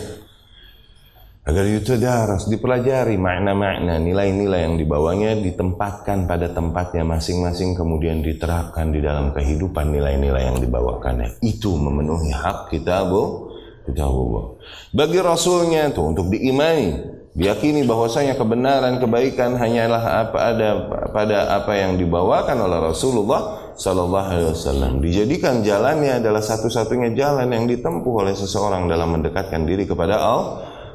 Agar 1.49 1.65
itu 1.65 1.97
harus 2.05 2.45
dipelajari 2.45 3.17
makna-makna, 3.17 3.97
nilai-nilai 3.97 4.69
yang 4.69 4.77
dibawanya 4.77 5.33
ditempatkan 5.41 6.29
pada 6.29 6.53
tempatnya 6.53 7.09
masing-masing 7.09 7.73
kemudian 7.73 8.21
diterapkan 8.21 8.93
di 8.93 9.01
dalam 9.01 9.33
kehidupan 9.33 9.89
nilai-nilai 9.89 10.45
yang 10.45 10.61
dibawakannya. 10.61 11.41
Itu 11.41 11.81
memenuhi 11.81 12.37
hak 12.37 12.69
kita, 12.69 13.09
Bu. 13.09 13.49
Kita, 13.89 14.05
Bu. 14.13 14.61
Bagi 14.93 15.25
rasulnya 15.25 15.89
itu 15.89 16.05
untuk 16.05 16.29
diimani, 16.29 17.17
diyakini 17.33 17.87
bahwasanya 17.89 18.37
kebenaran 18.37 19.01
kebaikan 19.01 19.57
hanyalah 19.57 20.29
apa 20.29 20.39
ada 20.53 20.69
pada 21.17 21.39
apa 21.65 21.73
yang 21.81 21.97
dibawakan 21.97 22.61
oleh 22.61 22.93
Rasulullah 22.93 23.68
Sallallahu 23.79 24.27
Alaihi 24.27 24.51
Wasallam 24.51 24.99
dijadikan 24.99 25.63
jalannya 25.63 26.19
adalah 26.19 26.43
satu-satunya 26.43 27.15
jalan 27.15 27.47
yang 27.47 27.71
ditempuh 27.71 28.27
oleh 28.27 28.35
seseorang 28.35 28.91
dalam 28.91 29.15
mendekatkan 29.15 29.63
diri 29.71 29.87
kepada 29.87 30.19
Allah. 30.19 30.47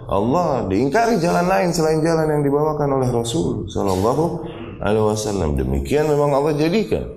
Allah 0.03 0.67
diingkari 0.67 1.15
jalan 1.23 1.47
lain 1.47 1.71
selain 1.71 2.03
jalan 2.03 2.27
yang 2.27 2.43
dibawakan 2.43 2.99
oleh 2.99 3.07
Rasul 3.07 3.71
Sallallahu 3.71 4.43
Alaihi 4.83 5.05
Wasallam. 5.07 5.55
Demikian 5.55 6.11
memang 6.11 6.35
Allah 6.35 6.59
jadikan. 6.59 7.07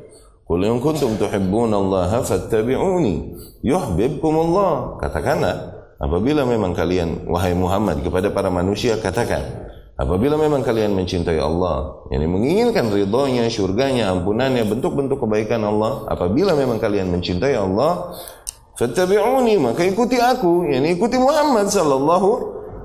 Qul 0.47 0.63
in 0.63 0.79
kuntum 0.79 1.19
tuhibbunallaha 1.19 2.23
fattabi'uni 2.23 3.35
yuhibbukum 3.67 4.35
Allah. 4.47 5.03
Katakanlah 5.03 5.55
apabila 5.99 6.47
memang 6.47 6.79
kalian 6.79 7.27
wahai 7.27 7.59
Muhammad 7.59 8.07
kepada 8.07 8.31
para 8.31 8.55
manusia 8.55 9.03
katakan 9.03 9.43
Apabila 9.97 10.37
memang 10.37 10.61
kalian 10.61 10.93
mencintai 10.93 11.41
Allah, 11.41 12.05
yang 12.13 12.29
menginginkan 12.29 12.93
ridhonya, 12.93 13.49
syurganya, 13.49 14.13
ampunannya, 14.13 14.69
bentuk-bentuk 14.69 15.25
kebaikan 15.25 15.65
Allah, 15.65 16.05
apabila 16.13 16.53
memang 16.53 16.77
kalian 16.77 17.09
mencintai 17.09 17.57
Allah, 17.57 18.13
fattabi'uni, 18.77 19.57
maka 19.57 19.89
ikuti 19.89 20.21
aku, 20.21 20.69
yang 20.69 20.85
ikuti 20.85 21.17
Muhammad 21.17 21.73
sallallahu 21.73 22.29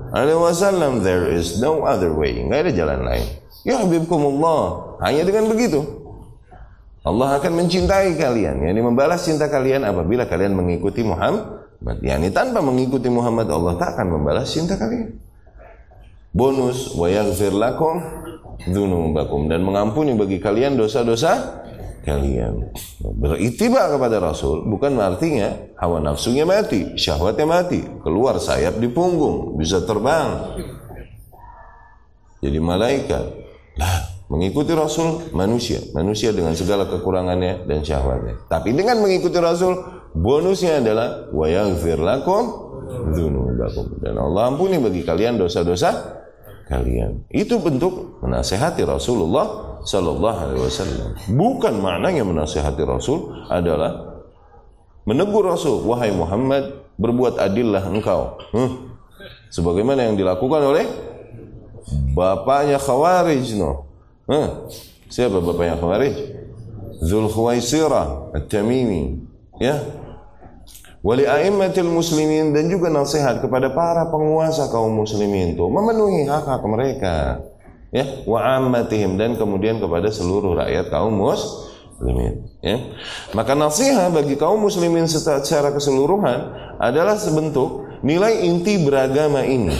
alaihi 0.08 0.40
wasallam. 0.40 1.04
There 1.04 1.28
is 1.28 1.60
no 1.60 1.84
other 1.84 2.16
way, 2.16 2.32
enggak 2.32 2.64
ada 2.64 2.72
jalan 2.72 3.04
lain. 3.04 3.28
Ya 3.68 3.76
habibkumullah, 3.84 4.96
hanya 5.04 5.28
dengan 5.28 5.52
begitu. 5.52 5.84
Allah 7.04 7.36
akan 7.36 7.60
mencintai 7.60 8.16
kalian, 8.16 8.64
yakni 8.64 8.80
membalas 8.80 9.28
cinta 9.28 9.52
kalian 9.52 9.84
apabila 9.84 10.24
kalian 10.24 10.56
mengikuti 10.56 11.04
Muhammad. 11.04 11.60
Yani 12.00 12.32
tanpa 12.32 12.64
mengikuti 12.64 13.12
Muhammad 13.12 13.52
Allah 13.52 13.76
tak 13.76 14.00
akan 14.00 14.16
membalas 14.16 14.48
cinta 14.48 14.80
kalian 14.80 15.12
bonus 16.32 16.96
wa 16.96 17.06
yaghfir 17.12 17.52
lakum 17.52 18.00
dzunubakum 18.64 19.46
dan 19.52 19.60
mengampuni 19.62 20.16
bagi 20.16 20.40
kalian 20.40 20.80
dosa-dosa 20.80 21.62
kalian. 22.02 22.74
Beritiba 22.98 23.86
kepada 23.92 24.18
Rasul 24.18 24.66
bukan 24.66 24.98
artinya 24.98 25.54
hawa 25.78 26.02
nafsunya 26.02 26.42
mati, 26.42 26.98
syahwatnya 26.98 27.46
mati, 27.46 27.80
keluar 28.02 28.42
sayap 28.42 28.82
di 28.82 28.90
punggung, 28.90 29.54
bisa 29.54 29.86
terbang. 29.86 30.58
Jadi 32.42 32.58
malaikat. 32.58 33.24
Lah, 33.78 34.26
mengikuti 34.26 34.74
Rasul 34.74 35.30
manusia, 35.30 35.78
manusia 35.94 36.34
dengan 36.34 36.58
segala 36.58 36.90
kekurangannya 36.90 37.70
dan 37.70 37.86
syahwatnya. 37.86 38.50
Tapi 38.50 38.74
dengan 38.74 38.98
mengikuti 38.98 39.38
Rasul, 39.38 39.78
bonusnya 40.12 40.82
adalah 40.82 41.30
wa 41.30 41.46
yaghfir 41.46 42.02
lakum 42.02 42.74
dzunubakum 43.14 44.02
dan 44.02 44.18
Allah 44.18 44.52
ampuni 44.52 44.76
bagi 44.82 45.06
kalian 45.06 45.38
dosa-dosa 45.38 46.21
kalian. 46.72 47.28
Itu 47.28 47.60
bentuk 47.60 48.24
menasehati 48.24 48.88
Rasulullah 48.88 49.76
Sallallahu 49.84 50.38
Alaihi 50.48 50.62
Wasallam. 50.64 51.08
Bukan 51.28 51.74
maknanya 51.84 52.24
menasehati 52.24 52.80
Rasul 52.88 53.28
adalah 53.52 54.24
menegur 55.04 55.44
Rasul, 55.44 55.84
wahai 55.84 56.14
Muhammad, 56.16 56.80
berbuat 56.96 57.36
adillah 57.36 57.84
engkau. 57.92 58.40
Hmm. 58.56 58.96
Sebagaimana 59.52 60.08
yang 60.08 60.16
dilakukan 60.16 60.62
oleh 60.64 60.86
bapaknya 62.16 62.80
Khawarij, 62.80 63.60
no. 63.60 63.84
Hmm. 64.24 64.70
Siapa 65.12 65.44
bapaknya 65.44 65.76
Khawarij? 65.76 66.16
Zul 67.02 67.26
Khuwaisirah 67.28 68.32
At-Tamimi. 68.32 69.18
Ya, 69.60 69.82
wali 71.02 71.26
a'immatil 71.26 71.90
muslimin 71.90 72.54
dan 72.54 72.70
juga 72.70 72.88
nasihat 72.88 73.42
kepada 73.42 73.74
para 73.74 74.06
penguasa 74.08 74.70
kaum 74.70 74.94
muslimin 74.94 75.58
itu 75.58 75.66
memenuhi 75.66 76.30
hak-hak 76.30 76.62
mereka 76.64 77.42
ya 77.92 78.24
wa 78.24 78.40
ammatihim 78.56 79.20
dan 79.20 79.36
kemudian 79.36 79.82
kepada 79.82 80.08
seluruh 80.08 80.56
rakyat 80.56 80.88
kaum 80.88 81.12
muslimin 81.12 82.48
ya. 82.64 82.78
Maka 83.36 83.52
nasihat 83.52 84.14
bagi 84.14 84.38
kaum 84.40 84.62
muslimin 84.62 85.04
secara 85.10 85.74
keseluruhan 85.74 86.54
adalah 86.80 87.18
sebentuk 87.20 87.84
nilai 88.00 88.46
inti 88.46 88.80
beragama 88.80 89.44
ini 89.44 89.76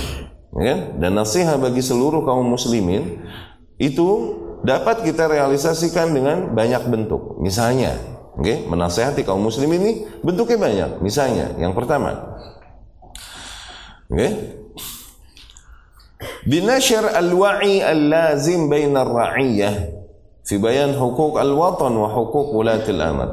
ya. 0.61 0.93
Dan 0.99 1.17
nasihat 1.17 1.57
bagi 1.57 1.81
seluruh 1.81 2.27
kaum 2.27 2.45
muslimin 2.45 3.25
itu 3.81 4.09
dapat 4.63 5.03
kita 5.03 5.27
realisasikan 5.27 6.13
dengan 6.13 6.53
banyak 6.55 6.87
bentuk. 6.87 7.41
Misalnya 7.41 8.12
okay? 8.39 8.65
menasehati 8.65 9.25
kaum 9.27 9.43
muslim 9.43 9.73
ini 9.73 10.07
bentuknya 10.21 10.59
banyak. 10.59 10.91
Misalnya, 11.05 11.57
yang 11.59 11.73
pertama, 11.77 12.39
okay? 14.09 14.61
Al-lazim 17.83 18.71
baina 18.71 19.03
ar-ra'iyah 19.03 19.75
fi 20.43 20.55
bayan 20.59 20.95
hukuk 20.95 21.39
al-watan 21.39 21.95
wa 21.97 22.09
hukuk 22.11 22.53
ulatil 22.55 23.01
amr. 23.01 23.31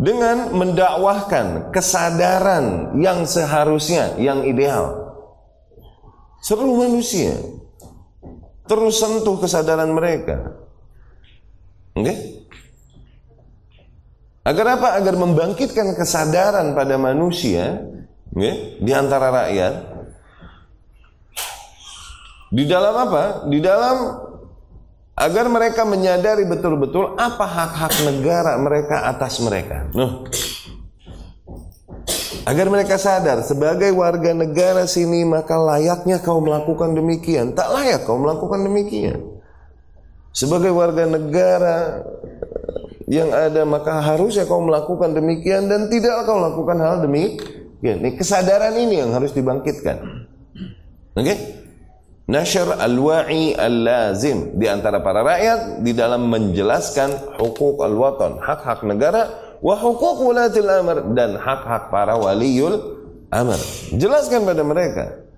Dengan 0.00 0.56
mendakwahkan 0.56 1.74
kesadaran 1.76 2.96
yang 2.96 3.28
seharusnya, 3.28 4.16
yang 4.16 4.48
ideal. 4.48 5.12
Seluruh 6.40 6.88
manusia 6.88 7.36
terus 8.64 9.02
sentuh 9.02 9.36
kesadaran 9.36 9.92
mereka. 9.92 10.56
Okay? 11.92 12.39
Agar 14.40 14.80
apa? 14.80 14.88
Agar 14.96 15.14
membangkitkan 15.20 15.92
kesadaran 15.92 16.72
pada 16.72 16.96
manusia 16.96 17.84
ya, 18.32 18.52
di 18.80 18.92
antara 18.96 19.28
rakyat. 19.28 19.74
Di 22.50 22.64
dalam 22.66 22.94
apa? 22.96 23.46
Di 23.46 23.58
dalam 23.62 23.96
agar 25.20 25.46
mereka 25.52 25.84
menyadari 25.84 26.48
betul-betul 26.48 27.20
apa 27.20 27.44
hak-hak 27.44 27.94
negara 28.08 28.56
mereka 28.56 29.04
atas 29.06 29.38
mereka. 29.44 29.92
Nuh. 29.92 30.24
Agar 32.48 32.72
mereka 32.72 32.96
sadar 32.96 33.44
sebagai 33.44 33.92
warga 33.92 34.32
negara 34.32 34.88
sini 34.88 35.28
maka 35.28 35.60
layaknya 35.60 36.24
kau 36.24 36.40
melakukan 36.40 36.96
demikian. 36.96 37.52
Tak 37.52 37.68
layak 37.68 38.08
kau 38.08 38.16
melakukan 38.16 38.64
demikian. 38.64 39.20
Sebagai 40.32 40.72
warga 40.72 41.04
negara 41.04 42.00
yang 43.10 43.34
ada 43.34 43.66
maka 43.66 43.98
harusnya 43.98 44.46
kau 44.46 44.62
melakukan 44.62 45.10
demikian 45.10 45.66
dan 45.66 45.90
tidak 45.90 46.22
kau 46.30 46.38
lakukan 46.38 46.78
hal 46.78 47.02
demikian. 47.02 48.06
Ini 48.06 48.14
kesadaran 48.14 48.78
ini 48.78 49.02
yang 49.02 49.10
harus 49.10 49.34
dibangkitkan. 49.34 49.98
Oke? 51.18 51.26
Okay? 51.26 51.38
Nasyar 52.30 52.78
al-wa'i 52.78 53.58
al-lazim 53.58 54.54
di 54.54 54.70
antara 54.70 55.02
para 55.02 55.26
rakyat 55.26 55.82
di 55.82 55.90
dalam 55.90 56.30
menjelaskan 56.30 57.42
hukuk 57.42 57.82
al-watan, 57.82 58.38
hak-hak 58.38 58.86
negara 58.86 59.26
wa 59.58 59.74
hukuk 59.74 60.22
walatil 60.22 60.70
amr 60.70 61.10
dan 61.10 61.34
hak-hak 61.34 61.90
para 61.90 62.14
waliul 62.14 63.02
amr. 63.34 63.58
Jelaskan 63.98 64.46
pada 64.46 64.62
mereka 64.62 65.29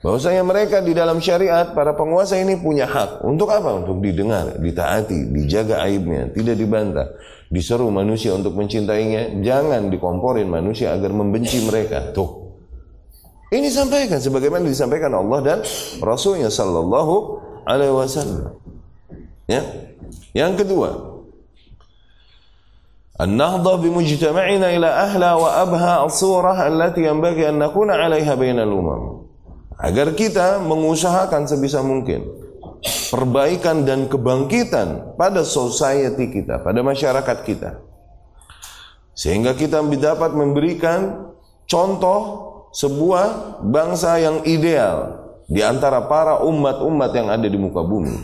bahwasanya 0.00 0.42
mereka 0.46 0.78
di 0.84 0.92
dalam 0.94 1.18
syariat 1.18 1.74
para 1.74 1.96
penguasa 1.96 2.38
ini 2.38 2.60
punya 2.60 2.86
hak 2.86 3.26
untuk 3.26 3.50
apa? 3.50 3.82
Untuk 3.82 3.98
didengar, 3.98 4.60
ditaati, 4.60 5.34
dijaga 5.34 5.82
aibnya, 5.82 6.30
tidak 6.30 6.56
dibantah. 6.60 7.08
Diseru 7.46 7.90
manusia 7.94 8.34
untuk 8.34 8.58
mencintainya, 8.58 9.38
jangan 9.42 9.86
dikomporin 9.90 10.50
manusia 10.50 10.94
agar 10.94 11.14
membenci 11.14 11.62
mereka. 11.62 12.10
Tuh. 12.10 12.46
Ini 13.54 13.70
sampaikan 13.70 14.18
sebagaimana 14.18 14.66
disampaikan 14.66 15.14
Allah 15.14 15.38
dan 15.42 15.58
Rasulnya 16.02 16.50
sallallahu 16.50 17.14
alaihi 17.62 17.94
wasallam. 17.94 18.58
Ya. 19.46 19.62
Yang 20.34 20.66
kedua, 20.66 21.16
النهضة 23.20 23.76
بمجتمعنا 23.76 24.76
إلى 24.76 24.86
أهلا 24.86 25.34
وأبهى 25.34 26.04
الصورة 26.04 26.68
التي 26.68 27.00
ينبغي 27.08 27.48
أن 27.48 27.58
نكون 27.58 27.90
عليها 27.90 28.34
بين 28.34 28.60
الأمم 28.60 29.02
agar 29.81 30.13
kita 30.13 30.61
mengusahakan 30.61 31.49
sebisa 31.49 31.81
mungkin 31.81 32.21
perbaikan 33.09 33.83
dan 33.83 34.05
kebangkitan 34.05 35.17
pada 35.17 35.41
society 35.41 36.29
kita, 36.29 36.61
pada 36.61 36.85
masyarakat 36.85 37.37
kita. 37.41 37.81
Sehingga 39.17 39.53
kita 39.57 39.83
dapat 39.83 40.33
memberikan 40.33 41.33
contoh 41.67 42.19
sebuah 42.71 43.59
bangsa 43.67 44.17
yang 44.17 44.41
ideal 44.47 45.19
di 45.51 45.59
antara 45.59 46.07
para 46.07 46.39
umat-umat 46.41 47.11
yang 47.11 47.27
ada 47.27 47.43
di 47.43 47.59
muka 47.59 47.83
bumi. 47.83 48.15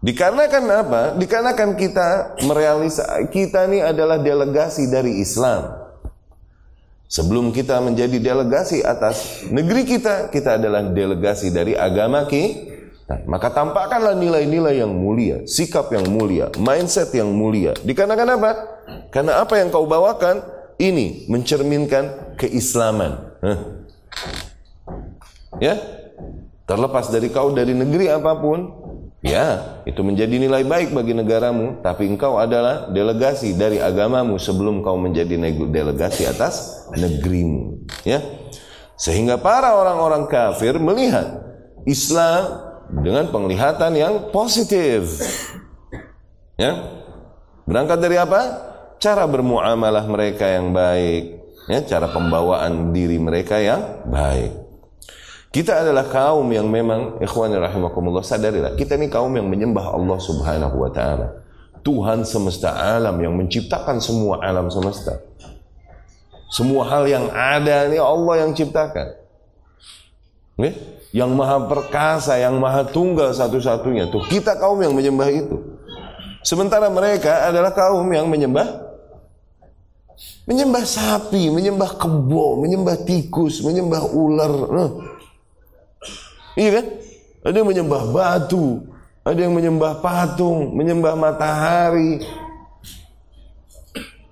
Dikarenakan 0.00 0.64
apa? 0.70 1.02
Dikarenakan 1.18 1.70
kita 1.76 2.08
merealisasi 2.46 3.28
kita 3.28 3.68
ini 3.68 3.84
adalah 3.84 4.16
delegasi 4.16 4.88
dari 4.88 5.20
Islam. 5.20 5.79
Sebelum 7.10 7.50
kita 7.50 7.82
menjadi 7.82 8.22
delegasi 8.22 8.86
atas 8.86 9.42
negeri 9.50 9.82
kita, 9.82 10.30
kita 10.30 10.62
adalah 10.62 10.94
delegasi 10.94 11.50
dari 11.50 11.74
agama 11.74 12.22
kita. 12.30 13.26
Maka 13.26 13.50
tampakkanlah 13.50 14.14
nilai-nilai 14.14 14.78
yang 14.78 14.94
mulia, 14.94 15.42
sikap 15.42 15.90
yang 15.90 16.06
mulia, 16.06 16.54
mindset 16.62 17.10
yang 17.10 17.34
mulia. 17.34 17.74
Dikarenakan 17.82 18.38
apa? 18.38 18.50
Karena 19.10 19.42
apa 19.42 19.58
yang 19.58 19.74
kau 19.74 19.90
bawakan 19.90 20.38
ini 20.78 21.26
mencerminkan 21.26 22.38
keislaman. 22.38 23.18
Huh? 23.42 23.58
Ya, 25.58 25.82
terlepas 26.70 27.10
dari 27.10 27.26
kau 27.34 27.50
dari 27.50 27.74
negeri 27.74 28.06
apa 28.06 28.38
pun, 28.38 28.79
Ya, 29.20 29.76
itu 29.84 30.00
menjadi 30.00 30.40
nilai 30.40 30.64
baik 30.64 30.96
bagi 30.96 31.12
negaramu, 31.12 31.84
tapi 31.84 32.08
engkau 32.08 32.40
adalah 32.40 32.88
delegasi 32.88 33.52
dari 33.52 33.76
agamamu 33.76 34.40
sebelum 34.40 34.80
kau 34.80 34.96
menjadi 34.96 35.36
delegasi 35.68 36.24
atas 36.24 36.88
negerimu, 36.96 37.84
ya. 38.00 38.24
Sehingga 38.96 39.36
para 39.36 39.76
orang-orang 39.76 40.24
kafir 40.24 40.80
melihat 40.80 41.36
Islam 41.84 42.64
dengan 43.04 43.28
penglihatan 43.28 43.92
yang 43.92 44.32
positif. 44.32 45.20
Ya. 46.56 46.80
Berangkat 47.68 48.00
dari 48.00 48.16
apa? 48.16 48.40
Cara 49.00 49.28
bermuamalah 49.28 50.04
mereka 50.08 50.48
yang 50.48 50.72
baik, 50.72 51.44
ya, 51.68 51.84
cara 51.84 52.08
pembawaan 52.08 52.96
diri 52.96 53.20
mereka 53.20 53.60
yang 53.60 54.04
baik. 54.08 54.59
Kita 55.50 55.82
adalah 55.82 56.06
kaum 56.06 56.46
yang 56.54 56.70
memang 56.70 57.18
ikhwani 57.18 57.58
rahimakumullah 57.58 58.22
sadarilah 58.22 58.78
kita 58.78 58.94
ini 58.94 59.10
kaum 59.10 59.34
yang 59.34 59.50
menyembah 59.50 59.98
Allah 59.98 60.18
Subhanahu 60.22 60.78
wa 60.78 60.90
taala. 60.94 61.42
Tuhan 61.82 62.22
semesta 62.22 62.70
alam 62.70 63.18
yang 63.18 63.34
menciptakan 63.34 63.98
semua 63.98 64.38
alam 64.46 64.70
semesta. 64.70 65.18
Semua 66.54 66.86
hal 66.86 67.02
yang 67.10 67.26
ada 67.34 67.90
ini 67.90 67.98
Allah 67.98 68.46
yang 68.46 68.54
ciptakan. 68.54 69.18
Nih, 70.60 70.74
yang 71.10 71.34
maha 71.34 71.66
perkasa, 71.66 72.38
yang 72.38 72.58
maha 72.62 72.86
tunggal 72.86 73.34
satu-satunya. 73.34 74.06
Tuh 74.06 74.22
kita 74.30 74.54
kaum 74.54 74.78
yang 74.78 74.94
menyembah 74.94 75.30
itu. 75.34 75.56
Sementara 76.46 76.86
mereka 76.86 77.50
adalah 77.50 77.74
kaum 77.74 78.06
yang 78.14 78.30
menyembah 78.30 78.86
menyembah 80.46 80.84
sapi, 80.84 81.50
menyembah 81.50 81.98
kebo, 81.98 82.60
menyembah 82.60 83.02
tikus, 83.02 83.64
menyembah 83.64 84.02
ular. 84.10 84.52
Nah, 84.68 84.90
Iya 86.60 86.70
kan? 86.76 86.86
Ada 87.40 87.56
yang 87.64 87.68
menyembah 87.72 88.02
batu, 88.12 88.84
ada 89.24 89.40
yang 89.40 89.56
menyembah 89.56 90.04
patung, 90.04 90.76
menyembah 90.76 91.16
matahari. 91.16 92.20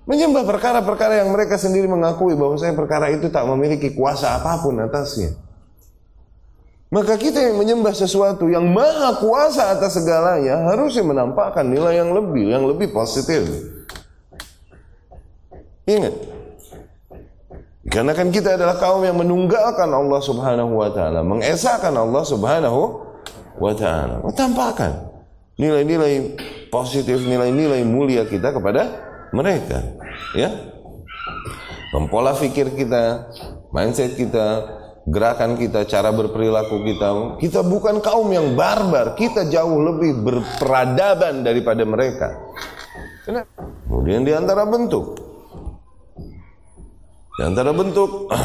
Menyembah 0.05 0.45
perkara-perkara 0.45 1.25
yang 1.25 1.33
mereka 1.33 1.57
sendiri 1.57 1.89
mengakui 1.89 2.37
bahwa 2.37 2.53
saya 2.57 2.77
perkara 2.77 3.09
itu 3.09 3.33
tak 3.33 3.49
memiliki 3.49 3.97
kuasa 3.97 4.37
apa 4.37 4.61
pun 4.61 4.77
atasnya. 4.77 5.33
Maka 6.89 7.17
kita 7.21 7.37
yang 7.37 7.61
menyembah 7.61 7.93
sesuatu 7.93 8.49
yang 8.49 8.65
maha 8.65 9.21
kuasa 9.21 9.73
atas 9.73 9.97
segalanya 9.97 10.65
harusnya 10.69 11.05
menampakkan 11.05 11.65
nilai 11.65 12.01
yang 12.01 12.13
lebih, 12.13 12.49
yang 12.49 12.65
lebih 12.65 12.89
positif. 12.89 13.45
Ingat, 15.85 16.13
karena 17.89 18.13
kan 18.13 18.29
kita 18.29 18.53
adalah 18.53 18.77
kaum 18.77 19.01
yang 19.01 19.17
menunggalkan 19.17 19.89
Allah 19.89 20.21
Subhanahu 20.21 20.77
wa 20.77 20.89
taala, 20.93 21.25
mengesahkan 21.25 21.89
Allah 21.89 22.21
Subhanahu 22.21 22.81
wa 23.57 23.73
taala. 23.73 24.21
Tampakkan 24.37 25.09
nilai-nilai 25.57 26.37
positif, 26.69 27.25
nilai-nilai 27.25 27.81
mulia 27.81 28.29
kita 28.29 28.53
kepada 28.53 28.93
mereka, 29.33 29.81
ya. 30.37 30.53
Pola 32.13 32.37
fikir 32.37 32.77
kita, 32.77 33.33
mindset 33.73 34.13
kita, 34.13 34.77
gerakan 35.09 35.57
kita, 35.57 35.89
cara 35.89 36.13
berperilaku 36.13 36.85
kita. 36.85 37.07
Kita 37.41 37.65
bukan 37.65 38.05
kaum 38.05 38.29
yang 38.29 38.53
barbar, 38.53 39.17
kita 39.17 39.49
jauh 39.49 39.81
lebih 39.81 40.21
berperadaban 40.21 41.41
daripada 41.41 41.81
mereka. 41.89 42.37
Kemudian 43.89 44.21
di 44.25 44.33
antara 44.33 44.65
bentuk 44.69 45.28
di 47.39 47.43
antara 47.47 47.71
bentuk 47.71 48.27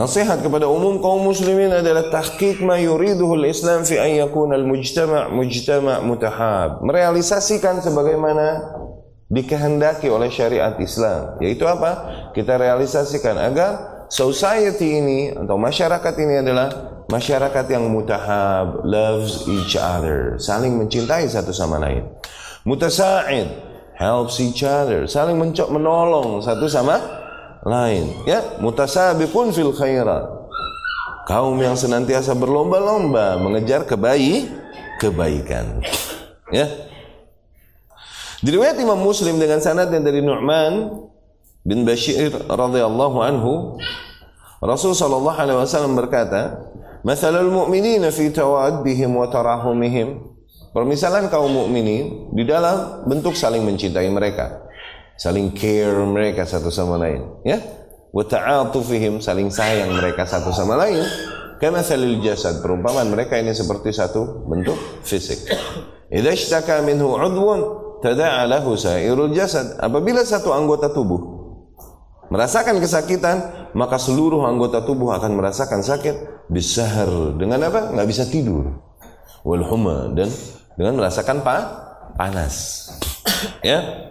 nasihat 0.00 0.40
kepada 0.40 0.64
umum 0.64 1.04
kaum 1.04 1.28
muslimin 1.28 1.68
adalah 1.68 2.08
tahqiq 2.08 2.64
ma 2.64 2.80
yuriduhu 2.80 3.36
al-Islam 3.36 3.84
fi 3.84 4.00
an 4.00 4.16
yakuna 4.16 4.56
al-mujtama' 4.56 5.28
mujtama' 5.28 6.00
mutahab. 6.00 6.80
Merealisasikan 6.80 7.84
sebagaimana 7.84 8.72
dikehendaki 9.28 10.08
oleh 10.08 10.32
syariat 10.32 10.72
Islam. 10.80 11.36
Yaitu 11.44 11.68
apa? 11.68 12.32
Kita 12.32 12.56
realisasikan 12.56 13.36
agar 13.36 14.08
society 14.08 15.04
ini 15.04 15.36
atau 15.36 15.60
masyarakat 15.60 16.14
ini 16.24 16.40
adalah 16.40 16.68
masyarakat 17.12 17.68
yang 17.68 17.84
mutahab, 17.92 18.80
loves 18.80 19.44
each 19.44 19.76
other, 19.76 20.40
saling 20.40 20.72
mencintai 20.72 21.28
satu 21.28 21.52
sama 21.52 21.76
lain. 21.76 22.08
Mutasa'id, 22.64 23.67
helps 23.98 24.38
each 24.38 24.62
other, 24.62 25.10
saling 25.10 25.36
mencok 25.36 25.68
menolong 25.74 26.38
satu 26.38 26.70
sama 26.70 27.02
lain. 27.66 28.14
Ya, 28.24 28.40
mutasabiqun 28.62 29.50
fil 29.50 29.74
khairat. 29.74 30.38
Kaum 31.26 31.58
yang 31.60 31.76
senantiasa 31.76 32.32
berlomba-lomba 32.32 33.36
mengejar 33.36 33.84
kebaik 33.84 34.48
kebaikan. 35.02 35.84
Ya. 36.48 36.88
Diriwayat 38.40 38.78
Imam 38.80 39.02
Muslim 39.02 39.36
dengan 39.36 39.58
sanad 39.58 39.92
yang 39.92 40.06
dari 40.06 40.22
Nu'man 40.22 41.04
bin 41.66 41.82
Bashir 41.84 42.32
radhiyallahu 42.48 43.18
anhu 43.20 43.76
Rasul 44.62 44.94
sallallahu 44.94 45.38
alaihi 45.38 45.58
wasallam 45.58 45.98
berkata, 45.98 46.70
"Mathalul 47.02 47.50
mu'minina 47.50 48.08
fi 48.14 48.30
tawaddihim 48.30 49.10
wa 49.12 49.26
tarahumihim 49.28 50.37
Permisalan 50.70 51.32
kaum 51.32 51.48
mukminin 51.48 52.32
di 52.36 52.44
dalam 52.44 53.08
bentuk 53.08 53.32
saling 53.32 53.64
mencintai 53.64 54.08
mereka, 54.12 54.68
saling 55.16 55.56
care 55.56 56.04
mereka 56.04 56.44
satu 56.44 56.68
sama 56.68 57.00
lain, 57.00 57.24
ya. 57.42 57.58
Wa 58.12 58.24
ta'atufihim 58.24 59.20
saling 59.20 59.52
sayang 59.52 59.92
mereka 59.96 60.24
satu 60.24 60.52
sama 60.52 60.76
lain. 60.80 61.04
Karena 61.58 61.82
salil 61.82 62.22
jasad 62.22 62.62
perumpamaan 62.62 63.10
mereka 63.10 63.34
ini 63.34 63.50
seperti 63.50 63.90
satu 63.90 64.46
bentuk 64.46 64.78
fisik. 65.02 65.50
Idza 66.06 66.30
ishtaka 66.30 66.86
minhu 66.86 67.18
'udwun 67.18 67.60
tada'a 67.98 68.46
lahu 68.46 68.78
sa'irul 68.78 69.34
jasad. 69.34 69.74
Apabila 69.82 70.22
satu 70.22 70.54
anggota 70.54 70.94
tubuh 70.94 71.18
merasakan 72.30 72.78
kesakitan, 72.78 73.36
maka 73.74 73.98
seluruh 73.98 74.46
anggota 74.46 74.86
tubuh 74.86 75.10
akan 75.18 75.34
merasakan 75.34 75.82
sakit 75.82 76.46
besar 76.46 77.10
dengan 77.34 77.66
apa? 77.66 77.90
Nggak 77.90 78.08
bisa 78.08 78.24
tidur. 78.30 78.78
Wal 79.42 79.66
huma 79.66 80.14
dan 80.14 80.30
dengan 80.78 81.02
merasakan 81.02 81.42
pa 81.42 81.56
panas. 82.14 82.86
ya. 83.66 84.08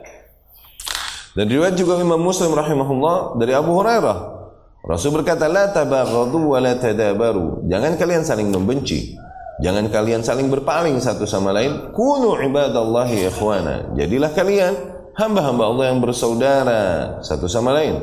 Dan 1.38 1.48
riwayat 1.48 1.80
juga 1.80 2.02
Imam 2.02 2.20
Muslim 2.20 2.52
rahimahullah 2.52 3.40
dari 3.40 3.54
Abu 3.56 3.72
Hurairah. 3.78 4.36
Rasul 4.84 5.14
berkata, 5.16 5.46
"La 5.46 5.70
tabaghadu 5.70 6.56
wa 6.56 6.60
la 6.60 6.76
tadabaru." 6.76 7.68
Jangan 7.70 7.94
kalian 7.96 8.24
saling 8.26 8.50
membenci. 8.50 9.16
Jangan 9.62 9.90
kalian 9.90 10.22
saling 10.22 10.50
berpaling 10.54 10.98
satu 11.02 11.26
sama 11.26 11.54
lain. 11.54 11.94
Kunu 11.94 12.38
ibadallahi 12.42 13.26
ikhwana. 13.30 13.94
Jadilah 13.98 14.34
kalian 14.34 14.74
hamba-hamba 15.18 15.64
Allah 15.66 15.86
yang 15.94 16.00
bersaudara 16.02 16.82
satu 17.26 17.50
sama 17.50 17.74
lain. 17.74 18.02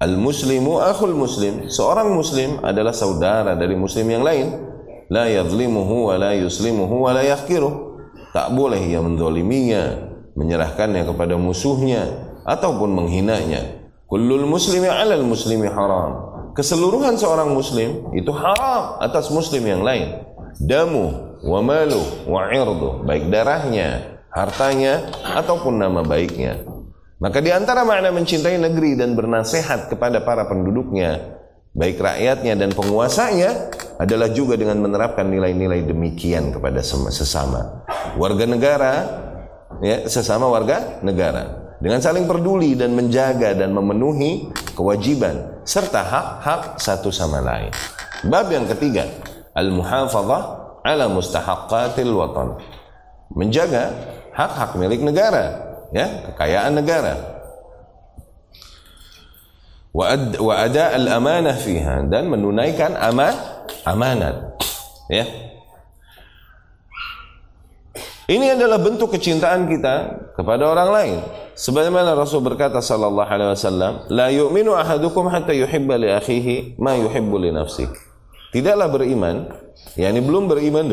Al-muslimu 0.00 0.80
akhul 0.80 1.16
muslim. 1.16 1.68
Seorang 1.68 2.12
muslim 2.12 2.60
adalah 2.60 2.92
saudara 2.92 3.56
dari 3.56 3.72
muslim 3.76 4.04
yang 4.08 4.24
lain. 4.24 4.52
La 5.12 5.28
yadlimuhu 5.28 6.08
wa 6.12 6.16
la 6.16 6.32
yuslimuhu 6.36 7.04
wa 7.04 7.12
la. 7.12 7.20
Tak 8.32 8.56
boleh 8.56 8.80
ia 8.80 9.04
mendoliminya, 9.04 10.08
menyerahkannya 10.32 11.04
kepada 11.04 11.36
musuhnya, 11.36 12.32
ataupun 12.48 12.88
menghinanya. 12.88 13.84
Kullul 14.08 14.48
muslimi 14.48 14.88
alal 14.88 15.24
muslimi 15.24 15.68
haram. 15.68 16.32
Keseluruhan 16.52 17.16
seorang 17.16 17.52
muslim 17.52 18.12
itu 18.12 18.28
haram 18.32 19.00
atas 19.00 19.32
muslim 19.32 19.64
yang 19.64 19.80
lain. 19.80 20.20
Damu 20.60 21.38
wa 21.44 21.60
malu 21.64 22.00
wa 22.28 22.48
irdu. 22.52 23.04
Baik 23.08 23.32
darahnya, 23.32 24.20
hartanya, 24.28 25.08
ataupun 25.24 25.80
nama 25.80 26.04
baiknya. 26.04 26.60
Maka 27.20 27.40
di 27.40 27.54
antara 27.54 27.86
makna 27.88 28.10
mencintai 28.12 28.58
negeri 28.58 28.98
dan 28.98 29.16
bernasihat 29.16 29.88
kepada 29.88 30.20
para 30.26 30.44
penduduknya, 30.44 31.40
baik 31.72 31.96
rakyatnya 31.96 32.58
dan 32.58 32.74
penguasanya, 32.74 33.72
adalah 34.02 34.34
juga 34.34 34.58
dengan 34.58 34.82
menerapkan 34.82 35.30
nilai-nilai 35.30 35.86
demikian 35.86 36.50
kepada 36.50 36.82
sesama 36.82 37.86
warga 38.18 38.44
negara, 38.50 38.92
ya, 39.78 40.10
sesama 40.10 40.50
warga 40.50 40.98
negara, 41.06 41.74
dengan 41.78 42.02
saling 42.02 42.26
peduli 42.26 42.74
dan 42.74 42.98
menjaga 42.98 43.54
dan 43.54 43.70
memenuhi 43.70 44.50
kewajiban 44.74 45.62
serta 45.62 46.02
hak-hak 46.02 46.82
satu 46.82 47.14
sama 47.14 47.38
lain. 47.38 47.70
Bab 48.26 48.50
yang 48.50 48.66
ketiga, 48.66 49.06
al-muhafadzah 49.54 50.42
ala 50.82 51.06
mustahaqqatil 51.06 52.10
watan. 52.10 52.58
Menjaga 53.32 53.94
hak-hak 54.32 54.76
milik 54.80 55.00
negara 55.04 55.72
ya 55.92 56.32
kekayaan 56.32 56.72
negara 56.72 57.14
wa 59.92 60.54
ada 60.56 60.96
al 60.96 61.06
amanah 61.20 61.56
fiha 61.60 62.08
dan 62.08 62.32
menunaikan 62.32 62.96
aman 62.96 63.36
amanat 63.84 64.58
ya 65.10 65.24
ini 68.30 68.54
adalah 68.54 68.78
bentuk 68.78 69.12
kecintaan 69.12 69.68
kita 69.68 69.94
kepada 70.38 70.64
orang 70.70 70.88
lain. 70.88 71.18
Sebagaimana 71.52 72.16
Rasul 72.16 72.40
berkata 72.40 72.80
sallallahu 72.80 73.28
alaihi 73.28 73.50
wasallam, 73.52 74.08
"La 74.08 74.32
yu'minu 74.32 74.72
ahadukum 74.72 75.28
hatta 75.28 75.52
yuhibba 75.52 76.00
li 76.00 76.08
akhihi 76.08 76.80
ma 76.80 76.96
yuhibbu 76.96 77.36
li 77.42 77.50
nafsihi." 77.52 77.92
Tidaklah 78.54 78.88
beriman, 78.88 79.52
yakni 79.98 80.22
belum 80.22 80.48
beriman 80.48 80.86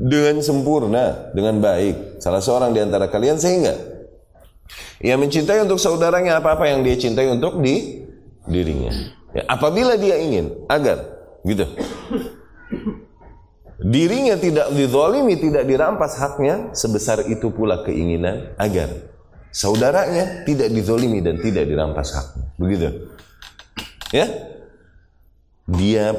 dengan 0.00 0.40
sempurna, 0.40 1.30
dengan 1.36 1.60
baik. 1.60 2.18
Salah 2.24 2.40
seorang 2.40 2.72
di 2.72 2.80
antara 2.80 3.06
kalian 3.06 3.36
sehingga 3.36 3.76
ia 5.04 5.14
mencintai 5.20 5.62
untuk 5.62 5.76
saudaranya 5.76 6.40
apa-apa 6.40 6.72
yang 6.72 6.80
dia 6.80 6.96
cintai 6.96 7.28
untuk 7.28 7.60
di 7.60 8.00
dirinya. 8.48 8.90
Ya, 9.36 9.44
apabila 9.44 10.00
dia 10.00 10.16
ingin 10.18 10.66
agar 10.72 11.11
gitu 11.42 11.66
dirinya 13.82 14.38
tidak 14.38 14.70
dizalimi, 14.72 15.34
tidak 15.36 15.66
dirampas 15.66 16.14
haknya, 16.16 16.70
sebesar 16.72 17.26
itu 17.26 17.50
pula 17.50 17.82
keinginan 17.82 18.54
agar 18.56 18.88
saudaranya 19.50 20.46
tidak 20.46 20.70
dizalimi 20.70 21.18
dan 21.18 21.42
tidak 21.42 21.66
dirampas 21.66 22.14
haknya. 22.14 22.46
Begitu. 22.56 22.88
Ya. 24.14 24.26
Dia 25.66 26.14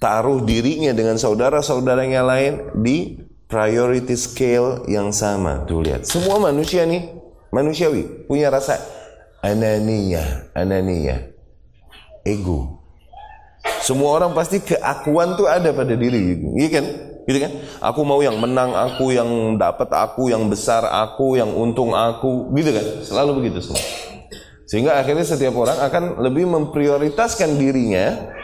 taruh 0.00 0.44
dirinya 0.44 0.92
dengan 0.96 1.16
saudara-saudaranya 1.20 2.20
lain 2.24 2.52
di 2.80 3.20
priority 3.48 4.16
scale 4.16 4.88
yang 4.88 5.12
sama. 5.12 5.64
Tuh 5.68 5.84
lihat, 5.84 6.08
semua 6.08 6.40
manusia 6.40 6.88
nih 6.88 7.12
manusiawi 7.52 8.28
punya 8.28 8.48
rasa 8.48 8.80
ananiyah, 9.44 10.52
ananiyah, 10.56 11.32
ego. 12.24 12.81
Semua 13.82 14.14
orang 14.18 14.30
pasti 14.34 14.62
keakuan 14.62 15.34
tuh 15.34 15.50
ada 15.50 15.74
pada 15.74 15.94
diri, 15.98 16.38
iya 16.58 16.68
kan? 16.70 16.86
Gitu 17.22 17.38
kan? 17.38 17.52
Aku 17.82 18.02
mau 18.02 18.18
yang 18.22 18.38
menang, 18.38 18.74
aku 18.74 19.14
yang 19.14 19.58
dapat, 19.58 19.90
aku 19.90 20.30
yang 20.30 20.46
besar, 20.50 20.82
aku 20.86 21.38
yang 21.38 21.50
untung, 21.54 21.94
aku, 21.94 22.50
gitu 22.58 22.70
kan? 22.74 22.86
Selalu 23.02 23.30
begitu 23.42 23.62
semua. 23.62 23.82
Sehingga 24.66 24.98
akhirnya 24.98 25.26
setiap 25.26 25.54
orang 25.58 25.78
akan 25.78 26.22
lebih 26.22 26.48
memprioritaskan 26.48 27.58
dirinya 27.58 28.34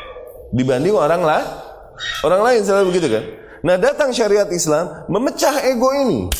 dibanding 0.54 0.94
orang 0.94 1.22
lah, 1.22 1.42
orang 2.26 2.42
lain 2.44 2.60
selalu 2.62 2.84
begitu 2.94 3.08
kan? 3.10 3.24
Nah 3.64 3.74
datang 3.78 4.14
syariat 4.14 4.46
Islam 4.50 5.08
memecah 5.10 5.66
ego 5.66 5.90
ini. 5.94 6.30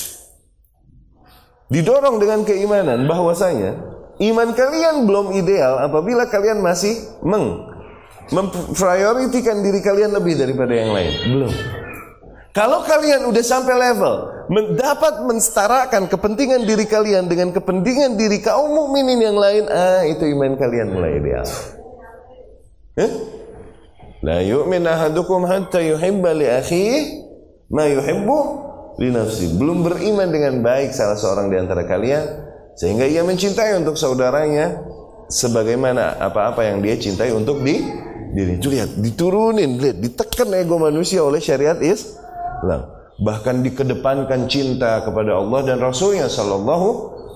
Didorong 1.68 2.16
dengan 2.16 2.48
keimanan 2.48 3.04
bahwasanya 3.04 3.76
iman 4.18 4.48
kalian 4.56 5.04
belum 5.04 5.36
ideal 5.36 5.84
apabila 5.84 6.24
kalian 6.32 6.64
masih 6.64 6.96
meng 7.20 7.67
memprioritikan 8.32 9.60
diri 9.64 9.80
kalian 9.80 10.12
lebih 10.12 10.36
daripada 10.36 10.72
yang 10.72 10.90
lain. 10.92 11.12
Belum. 11.28 11.52
Kalau 12.56 12.82
kalian 12.82 13.28
udah 13.30 13.44
sampai 13.44 13.74
level 13.76 14.14
mendapat 14.50 15.22
menstarakan 15.28 16.10
kepentingan 16.10 16.64
diri 16.64 16.88
kalian 16.88 17.28
dengan 17.28 17.54
kepentingan 17.54 18.18
diri 18.18 18.40
kaum 18.42 18.72
mukminin 18.72 19.20
yang 19.20 19.38
lain, 19.38 19.68
ah 19.68 20.02
itu 20.02 20.26
iman 20.26 20.56
kalian 20.58 20.88
mulai 20.90 21.20
ideal. 21.20 21.46
Eh? 22.98 23.10
La 24.26 24.42
yu'min 24.42 24.82
ahadukum 24.82 25.46
hatta 25.46 25.78
yuhibba 25.78 26.34
li 26.34 26.50
akhihi 26.50 26.98
ma 27.70 27.86
yuhibbu 27.86 28.38
li 28.98 29.14
nafsi. 29.14 29.54
Belum 29.54 29.86
beriman 29.86 30.26
dengan 30.34 30.58
baik 30.58 30.90
salah 30.90 31.14
seorang 31.14 31.54
di 31.54 31.56
antara 31.62 31.86
kalian 31.86 32.26
sehingga 32.74 33.06
ia 33.06 33.22
mencintai 33.22 33.78
untuk 33.78 33.94
saudaranya 33.94 34.82
sebagaimana 35.30 36.18
apa-apa 36.18 36.66
yang 36.66 36.82
dia 36.82 36.98
cintai 36.98 37.30
untuk 37.30 37.62
di 37.62 37.78
diri. 38.34 38.60
Itu 38.60 38.68
lihat, 38.72 38.96
diturunin, 38.98 39.78
lihat, 39.78 39.98
ditekan 40.00 40.48
ego 40.56 40.76
manusia 40.80 41.24
oleh 41.24 41.38
syariat 41.38 41.78
Islam. 41.80 42.94
Bahkan 43.18 43.66
dikedepankan 43.66 44.46
cinta 44.46 45.02
kepada 45.02 45.34
Allah 45.34 45.60
dan 45.66 45.82
Rasulnya 45.82 46.30
Sallallahu 46.30 46.88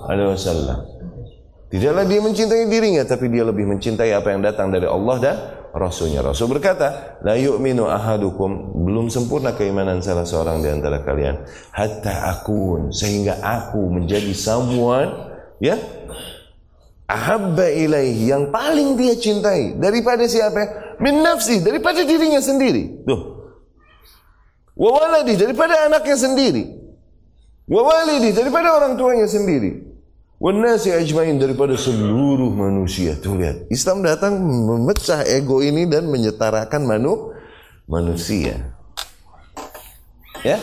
Alaihi 0.06 0.30
Wasallam. 0.30 0.78
Tidaklah 1.72 2.04
dia 2.04 2.20
mencintai 2.20 2.68
dirinya, 2.68 3.02
tapi 3.08 3.32
dia 3.32 3.48
lebih 3.48 3.64
mencintai 3.64 4.12
apa 4.12 4.28
yang 4.28 4.44
datang 4.44 4.68
dari 4.68 4.84
Allah 4.84 5.16
dan 5.18 5.36
Rasulnya. 5.72 6.20
Rasul 6.20 6.52
berkata, 6.52 7.16
La 7.24 7.32
yu'minu 7.32 7.88
ahadukum, 7.88 8.76
belum 8.84 9.08
sempurna 9.08 9.56
keimanan 9.56 10.04
salah 10.04 10.28
seorang 10.28 10.60
di 10.60 10.68
antara 10.68 11.00
kalian. 11.00 11.40
Hatta 11.72 12.28
akun, 12.28 12.92
sehingga 12.92 13.40
aku 13.40 13.88
menjadi 13.88 14.36
someone, 14.36 15.32
ya, 15.64 15.80
ahabba 17.08 17.68
ilaihi, 17.70 18.30
yang 18.30 18.50
paling 18.50 18.98
dia 18.98 19.14
cintai. 19.16 19.78
Daripada 19.78 20.26
siapa? 20.26 20.96
Min 21.02 21.22
nafsi, 21.22 21.62
daripada 21.62 22.02
dirinya 22.06 22.38
sendiri. 22.38 23.02
Tuh. 23.06 23.42
Wawaladi, 24.72 25.36
daripada 25.36 25.86
anaknya 25.86 26.16
sendiri. 26.16 26.64
Wawalidi, 27.68 28.34
daripada 28.34 28.74
orang 28.74 28.98
tuanya 28.98 29.28
sendiri. 29.30 29.92
Wanasi 30.42 30.90
ajmain 30.90 31.38
daripada 31.38 31.78
seluruh 31.78 32.50
manusia. 32.50 33.14
Tuh 33.14 33.38
lihat, 33.38 33.70
Islam 33.70 34.02
datang 34.02 34.42
memecah 34.42 35.22
ego 35.22 35.62
ini 35.62 35.86
dan 35.86 36.10
menyetarakan 36.10 36.82
manu 36.82 37.30
manusia. 37.86 38.74
Ya? 40.42 40.58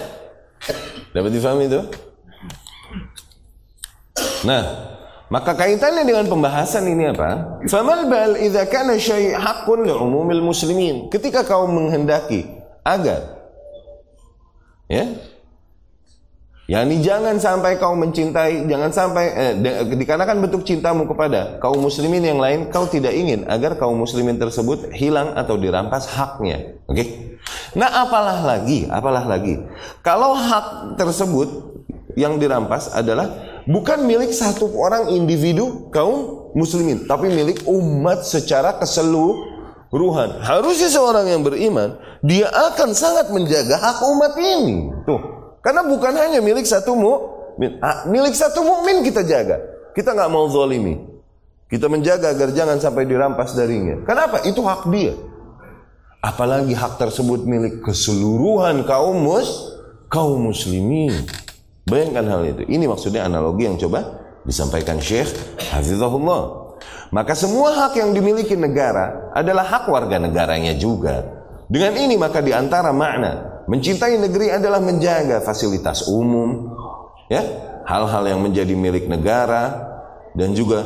Dapat 1.16 1.32
difahami 1.32 1.72
itu? 1.72 1.82
Nah, 4.44 4.64
maka 5.30 5.54
kaitannya 5.54 6.06
dengan 6.10 6.26
pembahasan 6.26 6.90
ini 6.90 7.14
apa? 7.14 7.62
Famal 7.70 8.10
bal 8.10 8.34
idza 8.42 8.66
kana 8.66 8.98
syai' 8.98 9.38
haqqun 9.38 9.86
li 9.86 9.94
umumil 9.94 10.42
muslimin. 10.42 11.14
Ketika 11.14 11.46
kau 11.46 11.70
menghendaki 11.70 12.50
agar 12.82 13.38
ya, 14.90 15.06
Yani 16.70 17.02
jangan 17.02 17.42
sampai 17.42 17.82
kau 17.82 17.98
mencintai, 17.98 18.70
jangan 18.70 18.94
sampai 18.94 19.26
eh, 19.34 19.54
dikarenakan 19.90 20.38
bentuk 20.38 20.62
cintamu 20.62 21.10
kepada 21.10 21.58
kaum 21.58 21.82
muslimin 21.82 22.22
yang 22.22 22.38
lain, 22.38 22.70
kau 22.70 22.86
tidak 22.86 23.18
ingin 23.18 23.50
agar 23.50 23.74
kaum 23.74 23.98
muslimin 23.98 24.38
tersebut 24.38 24.94
hilang 24.94 25.34
atau 25.34 25.58
dirampas 25.58 26.06
haknya. 26.14 26.78
Oke? 26.86 26.94
Okay? 26.94 27.08
Nah, 27.74 28.06
apalah 28.06 28.46
lagi, 28.46 28.86
apalah 28.86 29.26
lagi. 29.26 29.58
Kalau 30.06 30.38
hak 30.38 30.94
tersebut 30.94 31.74
yang 32.14 32.38
dirampas 32.38 32.94
adalah 32.94 33.49
bukan 33.70 34.10
milik 34.10 34.34
satu 34.34 34.66
orang 34.74 35.14
individu 35.14 35.94
kaum 35.94 36.50
muslimin, 36.58 37.06
tapi 37.06 37.30
milik 37.30 37.62
umat 37.70 38.26
secara 38.26 38.82
keseluruhan. 38.82 40.42
Harusnya 40.42 40.90
seorang 40.90 41.30
yang 41.30 41.46
beriman, 41.46 42.02
dia 42.26 42.50
akan 42.50 42.98
sangat 42.98 43.30
menjaga 43.30 43.78
hak 43.78 44.02
umat 44.10 44.34
ini. 44.42 44.90
Tuh. 45.06 45.22
Karena 45.62 45.86
bukan 45.86 46.14
hanya 46.18 46.42
milik 46.42 46.66
satu 46.66 46.98
mukmin, 46.98 47.78
ah, 47.86 48.10
milik 48.10 48.34
satu 48.34 48.66
mukmin 48.66 49.06
kita 49.06 49.22
jaga. 49.22 49.62
Kita 49.94 50.18
nggak 50.18 50.32
mau 50.32 50.50
zolimi. 50.50 50.98
Kita 51.70 51.86
menjaga 51.86 52.34
agar 52.34 52.50
jangan 52.50 52.82
sampai 52.82 53.06
dirampas 53.06 53.54
darinya. 53.54 54.02
Kenapa? 54.02 54.42
Itu 54.42 54.66
hak 54.66 54.90
dia. 54.90 55.14
Apalagi 56.20 56.74
hak 56.74 56.98
tersebut 56.98 57.46
milik 57.46 57.86
keseluruhan 57.86 58.82
kaum 58.90 59.22
mus, 59.22 59.78
kaum 60.10 60.50
muslimin. 60.50 61.14
Bayangkan 61.90 62.26
hal 62.30 62.42
itu. 62.46 62.62
Ini 62.70 62.86
maksudnya 62.86 63.26
analogi 63.26 63.66
yang 63.66 63.82
coba 63.82 64.30
disampaikan 64.46 65.02
Syekh 65.02 65.34
Hafizahullah. 65.74 66.70
Maka 67.10 67.34
semua 67.34 67.74
hak 67.74 67.98
yang 67.98 68.14
dimiliki 68.14 68.54
negara 68.54 69.34
adalah 69.34 69.66
hak 69.66 69.90
warga 69.90 70.22
negaranya 70.22 70.78
juga. 70.78 71.26
Dengan 71.66 71.98
ini 71.98 72.16
maka 72.18 72.42
di 72.42 72.54
antara 72.54 72.94
makna 72.94 73.66
mencintai 73.66 74.18
negeri 74.22 74.54
adalah 74.54 74.82
menjaga 74.82 75.42
fasilitas 75.42 76.06
umum, 76.10 76.74
ya, 77.30 77.42
hal-hal 77.86 78.24
yang 78.26 78.42
menjadi 78.42 78.74
milik 78.74 79.10
negara 79.10 79.90
dan 80.34 80.54
juga 80.54 80.86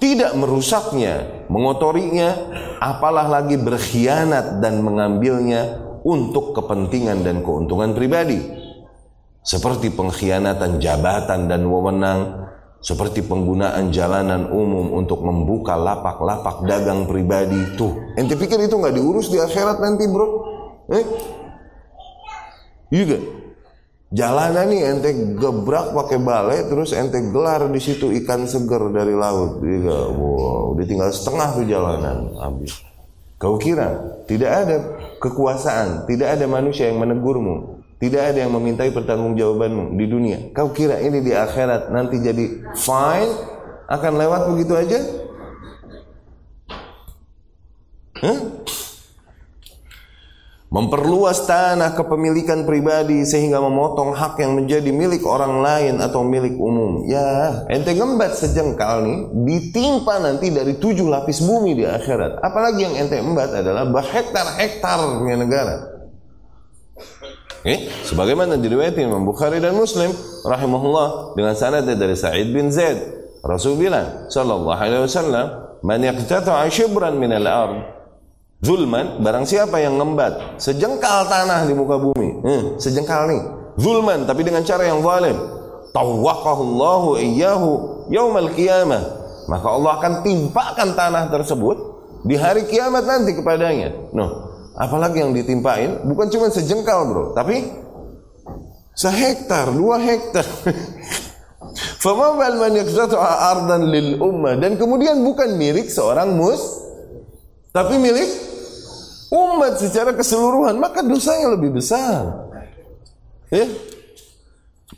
tidak 0.00 0.34
merusaknya, 0.34 1.46
mengotorinya, 1.48 2.34
apalah 2.80 3.28
lagi 3.28 3.56
berkhianat 3.56 4.60
dan 4.60 4.80
mengambilnya 4.84 5.80
untuk 6.02 6.56
kepentingan 6.56 7.22
dan 7.24 7.44
keuntungan 7.44 7.92
pribadi. 7.94 8.57
Seperti 9.42 9.88
pengkhianatan 9.94 10.76
jabatan 10.82 11.48
dan 11.48 11.62
wewenang, 11.64 12.48
seperti 12.78 13.26
penggunaan 13.26 13.90
jalanan 13.90 14.46
umum 14.54 14.94
untuk 14.94 15.24
membuka 15.26 15.74
lapak-lapak 15.74 16.62
dagang 16.62 17.10
pribadi. 17.10 17.58
Tuh, 17.74 18.14
ente 18.14 18.38
pikir 18.38 18.60
itu 18.62 18.78
nggak 18.78 18.94
diurus 18.94 19.34
di 19.34 19.38
akhirat 19.42 19.82
nanti, 19.82 20.06
bro? 20.06 20.26
Eh? 20.94 21.04
Juga. 22.88 23.18
Jalanan 24.08 24.72
nih 24.72 24.82
ente 24.88 25.10
gebrak 25.36 25.92
pakai 25.92 26.16
balai 26.16 26.64
terus 26.64 26.96
ente 26.96 27.20
gelar 27.28 27.68
di 27.68 27.76
situ 27.76 28.08
ikan 28.24 28.48
seger 28.48 28.88
dari 28.88 29.12
laut. 29.12 29.60
Juga, 29.60 30.08
wow, 30.08 30.72
udah 30.72 30.86
tinggal 30.88 31.12
setengah 31.12 31.48
tuh 31.52 31.66
jalanan 31.68 32.32
habis. 32.40 32.72
Kau 33.36 33.60
kira 33.60 34.18
tidak 34.24 34.50
ada 34.64 34.76
kekuasaan, 35.20 36.08
tidak 36.08 36.40
ada 36.40 36.48
manusia 36.48 36.88
yang 36.88 37.04
menegurmu, 37.04 37.77
tidak 37.98 38.30
ada 38.30 38.38
yang 38.46 38.54
memintai 38.54 38.94
pertanggungjawabanmu 38.94 39.98
di 39.98 40.06
dunia. 40.06 40.38
Kau 40.54 40.70
kira 40.70 41.02
ini 41.02 41.18
di 41.18 41.34
akhirat 41.34 41.90
nanti 41.90 42.22
jadi 42.22 42.62
fine 42.78 43.32
akan 43.90 44.12
lewat 44.14 44.42
begitu 44.54 44.72
aja? 44.78 44.98
Huh? 48.22 48.38
Memperluas 50.68 51.48
tanah 51.48 51.96
kepemilikan 51.96 52.68
pribadi 52.68 53.24
sehingga 53.24 53.56
memotong 53.56 54.12
hak 54.12 54.36
yang 54.36 54.52
menjadi 54.52 54.92
milik 54.92 55.24
orang 55.24 55.64
lain 55.64 55.96
atau 55.96 56.22
milik 56.22 56.60
umum. 56.60 57.08
Ya, 57.08 57.64
ente 57.72 57.96
ngembat 57.96 58.36
sejengkal 58.36 59.00
nih, 59.00 59.18
ditimpa 59.48 60.20
nanti 60.20 60.52
dari 60.52 60.76
tujuh 60.76 61.08
lapis 61.08 61.40
bumi 61.40 61.72
di 61.72 61.88
akhirat. 61.88 62.44
Apalagi 62.44 62.84
yang 62.84 62.94
ente 63.00 63.16
embat 63.16 63.48
adalah 63.48 63.88
berhektar-hektarnya 63.88 65.36
negara. 65.40 65.97
Okay? 67.68 67.92
Sebagaimana 68.08 68.56
diriwayatkan 68.56 69.12
Imam 69.12 69.28
Bukhari 69.28 69.60
dan 69.60 69.76
Muslim 69.76 70.08
rahimahullah 70.40 71.36
dengan 71.36 71.52
sanad 71.52 71.84
dari 71.84 72.16
Sa'id 72.16 72.48
bin 72.48 72.72
Zaid. 72.72 72.96
Rasul 73.44 73.76
bilang 73.76 74.24
sallallahu 74.32 74.72
alaihi 74.72 75.04
wasallam, 75.04 75.46
"Man 75.84 76.00
yaqtata'a 76.00 76.64
shibran 76.72 77.20
min 77.20 77.28
al-ard 77.28 77.84
zulman, 78.64 79.20
barang 79.20 79.44
siapa 79.44 79.84
yang 79.84 80.00
ngembat 80.00 80.56
sejengkal 80.56 81.28
tanah 81.28 81.68
di 81.68 81.76
muka 81.76 82.00
bumi, 82.00 82.40
hmm, 82.40 82.62
sejengkal 82.80 83.28
nih, 83.28 83.42
zulman 83.76 84.24
tapi 84.24 84.48
dengan 84.48 84.64
cara 84.64 84.88
yang 84.88 85.04
zalim, 85.04 85.36
tawaqahu 85.92 86.62
Allahu 86.72 87.20
iyyahu 87.20 87.68
yaumal 88.08 88.48
qiyamah." 88.56 89.28
Maka 89.44 89.68
Allah 89.68 89.92
akan 90.00 90.12
timpakan 90.24 90.96
tanah 90.96 91.28
tersebut 91.28 91.76
di 92.24 92.32
hari 92.36 92.64
kiamat 92.64 93.04
nanti 93.04 93.36
kepadanya. 93.36 93.92
Noh, 94.16 94.47
Apalagi 94.78 95.18
yang 95.18 95.34
ditimpain 95.34 96.06
bukan 96.06 96.30
cuma 96.30 96.54
sejengkal 96.54 97.10
bro, 97.10 97.24
tapi 97.34 97.66
sehektar, 98.94 99.74
dua 99.74 99.98
hektar. 99.98 100.46
Famabal 102.02 102.62
man 102.62 102.78
ardan 103.18 103.82
lil 103.90 104.22
ummah 104.22 104.54
dan 104.54 104.78
kemudian 104.78 105.18
bukan 105.26 105.58
milik 105.58 105.90
seorang 105.90 106.30
mus, 106.38 106.62
tapi 107.74 107.98
milik 107.98 108.30
umat 109.34 109.82
secara 109.82 110.14
keseluruhan, 110.14 110.78
maka 110.78 111.02
dosanya 111.02 111.58
lebih 111.58 111.74
besar. 111.74 112.48
Ya, 113.50 113.66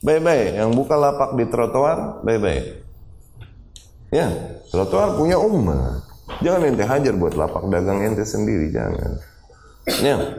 baik-baik. 0.05 0.61
Yang 0.61 0.71
buka 0.77 0.95
lapak 1.01 1.31
di 1.41 1.45
trotoar, 1.49 2.21
baik-baik. 2.21 2.85
Ya, 4.13 4.29
trotoar 4.69 5.17
punya 5.17 5.41
umat. 5.41 6.05
Jangan 6.45 6.69
ente 6.69 6.85
hajar 6.87 7.15
buat 7.17 7.35
lapak 7.35 7.65
dagang 7.73 8.05
ente 8.05 8.29
sendiri, 8.29 8.71
jangan. 8.71 9.30
Ya. 9.89 10.37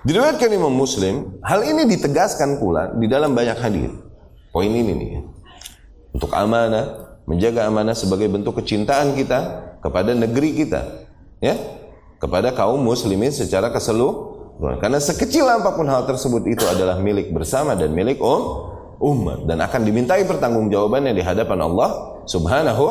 Diriwayatkan 0.00 0.48
Imam 0.48 0.72
Muslim, 0.72 1.36
hal 1.44 1.60
ini 1.60 1.84
ditegaskan 1.84 2.56
pula 2.56 2.96
di 2.96 3.04
dalam 3.04 3.36
banyak 3.36 3.58
hadis. 3.60 3.92
Poin 4.48 4.72
ini 4.72 4.92
nih. 4.96 5.10
Untuk 6.16 6.32
amanah, 6.32 7.20
menjaga 7.28 7.68
amanah 7.68 7.92
sebagai 7.92 8.26
bentuk 8.32 8.56
kecintaan 8.58 9.12
kita 9.12 9.40
kepada 9.84 10.16
negeri 10.16 10.56
kita, 10.56 11.06
ya. 11.44 11.54
Kepada 12.16 12.56
kaum 12.56 12.80
muslimin 12.80 13.32
secara 13.32 13.68
keseluruhan. 13.68 14.80
Karena 14.80 15.00
sekecil 15.00 15.44
apa 15.48 15.72
pun 15.72 15.88
hal 15.88 16.04
tersebut 16.08 16.44
itu 16.48 16.64
adalah 16.68 17.00
milik 17.00 17.32
bersama 17.32 17.76
dan 17.76 17.92
milik 17.96 18.20
um, 18.20 18.72
umat 19.00 19.48
dan 19.48 19.60
akan 19.64 19.80
dimintai 19.88 20.28
pertanggungjawabannya 20.28 21.16
di 21.16 21.24
hadapan 21.24 21.64
Allah 21.64 22.20
Subhanahu 22.28 22.84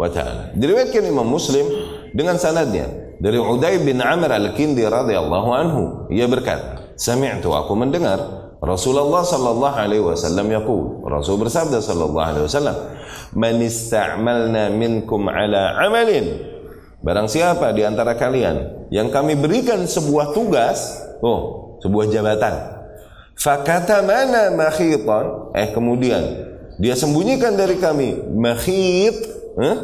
wa 0.00 0.08
taala. 0.08 0.48
Diriwayatkan 0.56 1.04
Imam 1.04 1.28
Muslim 1.28 1.68
dengan 2.16 2.40
sanadnya 2.40 3.09
dari 3.20 3.36
Uday 3.36 3.84
bin 3.84 4.00
Amr 4.00 4.32
al-Kindi 4.32 4.80
radhiyallahu 4.80 5.48
anhu 5.52 5.82
ia 6.08 6.24
berkata 6.24 6.96
sami'tu 6.96 7.52
aku 7.52 7.76
mendengar 7.76 8.16
Rasulullah 8.60 9.24
sallallahu 9.24 9.76
alaihi 9.76 10.04
wasallam 10.04 10.48
yaqul 10.48 11.04
Rasul 11.04 11.36
bersabda 11.36 11.84
sallallahu 11.84 12.26
alaihi 12.26 12.44
wasallam 12.48 12.76
man 13.36 13.54
ista'malna 13.60 14.72
minkum 14.72 15.28
ala 15.28 15.80
amalin 15.84 16.40
barang 17.04 17.28
siapa 17.28 17.72
di 17.76 17.84
antara 17.84 18.16
kalian 18.16 18.88
yang 18.88 19.12
kami 19.12 19.36
berikan 19.36 19.84
sebuah 19.84 20.32
tugas 20.32 21.04
oh 21.20 21.76
sebuah 21.84 22.08
jabatan 22.08 22.54
fakatamana 23.36 24.52
makhitan 24.52 25.52
eh 25.56 25.68
kemudian 25.72 26.24
dia 26.80 26.96
sembunyikan 26.96 27.56
dari 27.56 27.76
kami 27.76 28.16
makhit 28.32 29.16
eh? 29.60 29.76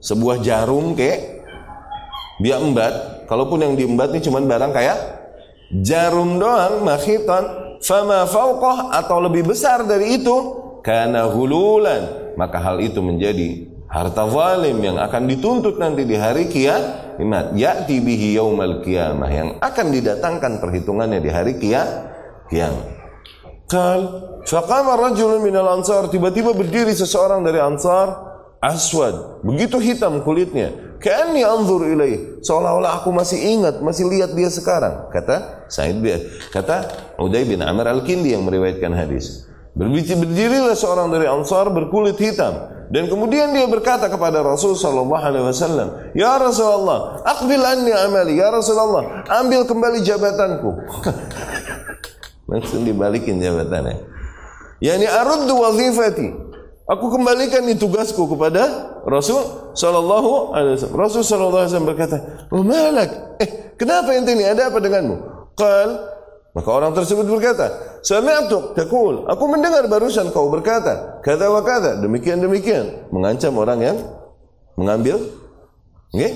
sebuah 0.00 0.40
jarum 0.44 0.92
kek 0.92 1.41
dia 2.42 2.58
embat, 2.58 3.24
kalaupun 3.30 3.62
yang 3.62 3.78
diembat 3.78 4.10
ini 4.12 4.20
cuma 4.20 4.42
barang 4.42 4.74
kayak 4.74 4.98
jarum 5.80 6.36
doang, 6.42 6.82
makhitan, 6.82 7.78
fama 7.80 8.26
fauqah 8.28 8.92
atau 8.92 9.22
lebih 9.22 9.46
besar 9.48 9.86
dari 9.86 10.20
itu, 10.20 10.36
karena 10.82 11.30
hululan, 11.30 12.34
maka 12.34 12.58
hal 12.58 12.82
itu 12.82 12.98
menjadi 12.98 13.70
harta 13.86 14.24
zalim 14.24 14.80
yang 14.80 14.96
akan 14.96 15.28
dituntut 15.28 15.76
nanti 15.76 16.08
di 16.08 16.16
hari 16.16 16.48
kiamat. 16.48 17.52
Ya'ti 17.52 18.00
bihi 18.00 18.40
yaumal 18.40 18.80
qiyamah 18.80 19.30
yang 19.30 19.48
akan 19.60 19.86
didatangkan 19.92 20.64
perhitungannya 20.64 21.20
di 21.20 21.30
hari 21.30 21.60
kiamat. 21.60 22.88
Kal 23.68 24.00
faqama 24.48 24.96
rajulun 24.96 25.44
minal 25.44 25.68
ansar. 25.76 26.08
Tiba-tiba 26.08 26.56
berdiri 26.56 26.96
seseorang 26.96 27.44
dari 27.44 27.60
ansar 27.60 28.31
aswad 28.62 29.42
begitu 29.42 29.82
hitam 29.82 30.22
kulitnya 30.22 30.92
Kani 31.02 31.42
anzur 31.42 31.82
ilaih. 31.82 32.38
Seolah-olah 32.46 33.02
aku 33.02 33.10
masih 33.10 33.58
ingat, 33.58 33.82
masih 33.82 34.06
lihat 34.06 34.38
dia 34.38 34.46
sekarang. 34.46 35.10
Kata 35.10 35.66
Said 35.66 35.98
bin 35.98 36.14
kata 36.54 36.86
Uday 37.18 37.42
bin 37.42 37.58
Amr 37.58 37.90
al-Kindi 37.90 38.38
yang 38.38 38.46
meriwayatkan 38.46 38.94
hadis. 38.94 39.50
Berdirilah 39.74 40.78
seorang 40.78 41.10
dari 41.10 41.26
Ansar 41.26 41.74
berkulit 41.74 42.14
hitam 42.22 42.54
dan 42.92 43.08
kemudian 43.08 43.56
dia 43.56 43.64
berkata 43.64 44.06
kepada 44.12 44.44
Rasul 44.44 44.76
sallallahu 44.76 45.16
alaihi 45.16 45.48
wasallam, 45.48 46.12
"Ya 46.12 46.36
Rasulullah, 46.36 47.24
aqbil 47.24 47.64
anni 47.64 47.88
amali, 47.88 48.36
ya 48.36 48.52
Rasulullah, 48.52 49.24
ambil 49.32 49.64
kembali 49.64 50.04
jabatanku." 50.04 50.70
Langsung 52.52 52.84
dibalikin 52.84 53.40
jabatannya. 53.40 53.96
Yani 54.84 55.08
aruddu 55.08 55.56
wazifati. 55.56 56.51
Aku 56.82 57.14
kembalikan 57.14 57.62
ini 57.62 57.78
tugasku 57.78 58.26
kepada 58.26 58.98
Rasul 59.06 59.72
sallallahu 59.78 60.50
alaihi 60.50 60.74
wasallam. 60.74 60.98
Rasul 60.98 61.22
sallallahu 61.22 61.62
alaihi 61.62 61.70
wasallam 61.70 61.90
berkata, 61.94 62.16
"Oh 62.50 62.62
malak, 62.66 63.38
eh 63.38 63.78
kenapa 63.78 64.10
ente 64.18 64.34
ini? 64.34 64.42
Ada 64.42 64.74
apa 64.74 64.82
denganmu?" 64.82 65.16
Qal, 65.54 65.88
maka 66.58 66.68
orang 66.74 66.90
tersebut 66.90 67.22
berkata, 67.30 67.98
"Sami'tu 68.02 68.74
taqul, 68.74 69.30
aku 69.30 69.44
mendengar 69.46 69.86
barusan 69.86 70.34
kau 70.34 70.50
berkata, 70.50 71.22
kata 71.22 71.46
wa 71.54 71.62
kata, 71.62 72.02
demikian 72.02 72.42
demikian." 72.42 73.06
Mengancam 73.14 73.54
orang 73.62 73.78
yang 73.78 73.96
mengambil 74.74 75.22
okay, 76.10 76.34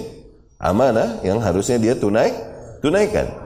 amanah 0.63 1.21
yang 1.27 1.43
harusnya 1.43 1.83
dia 1.83 1.99
tunai 1.99 2.31
tunaikan. 2.87 3.46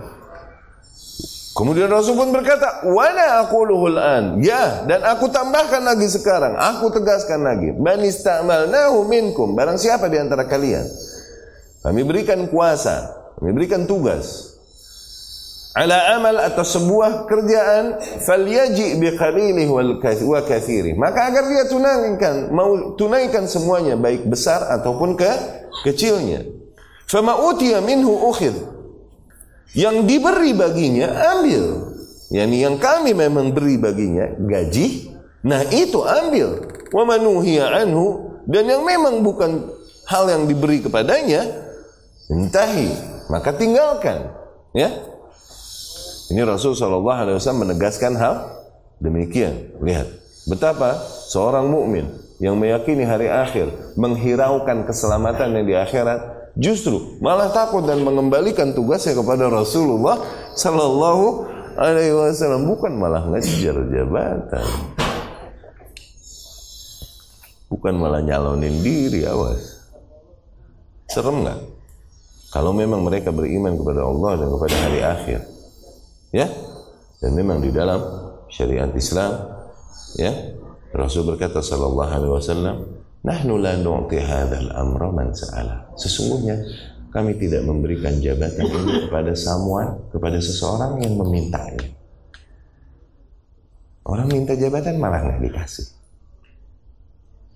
Kemudian 1.61 1.93
Rasul 1.93 2.17
pun 2.17 2.33
berkata, 2.33 2.89
"Wana 2.89 3.45
aquluhul 3.45 4.01
an." 4.01 4.41
Ya, 4.41 4.81
dan 4.89 5.05
aku 5.05 5.29
tambahkan 5.29 5.85
lagi 5.85 6.09
sekarang, 6.09 6.57
aku 6.57 6.89
tegaskan 6.89 7.45
lagi, 7.45 7.77
"Man 7.77 8.01
istamalnahu 8.01 9.05
minkum." 9.05 9.53
Barang 9.53 9.77
siapa 9.77 10.09
di 10.09 10.17
antara 10.17 10.49
kalian? 10.49 10.89
Kami 11.85 12.01
berikan 12.09 12.49
kuasa, 12.49 13.13
kami 13.37 13.53
berikan 13.53 13.85
tugas. 13.85 14.57
Ala 15.77 16.17
amal 16.17 16.41
atau 16.41 16.65
sebuah 16.65 17.29
kerjaan 17.29 18.01
falyaji 18.25 18.97
bi 18.97 19.13
qalilih 19.21 19.69
wal 19.69 20.01
wa 20.01 20.41
kathirih. 20.41 20.97
Maka 20.97 21.29
agar 21.29 21.45
dia 21.45 21.69
tunaikan 21.69 22.57
mau 22.57 22.97
tunaikan 22.97 23.45
semuanya 23.45 24.01
baik 24.01 24.25
besar 24.25 24.65
ataupun 24.81 25.13
ke 25.13 25.29
kecilnya. 25.85 26.41
Fama 27.05 27.37
utiya 27.53 27.85
minhu 27.85 28.17
ukhid 28.17 28.80
yang 29.77 30.07
diberi 30.07 30.55
baginya 30.55 31.11
ambil. 31.37 31.95
Yani 32.31 32.63
yang 32.63 32.79
kami 32.79 33.11
memang 33.11 33.51
beri 33.51 33.75
baginya 33.79 34.31
gaji. 34.39 35.11
Nah 35.43 35.67
itu 35.71 36.03
ambil. 36.03 36.63
Wa 36.91 37.07
anhu 37.07 38.07
dan 38.47 38.67
yang 38.67 38.83
memang 38.83 39.23
bukan 39.23 39.71
hal 40.07 40.27
yang 40.27 40.47
diberi 40.47 40.83
kepadanya 40.83 41.47
entahi 42.31 42.91
maka 43.31 43.55
tinggalkan 43.55 44.31
ya. 44.75 44.91
Ini 46.31 46.47
Rasul 46.47 46.79
Shallallahu 46.79 47.19
Alaihi 47.27 47.37
Wasallam 47.43 47.67
menegaskan 47.67 48.15
hal 48.15 48.35
demikian. 49.03 49.75
Lihat 49.83 50.07
betapa 50.47 51.03
seorang 51.27 51.67
mukmin 51.67 52.07
yang 52.39 52.55
meyakini 52.55 53.03
hari 53.03 53.27
akhir 53.27 53.71
menghiraukan 53.99 54.87
keselamatan 54.87 55.59
yang 55.59 55.67
di 55.67 55.75
akhirat 55.75 56.40
justru 56.59 57.21
malah 57.23 57.51
takut 57.55 57.87
dan 57.87 58.03
mengembalikan 58.03 58.75
tugasnya 58.75 59.15
kepada 59.19 59.47
Rasulullah 59.51 60.19
Shallallahu 60.55 61.47
Alaihi 61.79 62.15
Wasallam. 62.15 62.67
Bukan 62.67 62.93
malah 62.99 63.27
ngejar 63.31 63.79
jabatan. 63.89 64.67
Bukan 67.71 67.95
malah 67.95 68.19
nyalonin 68.21 68.83
diri 68.83 69.23
awas. 69.25 69.79
Serem 71.07 71.47
nggak? 71.47 71.61
Kalau 72.51 72.75
memang 72.75 73.07
mereka 73.07 73.31
beriman 73.31 73.79
kepada 73.79 74.03
Allah 74.03 74.43
dan 74.43 74.49
kepada 74.51 74.77
hari 74.83 75.01
akhir 75.07 75.41
ya? 76.35 76.51
Dan 77.23 77.39
memang 77.39 77.63
di 77.63 77.71
dalam 77.71 78.01
syariat 78.51 78.91
Islam 78.91 79.39
ya? 80.19 80.35
Rasul 80.91 81.23
berkata 81.23 81.63
sallallahu 81.63 82.11
alaihi 82.11 82.35
wasallam 82.35 82.77
nahnu 83.27 83.61
la 83.61 83.77
nu'ti 83.77 84.19
hadzal 84.21 84.73
amra 84.73 85.09
man 85.13 85.31
sa'ala 85.35 85.93
sesungguhnya 85.97 86.57
kami 87.11 87.37
tidak 87.37 87.67
memberikan 87.67 88.17
jabatan 88.23 88.65
ini 88.65 89.11
kepada 89.11 89.33
someone 89.37 90.09
kepada 90.15 90.39
seseorang 90.41 91.03
yang 91.05 91.15
memintanya 91.19 91.91
orang 94.09 94.27
minta 94.31 94.57
jabatan 94.57 94.97
malah 94.97 95.21
nggak 95.27 95.43
dikasih 95.45 96.01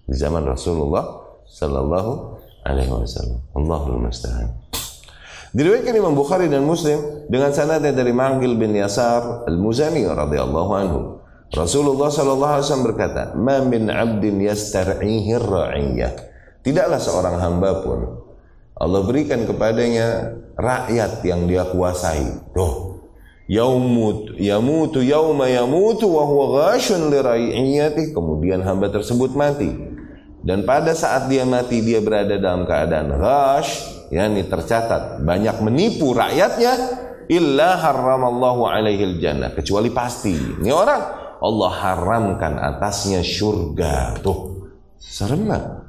di 0.05 0.17
zaman 0.17 0.45
Rasulullah 0.45 1.25
sallallahu 1.49 2.13
alaihi 2.65 2.91
wasallam. 2.93 3.41
Allahul 3.57 4.01
musta'an. 4.05 4.49
Diriwayatkan 5.55 5.95
Imam 5.95 6.19
Bukhari 6.19 6.51
dan 6.51 6.67
Muslim 6.67 7.29
dengan 7.31 7.55
sanadnya 7.55 7.95
dari 7.95 8.11
Ma'qil 8.11 8.59
bin 8.59 8.75
Yasar 8.75 9.47
Al-Muzani 9.47 10.03
radhiyallahu 10.03 10.71
anhu. 10.75 11.01
Rasulullah 11.53 12.09
sallallahu 12.09 12.53
alaihi 12.59 12.65
wasallam 12.67 12.89
berkata, 12.89 13.23
"Ma 13.37 13.61
min 13.61 13.93
'abdin 13.93 14.41
yastar'ihi 14.41 15.31
ar-ra'iyah." 15.37 16.13
Tidaklah 16.65 16.97
seorang 16.97 17.37
hamba 17.37 17.85
pun 17.85 18.01
Allah 18.75 19.01
berikan 19.07 19.45
kepadanya 19.45 20.35
rakyat 20.59 21.23
yang 21.23 21.47
dia 21.47 21.69
kuasai. 21.69 22.27
Tuh, 22.57 23.05
yaumut 23.47 24.35
yamutu 24.41 25.05
yauma 25.05 25.47
yamutu 25.47 26.09
wa 26.09 26.25
huwa 26.25 26.73
ghashun 26.73 27.13
li 27.13 27.21
kemudian 28.11 28.65
hamba 28.65 28.89
tersebut 28.91 29.37
mati. 29.37 29.71
Dan 30.45 30.69
pada 30.69 30.93
saat 30.93 31.33
dia 31.33 31.49
mati 31.49 31.81
dia 31.81 32.05
berada 32.05 32.37
dalam 32.37 32.69
keadaan 32.69 33.17
ghash 33.17 33.81
yakni 34.13 34.45
tercatat 34.45 35.25
banyak 35.25 35.57
menipu 35.65 36.13
rakyatnya 36.13 36.75
illa 37.33 37.81
haramallahu 37.81 38.69
alaihi 38.69 39.17
jannah. 39.23 39.57
Kecuali 39.57 39.89
pasti 39.89 40.37
ini 40.37 40.69
orang 40.69 41.24
Allah 41.45 41.73
haramkan 41.77 42.57
atasnya 42.57 43.21
surga 43.21 44.25
tuh 44.25 44.73
serem 44.97 45.45
gak? 45.45 45.85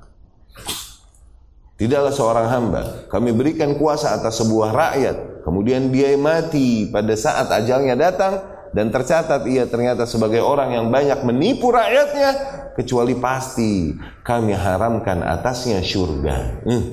Tidaklah 1.79 2.11
seorang 2.11 2.47
hamba 2.51 2.81
kami 3.07 3.31
berikan 3.31 3.79
kuasa 3.79 4.19
atas 4.19 4.43
sebuah 4.43 4.75
rakyat 4.75 5.47
kemudian 5.47 5.87
dia 5.95 6.11
mati 6.19 6.91
pada 6.91 7.15
saat 7.15 7.47
ajalnya 7.55 7.95
datang 7.95 8.43
dan 8.75 8.91
tercatat 8.91 9.47
ia 9.47 9.63
ternyata 9.71 10.03
sebagai 10.03 10.43
orang 10.43 10.75
yang 10.75 10.91
banyak 10.91 11.23
menipu 11.23 11.71
rakyatnya 11.71 12.31
kecuali 12.75 13.15
pasti 13.15 13.95
kami 14.19 14.51
haramkan 14.51 15.23
atasnya 15.23 15.79
surga. 15.79 16.37
Hmm. 16.67 16.85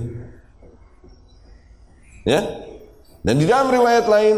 Ya. 2.22 2.40
Dan 3.26 3.42
di 3.42 3.50
dalam 3.50 3.66
riwayat 3.70 4.06
lain 4.06 4.36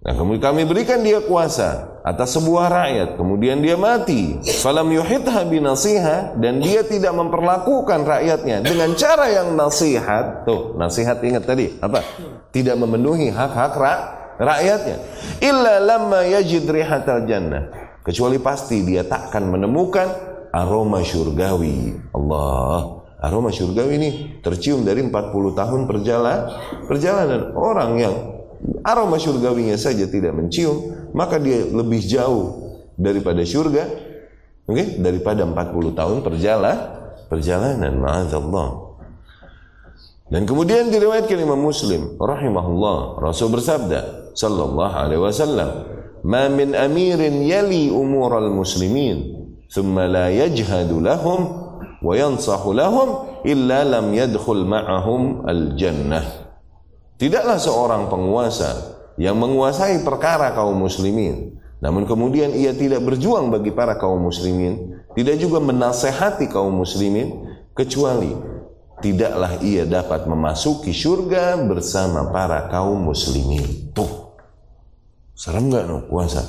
Nah, 0.00 0.16
kemudian 0.16 0.40
kami 0.40 0.64
berikan 0.64 1.04
dia 1.04 1.20
kuasa 1.20 2.00
atas 2.00 2.32
sebuah 2.32 2.72
rakyat, 2.72 3.08
kemudian 3.20 3.60
dia 3.60 3.76
mati. 3.76 4.40
Falam 4.64 4.88
yuhitha 4.88 5.44
binasiha 5.44 6.40
dan 6.40 6.56
dia 6.64 6.80
tidak 6.80 7.12
memperlakukan 7.12 8.08
rakyatnya 8.08 8.64
dengan 8.64 8.96
cara 8.96 9.28
yang 9.28 9.52
nasihat. 9.52 10.48
Tuh, 10.48 10.72
nasihat 10.80 11.20
ingat 11.20 11.44
tadi 11.44 11.76
apa? 11.84 12.00
Tidak 12.48 12.80
memenuhi 12.80 13.28
hak-hak 13.28 13.76
ra 13.76 13.94
rakyatnya. 14.40 14.96
Illa 15.44 15.76
lamma 15.84 16.24
yajid 16.24 16.64
rihatal 16.64 17.28
jannah. 17.28 17.68
Kecuali 18.00 18.40
pasti 18.40 18.80
dia 18.80 19.04
takkan 19.04 19.52
menemukan 19.52 20.08
aroma 20.48 21.04
surgawi. 21.04 22.08
Allah. 22.16 23.04
Aroma 23.20 23.52
surgawi 23.52 24.00
ini 24.00 24.10
tercium 24.40 24.80
dari 24.80 25.04
40 25.04 25.12
tahun 25.52 25.84
perjalanan 25.84 26.40
perjalanan 26.88 27.52
orang 27.52 27.90
yang 28.00 28.39
aroma 28.84 29.16
surgawinya 29.20 29.76
saja 29.76 30.08
tidak 30.08 30.36
mencium, 30.36 31.10
maka 31.12 31.36
dia 31.40 31.64
lebih 31.64 32.00
jauh 32.04 32.76
daripada 32.96 33.44
surga, 33.44 33.84
oke, 34.68 34.76
okay? 34.76 34.86
daripada 35.00 35.44
40 35.48 35.98
tahun 35.98 36.16
perjalanan 36.20 37.00
perjalanan 37.30 37.94
ma'azallah. 38.02 38.90
Dan 40.30 40.46
kemudian 40.46 40.90
diriwayatkan 40.90 41.38
Imam 41.38 41.62
Muslim 41.62 42.18
rahimahullah, 42.18 43.22
Rasul 43.22 43.54
bersabda 43.54 44.34
sallallahu 44.34 44.94
alaihi 44.94 45.22
wasallam, 45.22 45.70
"Ma 46.26 46.50
min 46.50 46.74
amirin 46.74 47.46
yali 47.46 47.90
umural 47.90 48.50
muslimin, 48.50 49.46
thumma 49.70 50.10
la 50.10 50.26
yajhadu 50.30 51.02
lahum 51.02 51.40
wa 52.02 52.12
yansahu 52.14 52.74
lahum 52.74 53.08
illa 53.46 53.82
lam 53.86 54.10
yadkhul 54.14 54.66
ma'ahum 54.66 55.46
al-jannah." 55.46 56.49
Tidaklah 57.20 57.60
seorang 57.60 58.08
penguasa 58.08 58.96
yang 59.20 59.36
menguasai 59.36 60.00
perkara 60.00 60.56
kaum 60.56 60.72
muslimin, 60.72 61.60
namun 61.84 62.08
kemudian 62.08 62.48
ia 62.56 62.72
tidak 62.72 63.04
berjuang 63.04 63.52
bagi 63.52 63.68
para 63.76 64.00
kaum 64.00 64.24
muslimin, 64.24 65.04
tidak 65.12 65.36
juga 65.36 65.60
menasehati 65.60 66.48
kaum 66.48 66.72
muslimin, 66.72 67.44
kecuali 67.76 68.32
tidaklah 69.04 69.60
ia 69.60 69.84
dapat 69.84 70.24
memasuki 70.24 70.96
surga 70.96 71.60
bersama 71.60 72.32
para 72.32 72.72
kaum 72.72 73.12
muslimin. 73.12 73.92
Tuh, 73.92 74.36
serem 75.36 75.68
nggak 75.68 75.84
no 75.88 76.08
puasa? 76.08 76.40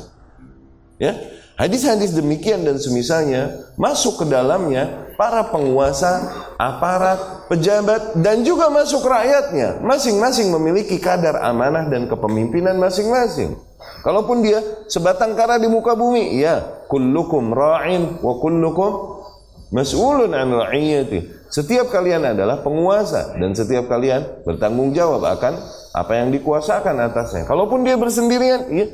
Ya, 0.96 1.20
hadis-hadis 1.60 2.16
demikian 2.16 2.64
dan 2.64 2.80
semisalnya 2.80 3.76
masuk 3.76 4.24
ke 4.24 4.26
dalamnya 4.32 5.01
para 5.22 5.46
penguasa, 5.54 6.34
aparat, 6.58 7.46
pejabat, 7.46 8.18
dan 8.18 8.42
juga 8.42 8.74
masuk 8.74 9.06
rakyatnya. 9.06 9.78
Masing-masing 9.86 10.50
memiliki 10.50 10.98
kadar 10.98 11.46
amanah 11.46 11.86
dan 11.94 12.10
kepemimpinan 12.10 12.82
masing-masing. 12.82 13.54
Kalaupun 14.02 14.42
dia 14.42 14.58
sebatang 14.90 15.38
kara 15.38 15.62
di 15.62 15.70
muka 15.70 15.94
bumi, 15.94 16.42
ya, 16.42 16.66
kullukum 16.90 17.54
ra'in 17.54 18.18
wa 18.18 18.34
kullukum 18.42 19.22
mas'ulun 19.70 20.34
an 20.34 20.58
ra'iyati. 20.58 21.46
Setiap 21.54 21.94
kalian 21.94 22.34
adalah 22.34 22.66
penguasa 22.66 23.38
dan 23.38 23.54
setiap 23.54 23.86
kalian 23.86 24.26
bertanggung 24.42 24.90
jawab 24.98 25.22
akan 25.22 25.54
apa 25.94 26.18
yang 26.18 26.34
dikuasakan 26.34 26.98
atasnya. 26.98 27.46
Kalaupun 27.46 27.86
dia 27.86 27.94
bersendirian, 27.94 28.74
iya. 28.74 28.90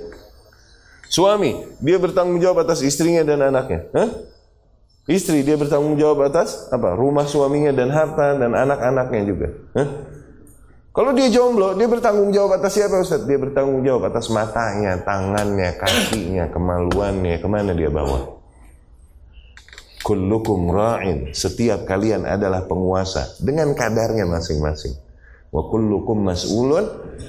Suami, 1.07 1.55
dia 1.79 1.95
bertanggung 1.95 2.43
jawab 2.43 2.67
atas 2.67 2.83
istrinya 2.83 3.23
dan 3.23 3.47
anaknya. 3.47 3.87
Hah? 3.95 4.35
Istri 5.07 5.47
dia 5.47 5.55
bertanggung 5.55 5.95
jawab 5.95 6.27
atas 6.27 6.67
apa? 6.67 6.91
Rumah 6.99 7.23
suaminya 7.23 7.71
dan 7.71 7.87
harta 7.95 8.35
dan 8.35 8.51
anak-anaknya 8.51 9.21
juga. 9.23 9.47
Hah? 9.71 9.87
Kalau 10.91 11.13
dia 11.13 11.29
jomblo, 11.31 11.77
dia 11.77 11.87
bertanggung 11.87 12.33
jawab 12.33 12.59
atas 12.59 12.75
siapa 12.75 12.99
Ustaz? 12.99 13.23
Dia 13.23 13.39
bertanggung 13.39 13.85
jawab 13.87 14.11
atas 14.11 14.27
matanya, 14.33 14.99
tangannya, 15.05 15.77
kakinya, 15.77 16.49
kemaluannya, 16.51 17.37
ke 17.39 17.47
mana 17.47 17.71
dia 17.71 17.87
bawa. 17.87 18.35
Kullukum 20.01 20.73
ra'in. 20.73 21.31
Setiap 21.37 21.85
kalian 21.85 22.25
adalah 22.25 22.65
penguasa 22.65 23.29
dengan 23.39 23.71
kadarnya 23.77 24.25
masing-masing. 24.25 24.97
Wa 25.53 25.69
kullukum 25.69 26.17
mas'ulun 26.17 26.85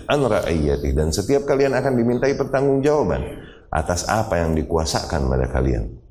an 0.09 0.21
ra'iyati. 0.25 0.97
Dan 0.97 1.13
setiap 1.13 1.45
kalian 1.45 1.77
akan 1.77 1.93
dimintai 1.95 2.35
pertanggungjawaban 2.35 3.21
atas 3.69 4.09
apa 4.09 4.41
yang 4.41 4.57
dikuasakan 4.57 5.29
pada 5.29 5.47
kalian. 5.47 6.08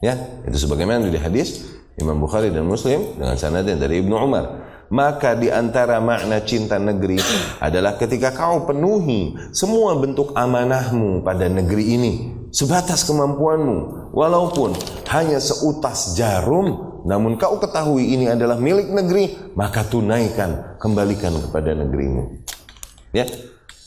Ya, 0.00 0.16
itu 0.48 0.56
sebagaimana 0.56 1.12
di 1.12 1.20
hadis 1.20 1.76
Imam 2.00 2.16
Bukhari 2.16 2.48
dan 2.48 2.64
Muslim 2.64 3.20
dengan 3.20 3.36
sanadnya 3.36 3.76
dari 3.76 4.00
Ibnu 4.00 4.16
Umar. 4.16 4.68
Maka 4.90 5.38
di 5.38 5.46
antara 5.46 6.02
makna 6.02 6.42
cinta 6.42 6.74
negeri 6.80 7.20
adalah 7.62 7.94
ketika 7.94 8.34
kau 8.34 8.66
penuhi 8.66 9.38
semua 9.54 9.94
bentuk 9.94 10.34
amanahmu 10.34 11.22
pada 11.22 11.46
negeri 11.46 11.94
ini 11.94 12.12
sebatas 12.50 13.06
kemampuanmu 13.06 14.10
walaupun 14.10 14.74
hanya 15.14 15.38
seutas 15.38 16.18
jarum 16.18 16.98
namun 17.06 17.38
kau 17.38 17.62
ketahui 17.62 18.18
ini 18.18 18.34
adalah 18.34 18.58
milik 18.58 18.90
negeri 18.90 19.54
maka 19.54 19.86
tunaikan 19.86 20.74
kembalikan 20.82 21.38
kepada 21.38 21.70
negerimu 21.70 22.42
ya 23.14 23.30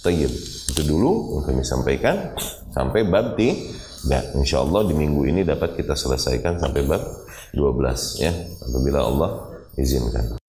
Tayyib. 0.03 0.31
Itu 0.75 0.83
dulu 0.83 1.39
yang 1.39 1.43
kami 1.47 1.63
sampaikan 1.63 2.35
sampai 2.75 3.07
bab 3.07 3.39
3. 3.39 3.92
Dan 4.03 4.43
insya 4.43 4.59
Allah 4.59 4.83
di 4.83 4.93
minggu 4.93 5.23
ini 5.23 5.47
dapat 5.47 5.79
kita 5.79 5.95
selesaikan 5.95 6.59
sampai 6.59 6.83
bab 6.83 7.01
12 7.55 8.19
ya 8.19 8.33
apabila 8.67 8.99
Allah 8.99 9.31
izinkan. 9.79 10.42